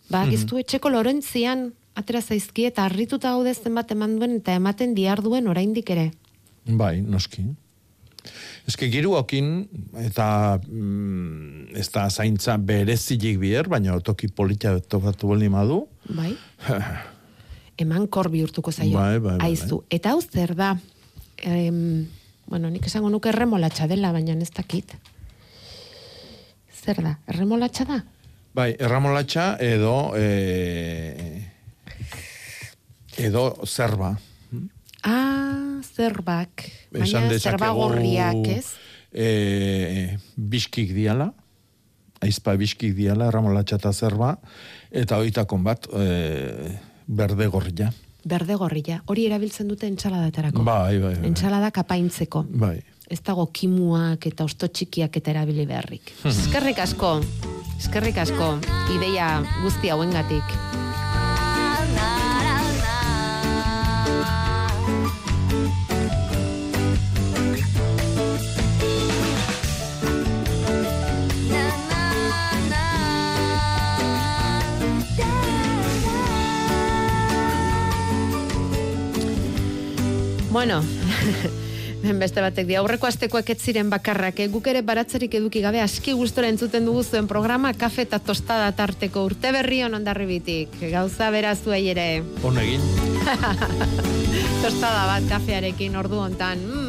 Ba, 0.09 0.25
Mhm. 0.25 0.31
giztu 0.31 0.59
etxeko 0.59 0.89
lorentzian 0.91 1.73
atera 1.95 2.21
zaizki 2.23 2.65
eta 2.67 2.85
harrituta 2.87 3.33
gaude 3.33 3.53
zenbat 3.55 3.91
eman 3.91 4.19
duen 4.19 4.37
eta 4.37 4.55
ematen 4.55 4.95
diar 4.95 5.21
duen 5.23 5.49
oraindik 5.49 5.91
ere. 5.91 6.13
Bai, 6.67 7.01
noski. 7.03 7.45
Eske 8.67 8.89
giruokin 8.91 9.69
eta 10.03 10.59
mm, 10.67 11.77
ez 11.77 11.91
da 11.95 12.09
zaintza 12.11 12.57
berezilik 12.59 13.39
bier, 13.39 13.69
baina 13.69 13.99
toki 14.01 14.27
polita 14.29 14.81
tokatu 14.81 15.29
bali 15.29 15.49
madu. 15.49 15.87
Bai? 16.09 16.35
Eman 17.79 18.07
kor 18.09 18.31
bihurtuko 18.33 18.73
zaio. 18.73 18.97
Bai, 18.97 19.19
bai, 19.19 19.37
bai, 19.39 19.51
Aizu. 19.51 19.83
Eta 19.93 20.15
hau 20.15 20.21
zer 20.23 20.55
da, 20.57 20.73
em, 21.43 22.07
bueno, 22.47 22.71
nik 22.71 22.87
esango 22.87 23.11
nuke 23.11 23.31
erremolatxa 23.33 23.89
dela, 23.91 24.13
baina 24.13 24.37
ez 24.41 24.51
dakit. 24.55 24.95
Zer 26.73 27.03
da, 27.03 27.17
erremolatxa 27.27 27.87
da? 27.89 28.01
Bai, 28.57 28.71
erramolatxa 28.81 29.57
edo 29.61 30.15
e, 30.17 31.43
edo 33.19 33.51
zerba. 33.67 34.15
Ah, 35.03 35.83
zerbak. 35.85 36.65
Esan 36.95 37.27
Baina 37.29 37.39
zerba 37.39 37.71
gorriak, 37.77 38.47
ez? 38.49 38.73
E, 39.13 40.17
biskik 40.37 40.95
diala, 40.97 41.29
aizpa 42.25 42.57
biskik 42.59 42.97
diala, 42.97 43.29
erramolatxa 43.29 43.79
eta 43.81 43.93
zerba, 43.93 44.37
eta 44.91 45.21
hoitakon 45.21 45.67
bat 45.67 45.87
e, 45.93 46.77
berde 47.07 47.47
gorria. 47.53 47.93
Berde 48.27 48.57
gorria. 48.59 49.01
Hori 49.07 49.27
erabiltzen 49.29 49.69
dute 49.71 49.87
entsaladatarako. 49.87 50.65
Bai, 50.67 50.99
bai, 50.99 51.15
bai. 51.15 51.27
Entsalada 51.29 51.71
kapaintzeko. 51.71 52.45
Bai. 52.51 52.81
Ez 53.07 53.21
dago 53.23 53.47
kimuak 53.55 54.27
eta 54.27 54.45
osto 54.49 54.67
txikiak 54.67 55.21
eta 55.21 55.31
erabili 55.31 55.67
beharrik. 55.67 56.11
Mhm. 56.25 56.33
Eskerrik 56.33 56.81
asko. 56.83 57.21
Eskerrik 57.79 58.19
asko. 58.19 58.57
Ideia 58.97 59.31
guzti 59.63 59.93
hauengatik. 59.95 60.57
Bueno, 80.57 80.81
beste 82.23 82.41
batek 82.41 82.65
di 82.65 82.77
aurreko 82.81 83.05
astekoak 83.05 83.51
ez 83.53 83.59
ziren 83.61 83.91
bakarrak, 83.93 84.39
eh? 84.41 84.47
guk 84.49 84.71
ere 84.73 84.81
baratzerik 84.81 85.35
eduki 85.37 85.61
gabe 85.61 85.83
aski 85.85 86.15
gustora 86.17 86.49
entzuten 86.49 86.89
dugu 86.89 87.03
zuen 87.05 87.29
programa 87.29 87.75
kafe 87.77 88.07
eta 88.07 88.23
tostada 88.25 88.71
tarteko 88.73 89.27
urte 89.29 89.53
berri 89.53 89.83
on 89.85 89.99
ondarribitik. 89.99 90.79
Gauza 90.95 91.29
berazuei 91.35 91.83
ere. 91.93 92.07
Honegin. 92.41 92.81
tostada 94.65 95.05
bat 95.11 95.29
kafearekin 95.29 96.01
ordu 96.01 96.25
hontan. 96.25 96.65
Mm. 96.65 96.86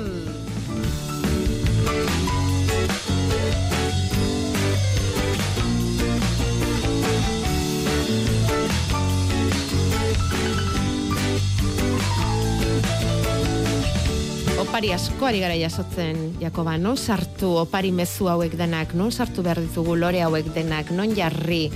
Opari 14.78 14.92
asko 14.94 15.26
ari 15.26 15.40
gara 15.42 15.56
jasotzen, 15.58 16.36
Jakoba, 16.38 16.76
non 16.78 16.98
sartu 17.02 17.48
opari 17.58 17.90
mezu 17.92 18.28
hauek 18.30 18.54
denak, 18.60 18.92
non 18.94 19.10
sartu 19.10 19.42
behar 19.42 19.58
ditugu 19.58 19.96
lore 19.98 20.20
hauek 20.22 20.52
denak, 20.54 20.92
non 20.94 21.16
jarri, 21.18 21.72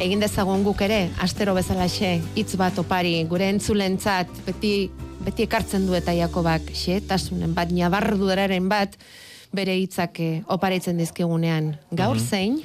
egin 0.00 0.22
dezagun 0.24 0.62
guk 0.64 0.80
ere, 0.86 1.10
astero 1.20 1.52
bezalaxe, 1.52 2.14
hitz 2.34 2.54
bat 2.56 2.78
opari, 2.80 3.12
gure 3.28 3.50
entzulentzat, 3.52 4.32
beti, 4.46 4.70
beti 5.26 5.44
ekartzen 5.44 5.84
du 5.84 5.92
eta 5.98 6.14
Jakobak, 6.16 6.70
xetasunen 6.72 7.52
bat, 7.52 7.68
nabardudararen 7.76 8.70
bat, 8.72 8.96
bere 9.52 9.76
hitzak 9.76 10.22
eh, 10.24 10.40
oparitzen 10.48 10.96
dizkigunean. 10.96 11.74
Gaur 11.92 12.16
Mhm. 12.16 12.24
zein? 12.24 12.56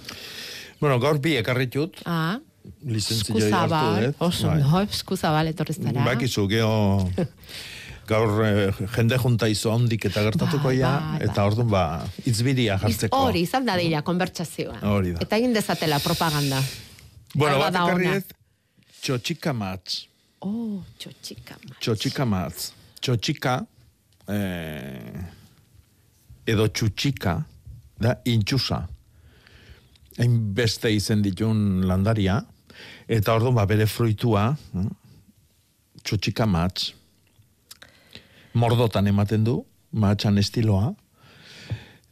Bueno, 0.79 1.01
gaur 1.03 1.19
bi 1.19 1.35
ekarritut, 1.35 1.99
Ah, 2.05 2.39
lizentzia 2.85 3.35
hartu 3.35 3.43
eskuzabal, 3.43 4.05
dut. 4.05 4.15
oso, 4.19 4.47
bai. 4.47 4.57
no, 4.63 4.81
eskuzabal 4.87 5.47
etorri 5.51 5.73
zara. 5.73 6.05
Bakizu, 6.05 6.47
geho, 6.47 7.09
gaur 8.09 8.43
eh, 8.45 8.73
jende 8.95 9.17
junta 9.21 9.47
izo 9.51 9.71
ondik 9.73 10.05
eta 10.09 10.23
gertatuko 10.25 10.71
ja, 10.75 10.91
bai, 10.99 11.17
bai. 11.19 11.29
eta 11.29 11.45
orduan 11.47 11.69
ba, 11.71 11.83
itzbiria 12.25 12.77
jartzeko. 12.81 13.17
Hori, 13.27 13.43
izan 13.47 13.67
da 13.67 13.77
dira, 13.79 14.01
konbertsazioa. 14.05 14.79
Hori 14.91 15.15
da. 15.15 15.25
Eta 15.25 15.39
egin 15.39 15.53
dezatela 15.55 15.99
propaganda. 16.03 16.61
Bueno, 17.33 17.59
bat 17.61 17.77
ekarri 17.79 18.09
ez, 18.17 18.23
txotxika 19.01 19.53
matz. 19.55 20.05
Oh, 20.43 20.81
txotxika. 20.99 21.57
Txotxika 21.79 22.25
matz. 22.27 22.71
Txotxika, 23.01 23.59
eh, 24.27 25.21
edo 26.49 26.67
txutxika, 26.67 27.37
da 28.01 28.15
intxusa. 28.29 28.81
Hainbeste 30.17 30.91
izen 30.91 31.21
ditun 31.23 31.85
landaria, 31.87 32.41
eta 33.07 33.37
orduan 33.37 33.55
ba, 33.55 33.65
bere 33.69 33.87
fruitua, 33.87 34.49
eh, 34.75 34.89
txotxika 36.03 36.49
matz. 36.49 36.91
Mordotan 38.53 39.07
ematen 39.07 39.45
du, 39.47 39.61
matxan 39.91 40.37
estiloa, 40.41 40.95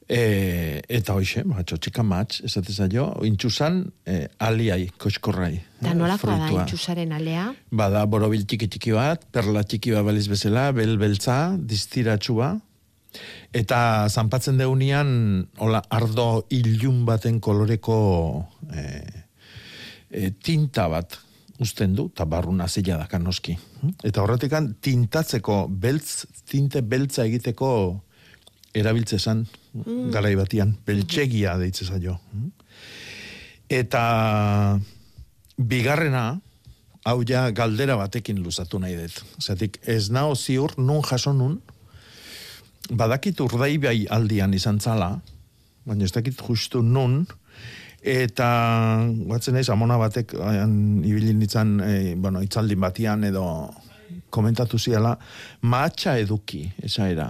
E, 0.09 0.81
eta 0.89 1.13
hoxe, 1.13 1.43
ba, 1.45 1.61
txotxika 1.61 2.01
matx, 2.01 2.39
esate 2.41 2.73
zaio, 2.73 3.03
intxusan 3.27 3.75
e, 4.09 4.23
aliai, 4.41 4.87
koskorrai. 4.97 5.51
Eta 5.83 5.93
nolakoa 5.93 6.37
da 6.41 6.47
intxusaren 6.63 7.13
alea? 7.13 7.43
Bada 7.69 8.01
borobil 8.09 8.41
txiki 8.41 8.71
txiki 8.73 8.95
bat, 8.97 9.27
perla 9.29 9.61
txiki 9.61 9.93
bat 9.93 10.07
baliz 10.07 10.25
bezala, 10.31 10.71
bel 10.73 10.97
beltza, 10.97 11.37
distiratsua, 11.61 12.55
Eta 13.55 14.05
zanpatzen 14.09 14.59
deunian, 14.61 15.07
hola, 15.57 15.81
ardo 15.89 16.45
ilun 16.53 17.01
baten 17.07 17.39
koloreko 17.41 17.97
e, 18.69 18.83
e, 20.09 20.29
tinta 20.45 20.85
bat 20.91 21.17
uzten 21.59 21.95
du, 21.95 22.07
eta 22.07 22.25
barruna 22.25 22.67
zila 22.67 22.97
da 22.97 23.07
kanoski. 23.11 23.57
Eta 24.03 24.23
horretikan 24.23 24.73
tintatzeko 24.81 25.65
beltz, 25.69 26.25
tinte 26.47 26.81
beltza 26.81 27.25
egiteko 27.27 27.71
erabiltzezan 28.75 29.43
mm. 29.45 30.11
garai 30.13 30.35
batian, 30.39 30.75
beltsegia 30.85 31.57
deitze 31.59 31.85
zaio. 31.85 32.17
Eta 33.69 34.03
bigarrena, 35.57 36.39
hau 37.05 37.19
ja 37.27 37.49
galdera 37.51 37.97
batekin 37.99 38.39
luzatu 38.43 38.79
nahi 38.79 38.95
dut. 38.99 39.19
Zatik, 39.41 39.81
ez 39.83 40.09
nao 40.09 40.35
ziur 40.35 40.77
nun 40.77 41.03
jaso 41.03 41.33
nun, 41.33 41.59
badakit 42.89 43.39
urdai 43.43 43.77
bai 43.77 44.05
aldian 44.09 44.53
izan 44.53 44.79
zala, 44.79 45.19
baina 45.85 46.05
ez 46.05 46.13
dakit 46.15 46.39
justu 46.39 46.81
nun, 46.81 47.25
eta 48.01 48.47
batzen 49.27 49.53
naiz 49.57 49.69
amona 49.69 49.97
batek 49.99 50.33
ayan, 50.39 51.03
ibili 51.05 51.33
nintzen, 51.33 51.79
e, 51.83 52.15
bueno, 52.15 52.41
itzaldin 52.41 52.79
batian 52.79 53.23
edo 53.27 53.45
komentatu 54.29 54.79
ziala, 54.79 55.17
maatxa 55.61 56.17
eduki, 56.21 56.63
esa 56.83 57.09
era. 57.09 57.29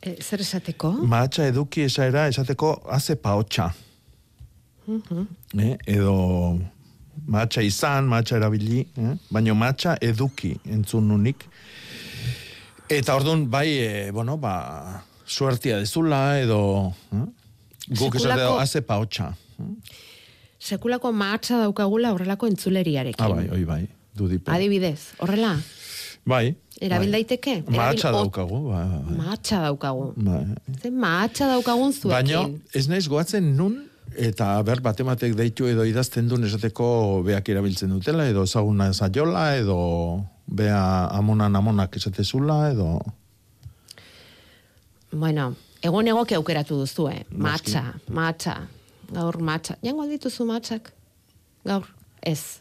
E, 0.00 0.16
zer 0.22 0.40
esateko? 0.44 0.92
Maatxa 1.08 1.48
eduki, 1.50 1.86
esa 1.88 2.06
era, 2.06 2.28
esateko, 2.28 2.76
haze 2.90 3.16
paotxa. 3.16 3.72
Mhm. 4.86 5.26
eh? 5.58 5.76
edo 5.86 6.60
matxa 7.26 7.62
izan, 7.62 8.06
matxa 8.06 8.36
erabili, 8.36 8.84
eh? 8.96 9.16
baina 9.30 9.54
matxa 9.54 9.96
eduki 10.00 10.52
entzun 10.64 11.08
nunik. 11.08 11.42
Eta 12.88 13.16
orduan, 13.16 13.48
bai, 13.50 13.66
e, 13.82 14.10
bueno, 14.14 14.36
ba, 14.38 15.02
suertia 15.26 15.80
dezula, 15.82 16.38
edo, 16.38 16.92
eh? 17.10 17.24
Guk 17.88 18.14
esateo, 18.18 18.58
haze 18.58 18.80
paotxa. 18.82 19.34
Sekulako 20.58 21.12
mahatsa 21.12 21.58
daukagula 21.62 22.12
horrelako 22.12 22.46
entzuleriarekin. 22.50 23.22
Ah, 23.24 23.28
bai, 23.28 23.48
oi, 23.52 23.64
bai, 23.64 23.82
dudipe. 24.16 24.50
Adibidez, 24.50 25.12
horrela, 25.20 25.54
Bai. 26.26 26.56
erabil 26.80 27.12
daiteke? 27.12 27.62
Mahatxa 27.68 28.08
Erabil- 28.08 28.16
daukagu, 28.24 28.62
bai, 28.70 28.84
bai, 28.88 29.02
bai. 29.06 29.16
Mahatsa 29.20 29.60
daukagu. 29.62 30.12
bai. 30.16 30.44
Ze 30.82 30.90
mahatsa 30.90 31.46
daukagun 31.52 31.92
zuekin. 31.92 32.10
Baina, 32.10 32.48
ez 32.74 32.88
naiz 32.88 33.06
goatzen 33.08 33.52
nun, 33.56 33.84
eta 34.16 34.62
ber 34.62 34.80
batematek 34.80 35.34
deitu 35.36 35.66
edo 35.70 35.84
idazten 35.84 36.28
duen 36.28 36.44
esateko 36.44 37.22
beak 37.26 37.48
erabiltzen 37.48 37.90
dutela, 37.90 38.26
edo 38.28 38.42
ezaguna 38.48 38.90
zaiola, 38.92 39.56
edo 39.60 40.24
bea 40.46 41.06
amonan 41.12 41.54
amonak 41.56 41.96
esatezula, 41.96 42.70
edo... 42.72 42.98
Bueno, 45.12 45.54
egon 45.82 46.06
egoki 46.08 46.34
aukeratu 46.34 46.78
duzu, 46.80 47.08
eh? 47.12 47.24
Matxa, 47.30 47.82
matxa. 48.08 48.56
Gaur 49.12 49.38
matxa. 49.38 49.76
Jango 49.82 50.02
aldituzu 50.02 50.44
matxak? 50.48 50.92
Gaur, 51.66 51.86
ez. 52.22 52.60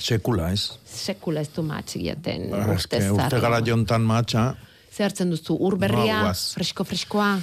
Sekula, 0.00 0.50
ez? 0.54 0.68
Sekula 0.86 1.40
ez 1.42 1.50
du 1.54 1.62
matxik 1.66 2.02
jaten. 2.06 2.48
Ba, 2.50 2.64
urte 2.76 3.40
gara 3.42 3.60
jontan 3.66 4.02
matxa, 4.06 4.54
Zer 4.96 5.10
hartzen 5.10 5.28
duzu, 5.28 5.52
ur 5.60 5.74
berria, 5.76 6.22
fresko-freskoa, 6.32 7.34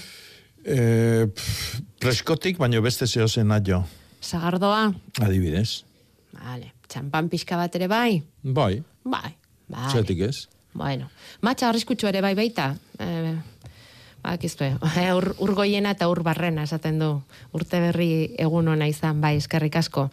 e, 0.66 0.78
pff, 1.30 1.82
preskotik, 2.02 2.58
baino 2.58 2.82
beste 2.82 3.06
zehozen 3.06 3.52
jo, 3.68 3.84
sagardoa. 4.22 4.92
adibidez. 5.22 5.84
Vale, 6.34 6.72
txampan 6.88 7.30
pixka 7.30 7.56
bat 7.58 7.76
ere 7.76 7.88
bai? 7.88 8.24
Bai, 8.42 8.82
Bai, 9.06 9.36
bai. 9.70 9.92
zetik 9.92 10.20
ez? 10.22 10.48
Bueno, 10.74 11.12
matxa 11.42 11.70
arriskutsu 11.70 12.08
ere 12.08 12.22
bai 12.22 12.34
baita. 12.34 12.76
Eh, 12.98 13.36
Bakiztu, 14.24 14.64
eh, 14.64 15.14
ur, 15.16 15.34
urgoiena 15.44 15.92
eta 15.92 16.08
ur 16.10 16.24
barrena 16.24 16.64
esaten 16.64 17.00
du. 17.00 17.10
Urte 17.54 17.80
berri 17.84 18.36
egun 18.40 18.68
ona 18.72 18.88
izan, 18.88 19.20
bai, 19.22 19.36
eskerrik 19.38 19.76
asko. 19.76 20.10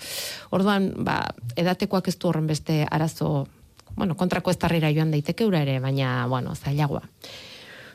Orduan, 0.51 0.91
ba, 1.07 1.21
edatekoak 1.57 2.09
ez 2.09 2.17
du 2.19 2.29
horren 2.29 2.47
beste 2.51 2.87
arazo, 2.91 3.47
bueno, 3.95 4.17
kontrako 4.17 4.51
ez 4.51 4.59
joan 4.59 5.11
daiteke 5.11 5.47
ura 5.47 5.63
ere, 5.63 5.79
baina, 5.81 6.27
bueno, 6.27 6.55
zailagoa. 6.55 7.03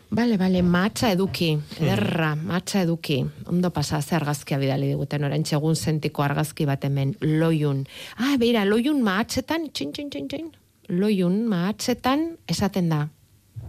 Bale, 0.10 0.38
bale, 0.38 0.62
matxa 0.62 1.10
eduki, 1.12 1.58
ederra, 1.82 2.36
matxa 2.36 2.82
eduki. 2.86 3.26
Ondo 3.48 3.72
pasa, 3.72 4.02
ze 4.02 4.16
argazkia 4.16 4.58
bidali 4.58 4.88
diguten, 4.88 5.24
orain 5.24 5.44
txegun 5.44 5.76
sentiko 5.76 6.24
argazki 6.24 6.66
bat 6.66 6.84
hemen, 6.86 7.16
loiun. 7.22 7.86
Ah, 8.18 8.38
beira, 8.38 8.64
loiun 8.66 9.02
mahatzetan, 9.04 9.72
txin, 9.74 9.92
txin, 9.92 10.10
txin, 10.10 10.28
txin. 10.28 10.52
Loiun 10.90 11.48
mahatzetan 11.50 12.38
esaten 12.48 12.90
da. 12.90 13.08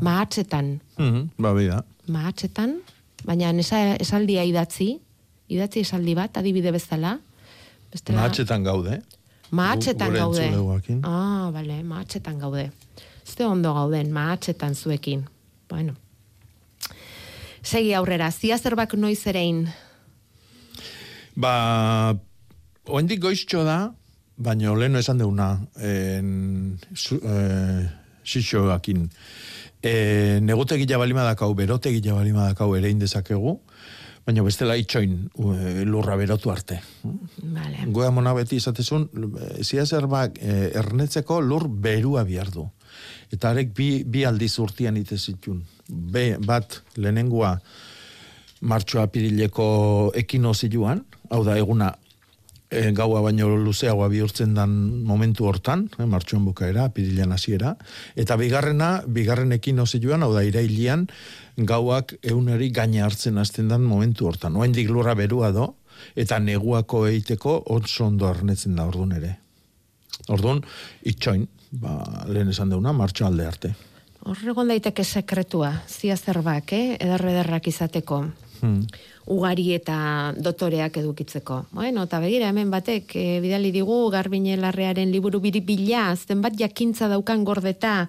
Mahatzetan, 0.01 0.81
Mhm, 0.99 1.31
ba, 1.39 1.55
bida. 1.55 1.85
Mahatzetan, 2.09 2.79
baina 3.27 3.51
esa, 3.61 3.97
esaldia 4.01 4.45
idatzi, 4.47 4.97
idatzi 5.49 5.83
esaldi 5.87 6.15
bat, 6.15 6.37
adibide 6.37 6.73
bezala. 6.75 7.19
Bestela, 7.93 8.21
Mahatxetan 8.21 8.65
gaude. 8.67 9.01
Mahatzetan 9.51 10.11
gure 10.11 10.19
gaude. 10.19 10.99
Ah, 11.07 11.51
bale, 11.55 11.83
mahatzetan 11.87 12.39
gaude. 12.39 12.71
Zte 13.27 13.47
ondo 13.47 13.73
gauden, 13.75 14.11
mahatzetan 14.13 14.75
zuekin. 14.75 15.25
Bueno. 15.69 15.95
Segi 17.63 17.93
aurrera, 17.95 18.31
zia 18.31 18.59
zerbak 18.59 18.95
noiz 18.95 19.27
erein. 19.27 19.67
Ba, 21.37 22.15
oendik 22.87 23.21
goiztxo 23.23 23.65
da, 23.67 23.79
baina 24.37 24.75
leheno 24.79 25.03
esan 25.03 25.19
deuna, 25.19 25.49
en, 25.83 26.79
su, 26.95 27.19
e, 27.19 27.89
xixoakin. 28.27 29.09
E, 29.87 30.41
negotegila 30.43 30.99
balima 30.99 31.25
dakau, 31.27 31.53
berotegila 31.55 32.17
balima 32.19 32.49
dakau 32.51 32.73
ere 32.75 32.91
indezakegu, 32.91 33.55
baina 34.27 34.43
bestela 34.43 34.75
itxoin 34.79 35.19
lurra 35.87 36.17
berotu 36.19 36.51
arte. 36.51 36.81
Vale. 37.05 37.87
Goea 37.95 38.11
mona 38.11 38.35
beti 38.35 38.59
izatezun, 38.59 39.07
zia 39.63 39.87
zerbak 39.87 40.41
e, 40.43 40.57
ernetzeko 40.83 41.39
lur 41.41 41.69
berua 41.69 42.25
behar 42.27 42.51
du. 42.51 42.67
Eta 43.31 43.53
arek 43.53 43.71
bi, 43.77 43.91
bi 44.03 44.25
aldiz 44.27 44.57
urtian 44.63 44.99
ite 44.99 45.19
zitun. 45.19 45.63
Be, 45.87 46.33
bat 46.43 46.81
lehenengoa 46.97 47.55
martxoa 48.67 49.07
pirileko 49.13 49.69
ekino 50.17 50.55
ziluan, 50.55 51.05
hau 51.31 51.45
da 51.47 51.57
eguna 51.61 51.93
e, 52.71 52.91
gaua 52.93 53.23
baino 53.25 53.49
luzeagoa 53.57 54.09
bihurtzen 54.13 54.55
dan 54.57 54.73
momentu 55.07 55.47
hortan, 55.47 55.87
e, 55.99 56.07
martxoan 56.07 56.45
bukaera, 56.47 56.89
pirilean 56.95 57.33
hasiera, 57.33 57.77
eta 58.17 58.37
bigarrena, 58.41 59.03
bigarren 59.07 59.53
ekino 59.57 59.87
ziluan, 59.87 60.25
hau 60.27 60.33
da 60.35 60.45
irailian, 60.47 61.07
gauak 61.57 62.17
euneri 62.23 62.71
gaina 62.71 63.05
hartzen 63.07 63.39
hasten 63.39 63.69
dan 63.73 63.87
momentu 63.87 64.29
hortan. 64.29 64.57
Oendik 64.57 64.91
lurra 64.91 65.15
berua 65.15 65.53
do, 65.55 65.73
eta 66.17 66.39
neguako 66.39 67.07
eiteko 67.09 67.63
oso 67.73 68.07
ondo 68.07 68.29
arnetzen 68.29 68.77
da 68.77 68.87
ordun 68.87 69.17
ere. 69.17 69.37
Orduan, 70.33 70.63
itxoin, 71.07 71.47
ba, 71.71 72.01
lehen 72.29 72.51
esan 72.51 72.73
deuna, 72.73 72.93
martxo 72.93 73.27
alde 73.27 73.47
arte. 73.47 73.75
Horregon 74.27 74.67
daiteke 74.73 75.05
sekretua, 75.05 75.71
zia 75.87 76.17
zerbak, 76.17 76.73
eh? 76.75 76.97
Ederre 76.99 77.31
ederrak 77.31 77.69
izateko. 77.71 78.25
Hmm. 78.61 78.87
ugari 79.27 79.73
eta 79.75 80.33
dotoreak 80.39 80.97
edukitzeko. 81.01 81.67
Bueno, 81.75 82.05
eta 82.07 82.21
begira 82.23 82.53
hemen 82.53 82.71
batek 82.71 83.17
e, 83.19 83.25
bidali 83.43 83.73
digu 83.75 83.97
Garbine 84.15 84.57
Larrearen 84.57 85.11
liburu 85.11 85.41
biribila, 85.43 86.15
zenbat 86.15 86.55
jakintza 86.59 87.09
daukan 87.11 87.43
gordeta. 87.45 88.09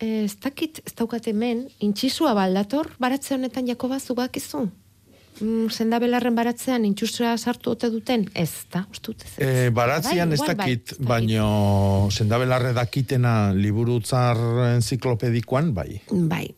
E, 0.00 0.24
ez 0.24 0.34
dakit, 0.42 0.82
ez 0.86 0.94
daukat 0.98 1.30
hemen, 1.30 1.68
intxisua 1.80 2.34
baldator, 2.34 2.90
baratze 2.98 3.34
honetan 3.38 3.70
Jakoba 3.70 4.00
zugakizu? 4.00 4.66
Mm, 5.38 5.70
sendabelarren 5.70 6.34
baratzean 6.34 6.84
intxusua 6.88 7.36
sartu 7.38 7.70
ote 7.76 7.90
duten? 7.94 8.24
Ez, 8.34 8.66
da, 8.72 8.82
ustut 8.90 9.22
ez. 9.22 9.32
E, 9.38 9.70
baratzian 9.74 10.32
Bai, 10.32 10.34
ez 10.34 10.40
igual 10.40 10.56
bai, 10.56 10.56
dakit, 10.64 10.94
baino 10.98 11.48
sendabelarre 12.10 12.72
dakitena 12.74 13.52
liburutzar 13.54 14.40
enziklopedikoan, 14.74 15.70
bai. 15.76 16.00
Bai. 16.10 16.48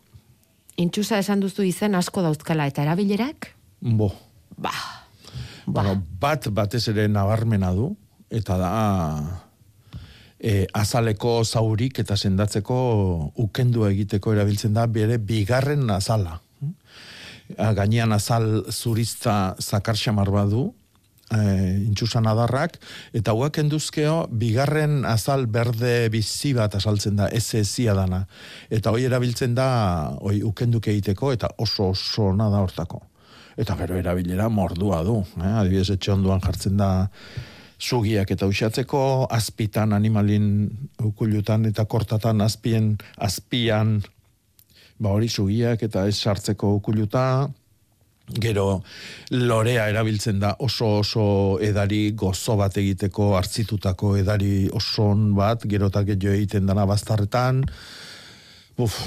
Intxusa 0.81 1.19
esan 1.21 1.43
duzu 1.45 1.67
izen 1.69 1.95
asko 1.99 2.23
dauzkala 2.25 2.67
eta 2.71 2.85
erabilerak? 2.87 3.51
Bo. 3.81 4.11
Ba. 4.57 4.73
Bueno, 5.67 5.95
bat 6.21 6.49
batez 6.57 6.87
ere 6.89 7.07
nabarmena 7.09 7.71
du, 7.77 7.93
eta 8.31 8.57
da 8.59 8.71
e, 10.41 10.67
azaleko 10.73 11.41
zaurik 11.45 12.01
eta 12.03 12.17
sendatzeko 12.17 12.79
ukendu 13.45 13.85
egiteko 13.91 14.35
erabiltzen 14.35 14.75
da 14.75 14.87
bere 14.87 15.19
bigarren 15.19 15.85
azala. 15.93 16.41
A, 17.59 17.73
Gainean 17.77 18.13
azal 18.17 18.65
zurizta 18.73 19.57
zakar 19.61 19.99
xamar 20.01 20.31
badu, 20.33 20.71
e, 21.31 21.41
intxusan 21.87 22.27
adarrak, 22.31 22.79
eta 23.17 23.35
hauak 23.35 23.61
enduzkeo, 23.63 24.27
bigarren 24.31 25.05
azal 25.09 25.47
berde 25.47 26.09
bizi 26.13 26.53
bat 26.57 26.75
azaltzen 26.79 27.17
da, 27.21 27.29
ez 27.29 27.47
ezia 27.55 27.95
dana. 27.95 28.25
Eta 28.71 28.93
hoi 28.95 29.05
erabiltzen 29.09 29.55
da, 29.55 29.69
hoi 30.21 30.41
ukenduk 30.47 30.91
egiteko, 30.93 31.33
eta 31.37 31.53
oso 31.59 31.91
oso 31.95 32.31
ona 32.35 32.51
da 32.53 32.63
hortako. 32.65 33.03
Eta 33.61 33.77
gero 33.77 33.97
erabilera 33.99 34.49
mordua 34.49 35.03
du, 35.05 35.21
eh? 35.41 35.55
adibidez 35.63 35.91
etxe 35.97 36.15
onduan 36.15 36.41
jartzen 36.45 36.79
da 36.81 36.91
sugiak 37.81 38.31
eta 38.31 38.47
usatzeko, 38.47 39.27
azpitan 39.33 39.95
animalin 39.97 40.69
ukulutan 41.03 41.65
eta 41.67 41.87
kortatan 41.89 42.45
azpien, 42.45 42.95
azpian 43.17 44.01
ba 45.01 45.15
hori 45.17 45.31
sugiak 45.33 45.83
eta 45.83 46.05
ez 46.07 46.19
sartzeko 46.21 46.75
ukuluta, 46.77 47.49
gero 48.39 48.83
lorea 49.31 49.89
erabiltzen 49.91 50.39
da 50.41 50.55
oso 50.59 50.99
oso 51.01 51.25
edari 51.63 52.13
gozo 52.13 52.57
bat 52.57 52.77
egiteko 52.77 53.35
hartzitutako 53.39 54.17
edari 54.21 54.69
oson 54.73 55.35
bat, 55.35 55.67
gero 55.67 55.91
eta 55.91 56.05
egiten 56.05 56.67
dana 56.67 56.87
bastarretan, 56.87 57.65
uf, 58.79 59.01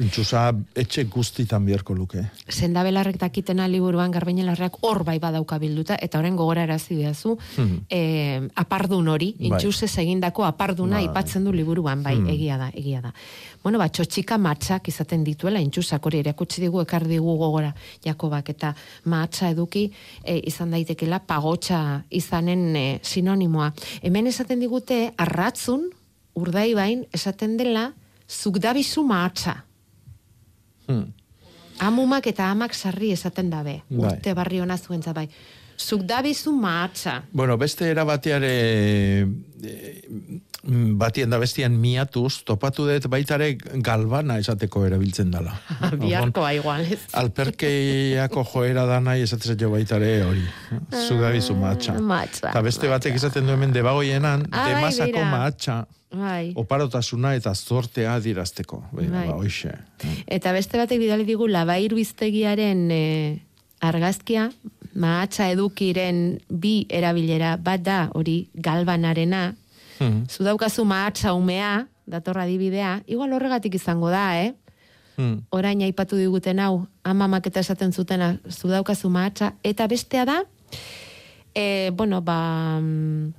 intxusa 0.00 0.52
etxe 0.74 1.04
guztitan 1.04 1.64
biharko 1.64 1.94
luke. 1.94 2.24
Senda 2.48 2.82
belarrek 2.82 3.16
dakitena 3.20 3.68
liburuan 3.68 4.10
garbinelarrak 4.10 4.78
hor 4.82 5.04
bai 5.04 5.18
badauka 5.22 5.58
bilduta, 5.58 5.96
eta 6.02 6.18
horren 6.18 6.36
gogora 6.36 6.64
erazi 6.64 6.96
diazu, 6.96 7.36
Hmm. 7.56 7.80
eh, 7.88 8.48
apardun 8.54 9.08
hori, 9.08 9.34
Bai. 9.38 9.48
intxusez 9.48 9.98
egindako 9.98 10.44
aparduna 10.44 10.96
Bai. 10.96 11.04
ipatzen 11.06 11.44
du 11.44 11.52
liburuan, 11.52 12.02
bai, 12.02 12.16
Hmm. 12.16 12.28
egia 12.28 12.58
da, 12.58 12.70
egia 12.74 13.00
da. 13.00 13.12
Bueno, 13.62 13.78
ba, 13.78 13.88
txotxika 13.88 14.38
matxak 14.38 14.88
izaten 14.88 15.24
dituela, 15.24 15.60
intxusak 15.60 16.04
hori 16.06 16.18
erakutsi 16.18 16.60
digu, 16.60 16.80
ekar 16.80 17.06
digu 17.06 17.36
gogora, 17.38 17.74
Jakobak, 18.04 18.48
eta 18.50 18.74
matxa 19.04 19.50
eduki 19.50 19.92
e, 20.24 20.40
izan 20.46 20.70
daitekela 20.70 21.18
pagotxa 21.20 22.04
izanen 22.10 22.76
e, 22.76 23.00
sinonimoa. 23.02 23.72
Hemen 24.02 24.26
esaten 24.26 24.60
digute, 24.60 25.12
arratzun, 25.16 25.90
urdai 26.34 26.74
bain, 26.74 27.06
esaten 27.12 27.56
dela, 27.56 27.92
zugdabizu 28.28 29.02
matxa. 29.02 29.64
Hmm. 30.86 31.12
Amumak 31.78 32.26
eta 32.26 32.50
amak 32.50 32.74
sarri 32.74 33.12
esaten 33.12 33.50
dabe. 33.52 33.82
Bai. 33.90 34.16
Urte 34.16 34.34
barri 34.34 34.60
hona 34.60 34.78
zuentza 34.78 35.12
bai. 35.12 35.28
Zugdabizu 35.76 36.52
maatza. 36.56 37.22
Bueno, 37.32 37.58
beste 37.60 37.90
era 37.90 38.04
bateare 38.08 38.48
eh, 38.48 39.26
batien 40.98 41.30
da 41.30 41.38
bestian 41.38 41.76
miatuz, 41.78 42.40
topatu 42.48 42.86
dut 42.88 43.06
baitare 43.12 43.52
galbana 43.84 44.38
esateko 44.40 44.86
erabiltzen 44.88 45.30
dala. 45.30 45.52
Biharkoa 46.00 46.54
igual, 46.56 46.86
ez? 46.90 47.00
Alperkeiako 47.20 48.44
joera 48.54 48.86
da 48.88 48.98
nahi 49.00 49.26
esatzen 49.26 49.58
jo 49.60 49.70
baitare 49.74 50.22
hori. 50.24 50.46
Zugabizu 51.06 51.54
maatxa. 51.60 51.98
Matxa. 52.00 52.50
Eta 52.50 52.64
beste 52.66 52.90
batek 52.90 53.20
esaten 53.20 53.46
duen 53.46 53.72
debagoienan, 53.76 54.48
Ah, 54.50 54.64
bai, 54.64 54.74
demasako 54.74 55.12
beira. 55.12 55.30
Bai. 56.16 56.52
oparotasuna 56.56 57.34
eta 57.36 57.54
zortea 57.54 58.18
dirazteko. 58.20 58.82
Bai, 58.92 59.06
Bai. 59.06 59.26
ba, 59.28 59.34
hoixe. 59.36 59.72
Eta 60.26 60.52
beste 60.52 60.78
batek 60.78 60.98
bidali 60.98 61.24
digu 61.24 61.46
labair 61.48 61.94
biztegiaren 61.94 62.90
e, 62.90 63.40
argazkia, 63.80 64.50
maatza 64.94 65.50
edukiren 65.52 66.38
bi 66.48 66.86
erabilera 66.88 67.56
bat 67.56 67.82
da 67.82 68.10
hori 68.14 68.48
galbanarena, 68.54 69.54
Hmm. 69.98 70.26
zu 70.28 70.44
daukazu 70.44 70.84
maatza 70.84 71.32
umea, 71.32 71.86
datorra 72.06 72.42
adibidea, 72.42 73.02
igual 73.06 73.32
horregatik 73.32 73.74
izango 73.74 74.10
da, 74.10 74.42
eh? 74.42 74.52
Hmm. 75.16 75.38
orain 75.50 75.80
aipatu 75.80 76.16
diguten 76.20 76.58
hau, 76.60 76.86
amamak 77.02 77.46
eta 77.46 77.60
esaten 77.60 77.92
zutena, 77.92 78.36
zu 78.50 78.68
daukazu 78.68 79.08
mahatsa, 79.08 79.54
eta 79.64 79.86
bestea 79.88 80.26
da, 80.28 80.42
e, 81.54 81.90
bueno, 81.96 82.20
ba, 82.20 82.78
mm, 82.82 83.32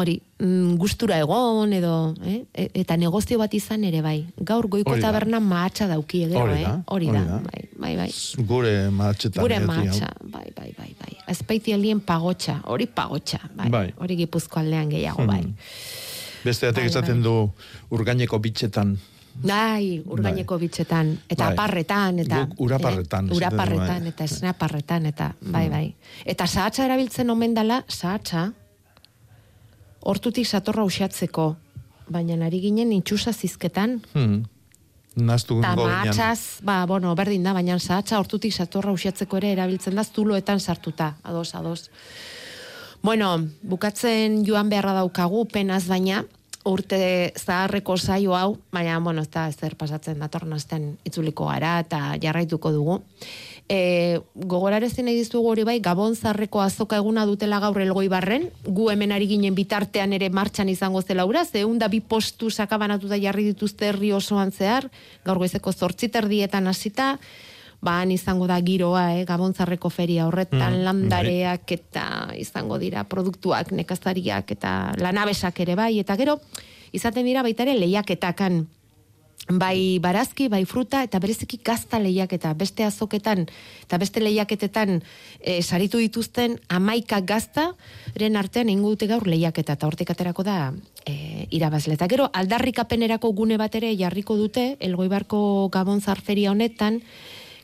hori, 0.00 0.16
mm, 0.40 0.74
gustura 0.80 1.18
egon, 1.22 1.72
edo, 1.76 2.14
eh? 2.24 2.44
e- 2.54 2.70
eta 2.82 2.96
negozio 2.96 3.38
bat 3.38 3.52
izan 3.54 3.84
ere 3.84 4.00
bai. 4.02 4.26
Gaur 4.36 4.66
goiko 4.68 4.90
Hori 4.94 5.00
da. 5.02 5.10
tabernan 5.12 5.42
mahatsa 5.46 5.86
dauki 5.90 6.24
edo, 6.26 6.38
Hori 6.40 6.62
eh? 6.62 6.74
Hori 6.86 7.06
da, 7.12 7.40
bai, 7.44 7.62
bai, 7.78 7.92
bai. 7.96 8.10
Gure 8.46 8.74
maatxetan. 8.90 9.42
Gure 9.42 9.60
mahatsa, 9.60 10.08
bai, 10.24 10.46
bai, 10.56 10.72
bai, 10.78 10.90
bai. 11.00 11.16
Azpaiti 11.30 11.72
aldien 11.76 12.00
pagotxa, 12.00 12.60
hori 12.66 12.86
pagotxa, 12.86 13.38
bai. 13.56 13.68
Bai. 13.70 13.86
Hori 13.98 14.16
gipuzko 14.24 14.60
aldean 14.60 14.88
gehiago, 14.90 15.26
bai. 15.26 15.44
Beste 16.44 16.66
batek 16.70 16.84
Bai, 16.86 16.90
esaten 16.90 17.22
du 17.22 17.50
urgaineko 17.92 18.38
bitxetan. 18.40 18.96
Bai, 19.40 20.02
urgaineko 20.10 20.56
bitxetan, 20.58 21.12
eta 21.30 21.44
Bai. 21.46 21.52
aparretan, 21.54 22.18
eta... 22.18 22.40
Guk 22.50 22.60
uraparretan, 22.66 23.28
Eh, 23.30 23.36
uraparretan, 23.36 24.00
bai. 24.02 24.08
eta 24.08 24.24
esnaparretan, 24.24 25.06
eta 25.06 25.28
bai, 25.40 25.68
bai. 25.70 25.94
Eta 26.24 26.46
sahatza 26.46 26.84
erabiltzen 26.84 27.30
omen 27.30 27.54
dala, 27.54 27.84
sahatza, 27.88 28.52
hortutik 30.00 30.46
satorra 30.46 30.84
usatzeko, 30.84 31.56
baina 32.08 32.38
ari 32.46 32.60
ginen 32.60 32.92
intxusa 32.92 33.32
zizketan, 33.32 34.00
Hmm. 34.14 34.44
Naztu 35.16 35.56
mahatxaz, 35.58 36.62
ba, 36.62 36.86
bueno, 36.86 37.14
berdin 37.18 37.42
da, 37.42 37.52
baina 37.52 37.78
sahatza 37.78 38.18
hortutik 38.20 38.54
satorra 38.54 38.92
usatzeko 38.94 39.40
ere 39.40 39.50
erabiltzen 39.56 39.96
da, 39.98 40.04
zuloetan 40.04 40.60
sartuta, 40.60 41.16
ados, 41.24 41.54
ados. 41.54 41.90
Bueno, 43.02 43.32
bukatzen 43.62 44.44
joan 44.46 44.70
beharra 44.70 44.92
daukagu, 44.94 45.46
penaz 45.50 45.86
baina, 45.88 46.22
urte 46.68 47.32
zaharreko 47.36 47.96
saio 47.96 48.36
hau, 48.36 48.58
baina, 48.72 48.98
bueno, 49.00 49.22
ez 49.22 49.30
da 49.32 49.48
ezer 49.48 49.74
pasatzen 49.80 50.20
datorren 50.20 50.52
astean 50.52 50.92
itzuliko 51.04 51.48
gara 51.48 51.80
eta 51.80 52.14
jarraituko 52.22 52.70
dugu. 52.70 53.00
E, 53.70 54.18
gogorarezin 54.34 55.06
nahi 55.06 55.20
dizugu 55.20 55.52
hori 55.52 55.62
bai, 55.62 55.76
Gabon 55.78 56.16
zarreko 56.18 56.58
azoka 56.58 56.96
eguna 56.98 57.22
dutela 57.28 57.60
gaur 57.62 57.78
elgoi 57.78 58.08
barren, 58.10 58.48
gu 58.66 58.88
hemen 58.90 59.12
ari 59.14 59.28
ginen 59.30 59.54
bitartean 59.54 60.10
ere 60.16 60.26
martxan 60.34 60.72
izango 60.72 61.02
zela 61.06 61.22
ura, 61.28 61.44
zeun 61.44 61.78
da 61.78 61.86
bi 61.86 62.00
postu 62.00 62.50
sakabanatuta 62.50 63.20
jarri 63.22 63.44
dituzte 63.52 63.86
herri 63.92 64.10
osoan 64.10 64.50
zehar, 64.50 64.88
gaur 65.22 65.38
goizeko 65.38 65.70
zortziterdietan 65.70 66.66
hasita, 66.66 67.12
ba, 67.80 68.00
han 68.00 68.10
izango 68.10 68.50
da 68.50 68.58
giroa, 68.58 69.04
eh, 69.20 69.22
gabontzarreko 69.28 69.88
feria 69.88 70.26
horretan, 70.26 70.80
Mm, 70.80 70.82
landareak 70.88 71.70
eta 71.78 72.04
izango 72.34 72.76
dira 72.82 73.04
produktuak, 73.04 73.70
nekazariak 73.70 74.50
eta 74.50 74.96
lanabesak 74.98 75.60
ere 75.60 75.78
bai, 75.78 76.00
eta 76.00 76.16
gero, 76.16 76.40
izaten 76.90 77.24
dira 77.24 77.46
baita 77.46 77.62
ere 77.62 77.78
lehiaketakan, 77.78 78.64
bai 79.58 79.98
barazki, 79.98 80.48
bai 80.48 80.64
fruta, 80.64 81.02
eta 81.02 81.18
bereziki 81.18 81.60
gazta 81.64 81.98
lehiaketa, 81.98 82.52
beste 82.54 82.84
azoketan, 82.84 83.46
eta 83.86 83.98
beste 83.98 84.20
lehiaketetan 84.20 85.00
e, 85.40 85.62
saritu 85.62 85.98
dituzten 85.98 86.58
amaika 86.68 87.20
gazta, 87.20 87.70
ren 88.14 88.36
artean 88.36 88.68
ingo 88.68 88.92
dute 88.94 89.08
gaur 89.10 89.26
lehiaketa, 89.26 89.78
eta 89.78 89.86
hortik 89.88 90.10
aterako 90.10 90.44
da 90.46 90.72
e, 91.06 91.46
irabazle. 91.50 91.94
Eta 91.98 92.08
gero, 92.08 92.30
aldarrikapenerako 92.32 93.32
gune 93.32 93.58
bat 93.58 93.74
ere 93.74 93.96
jarriko 93.96 94.36
dute, 94.36 94.76
elgoibarko 94.80 95.68
gabon 95.72 96.00
zarferia 96.00 96.50
honetan, 96.52 97.02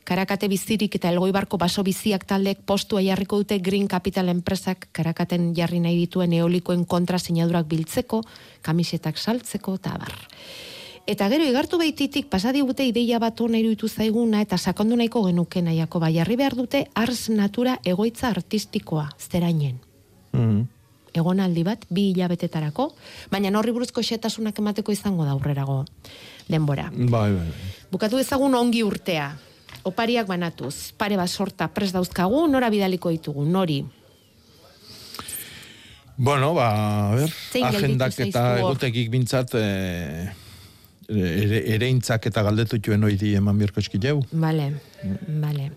Karakate 0.07 0.47
bizirik 0.47 0.93
eta 0.95 1.09
elgoibarko 1.11 1.57
baso 1.59 1.83
biziak 1.83 2.21
taldeek 2.29 2.61
postua 2.63 3.01
jarriko 3.03 3.41
dute 3.41 3.57
Green 3.59 3.89
Capital 3.91 4.31
enpresak 4.31 4.87
karakaten 4.95 5.49
jarri 5.57 5.81
nahi 5.83 5.97
dituen 5.99 6.31
eolikoen 6.37 6.85
kontra 6.87 7.19
sinadurak 7.19 7.67
biltzeko, 7.67 8.21
kamisetak 8.63 9.19
saltzeko 9.19 9.75
eta 9.81 9.97
abar. 9.99 10.15
Eta 11.07 11.29
gero 11.31 11.45
igartu 11.47 11.77
behititik 11.79 12.25
pasadigute 12.27 12.83
ideia 12.83 13.15
bat 13.23 13.39
hona 13.39 13.55
iruditu 13.61 13.87
zaiguna 13.87 14.41
eta 14.43 14.57
sakondu 14.59 14.97
nahiko 14.99 15.21
genuke 15.23 15.61
nahiako 15.63 16.01
bai 16.03 16.11
jarri 16.17 16.35
behar 16.35 16.55
dute 16.57 16.81
Ars 16.99 17.29
Natura 17.31 17.77
egoitza 17.87 18.27
artistikoa, 18.27 19.05
zerainen. 19.15 19.77
Hmm. 20.35 20.65
Egonaldi 21.15 21.63
bat, 21.63 21.85
bi 21.89 22.09
hilabetetarako, 22.11 22.89
baina 23.31 23.53
horri 23.55 23.71
buruzko 23.71 24.03
xetasunak 24.03 24.59
emateko 24.59 24.91
izango 24.91 25.23
da 25.23 25.31
aurrerago 25.31 25.85
denbora. 26.51 26.89
Bai, 26.91 27.31
bai, 27.31 27.45
bai. 27.45 27.69
Bukatu 27.91 28.19
ezagun 28.19 28.57
ongi 28.59 28.83
urtea. 28.83 29.29
Opariak 29.87 30.27
banatuz, 30.27 30.91
pare 30.99 31.15
bat 31.15 31.31
sorta 31.31 31.69
prest 31.71 31.95
dauzkagu, 31.95 32.41
nora 32.51 32.67
bidaliko 32.69 33.13
ditugu, 33.15 33.45
nori. 33.47 33.79
Bueno, 36.17 36.51
ba, 36.57 36.67
a 36.73 37.15
gelditu 37.15 37.63
agendak 37.69 38.19
eta 38.25 38.43
hor? 38.57 38.59
egutekik 38.65 39.09
bintzat 39.13 39.55
e, 39.55 39.65
ere, 41.09 41.63
ereintzak 41.75 42.27
eta 42.29 42.43
galdetutuen 42.43 43.03
oidi 43.03 43.33
eman 43.35 43.57
birko 43.57 43.79
eskileu. 43.83 44.21
Vale, 44.31 44.71
vale, 45.41 45.71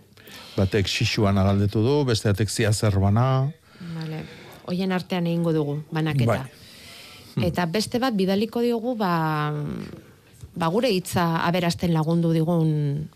Batek 0.56 0.88
xixuan 0.90 1.38
galdetu 1.38 1.82
du, 1.82 2.04
beste 2.04 2.28
batek 2.30 2.50
zia 2.50 2.72
zerbana. 2.72 3.50
vale. 3.94 4.24
Oien 4.70 4.92
artean 4.92 5.26
egingo 5.26 5.52
dugu, 5.52 5.80
banaketa. 5.90 6.44
Bai. 6.44 7.46
Eta 7.48 7.64
beste 7.66 7.98
bat 7.98 8.14
bidaliko 8.14 8.60
diogu, 8.60 8.94
ba, 8.96 9.52
ba 10.54 10.68
gure 10.68 10.90
hitza 10.90 11.40
aberasten 11.46 11.92
lagundu 11.94 12.32
digun 12.32 13.08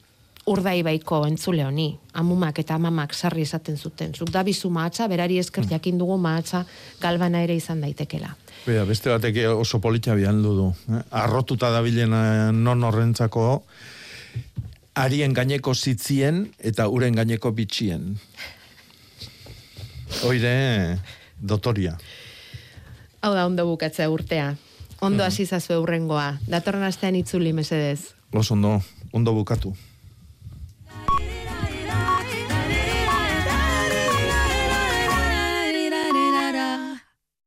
urdaibaiko 0.47 1.25
entzule 1.27 1.65
honi. 1.65 1.99
Amumak 2.15 2.59
eta 2.59 2.75
amamak 2.75 3.15
sarri 3.15 3.43
esaten 3.43 3.77
zuten. 3.77 4.15
Zuk 4.15 4.31
da 4.31 4.43
bizu 4.43 4.71
mahatza, 4.71 5.09
berari 5.09 5.39
esker 5.39 5.67
jakin 5.71 5.99
dugu 5.99 6.19
mahatza 6.19 6.65
galbana 7.01 7.43
ere 7.43 7.57
izan 7.57 7.81
daitekela. 7.81 8.35
Bea, 8.65 8.85
beste 8.89 9.11
batek 9.13 9.43
oso 9.53 9.77
politxa 9.85 10.15
bian 10.17 10.41
du. 10.43 10.71
Eh? 10.89 11.03
Arrotuta 11.13 11.69
dabilen 11.69 12.15
eh, 12.17 12.53
non 12.57 12.85
horrentzako 12.85 13.65
arien 14.95 15.35
gaineko 15.35 15.75
zitzien 15.75 16.47
eta 16.59 16.87
uren 16.89 17.15
gaineko 17.19 17.53
bitxien. 17.53 18.15
Oire, 20.25 20.99
dotoria. 21.37 21.99
Hau 23.21 23.35
da, 23.35 23.45
ondo 23.45 23.67
bukatzea 23.69 24.09
urtea. 24.09 24.55
Ondo 25.05 25.25
hasi 25.25 25.45
zazue 25.45 25.77
urrengoa. 25.83 26.39
Datorren 26.49 26.87
astean 26.87 27.17
itzuli, 27.19 27.53
mesedez. 27.53 28.15
Oso 28.33 28.55
ondo, 28.55 28.79
ondo 29.13 29.35
bukatu. 29.35 29.75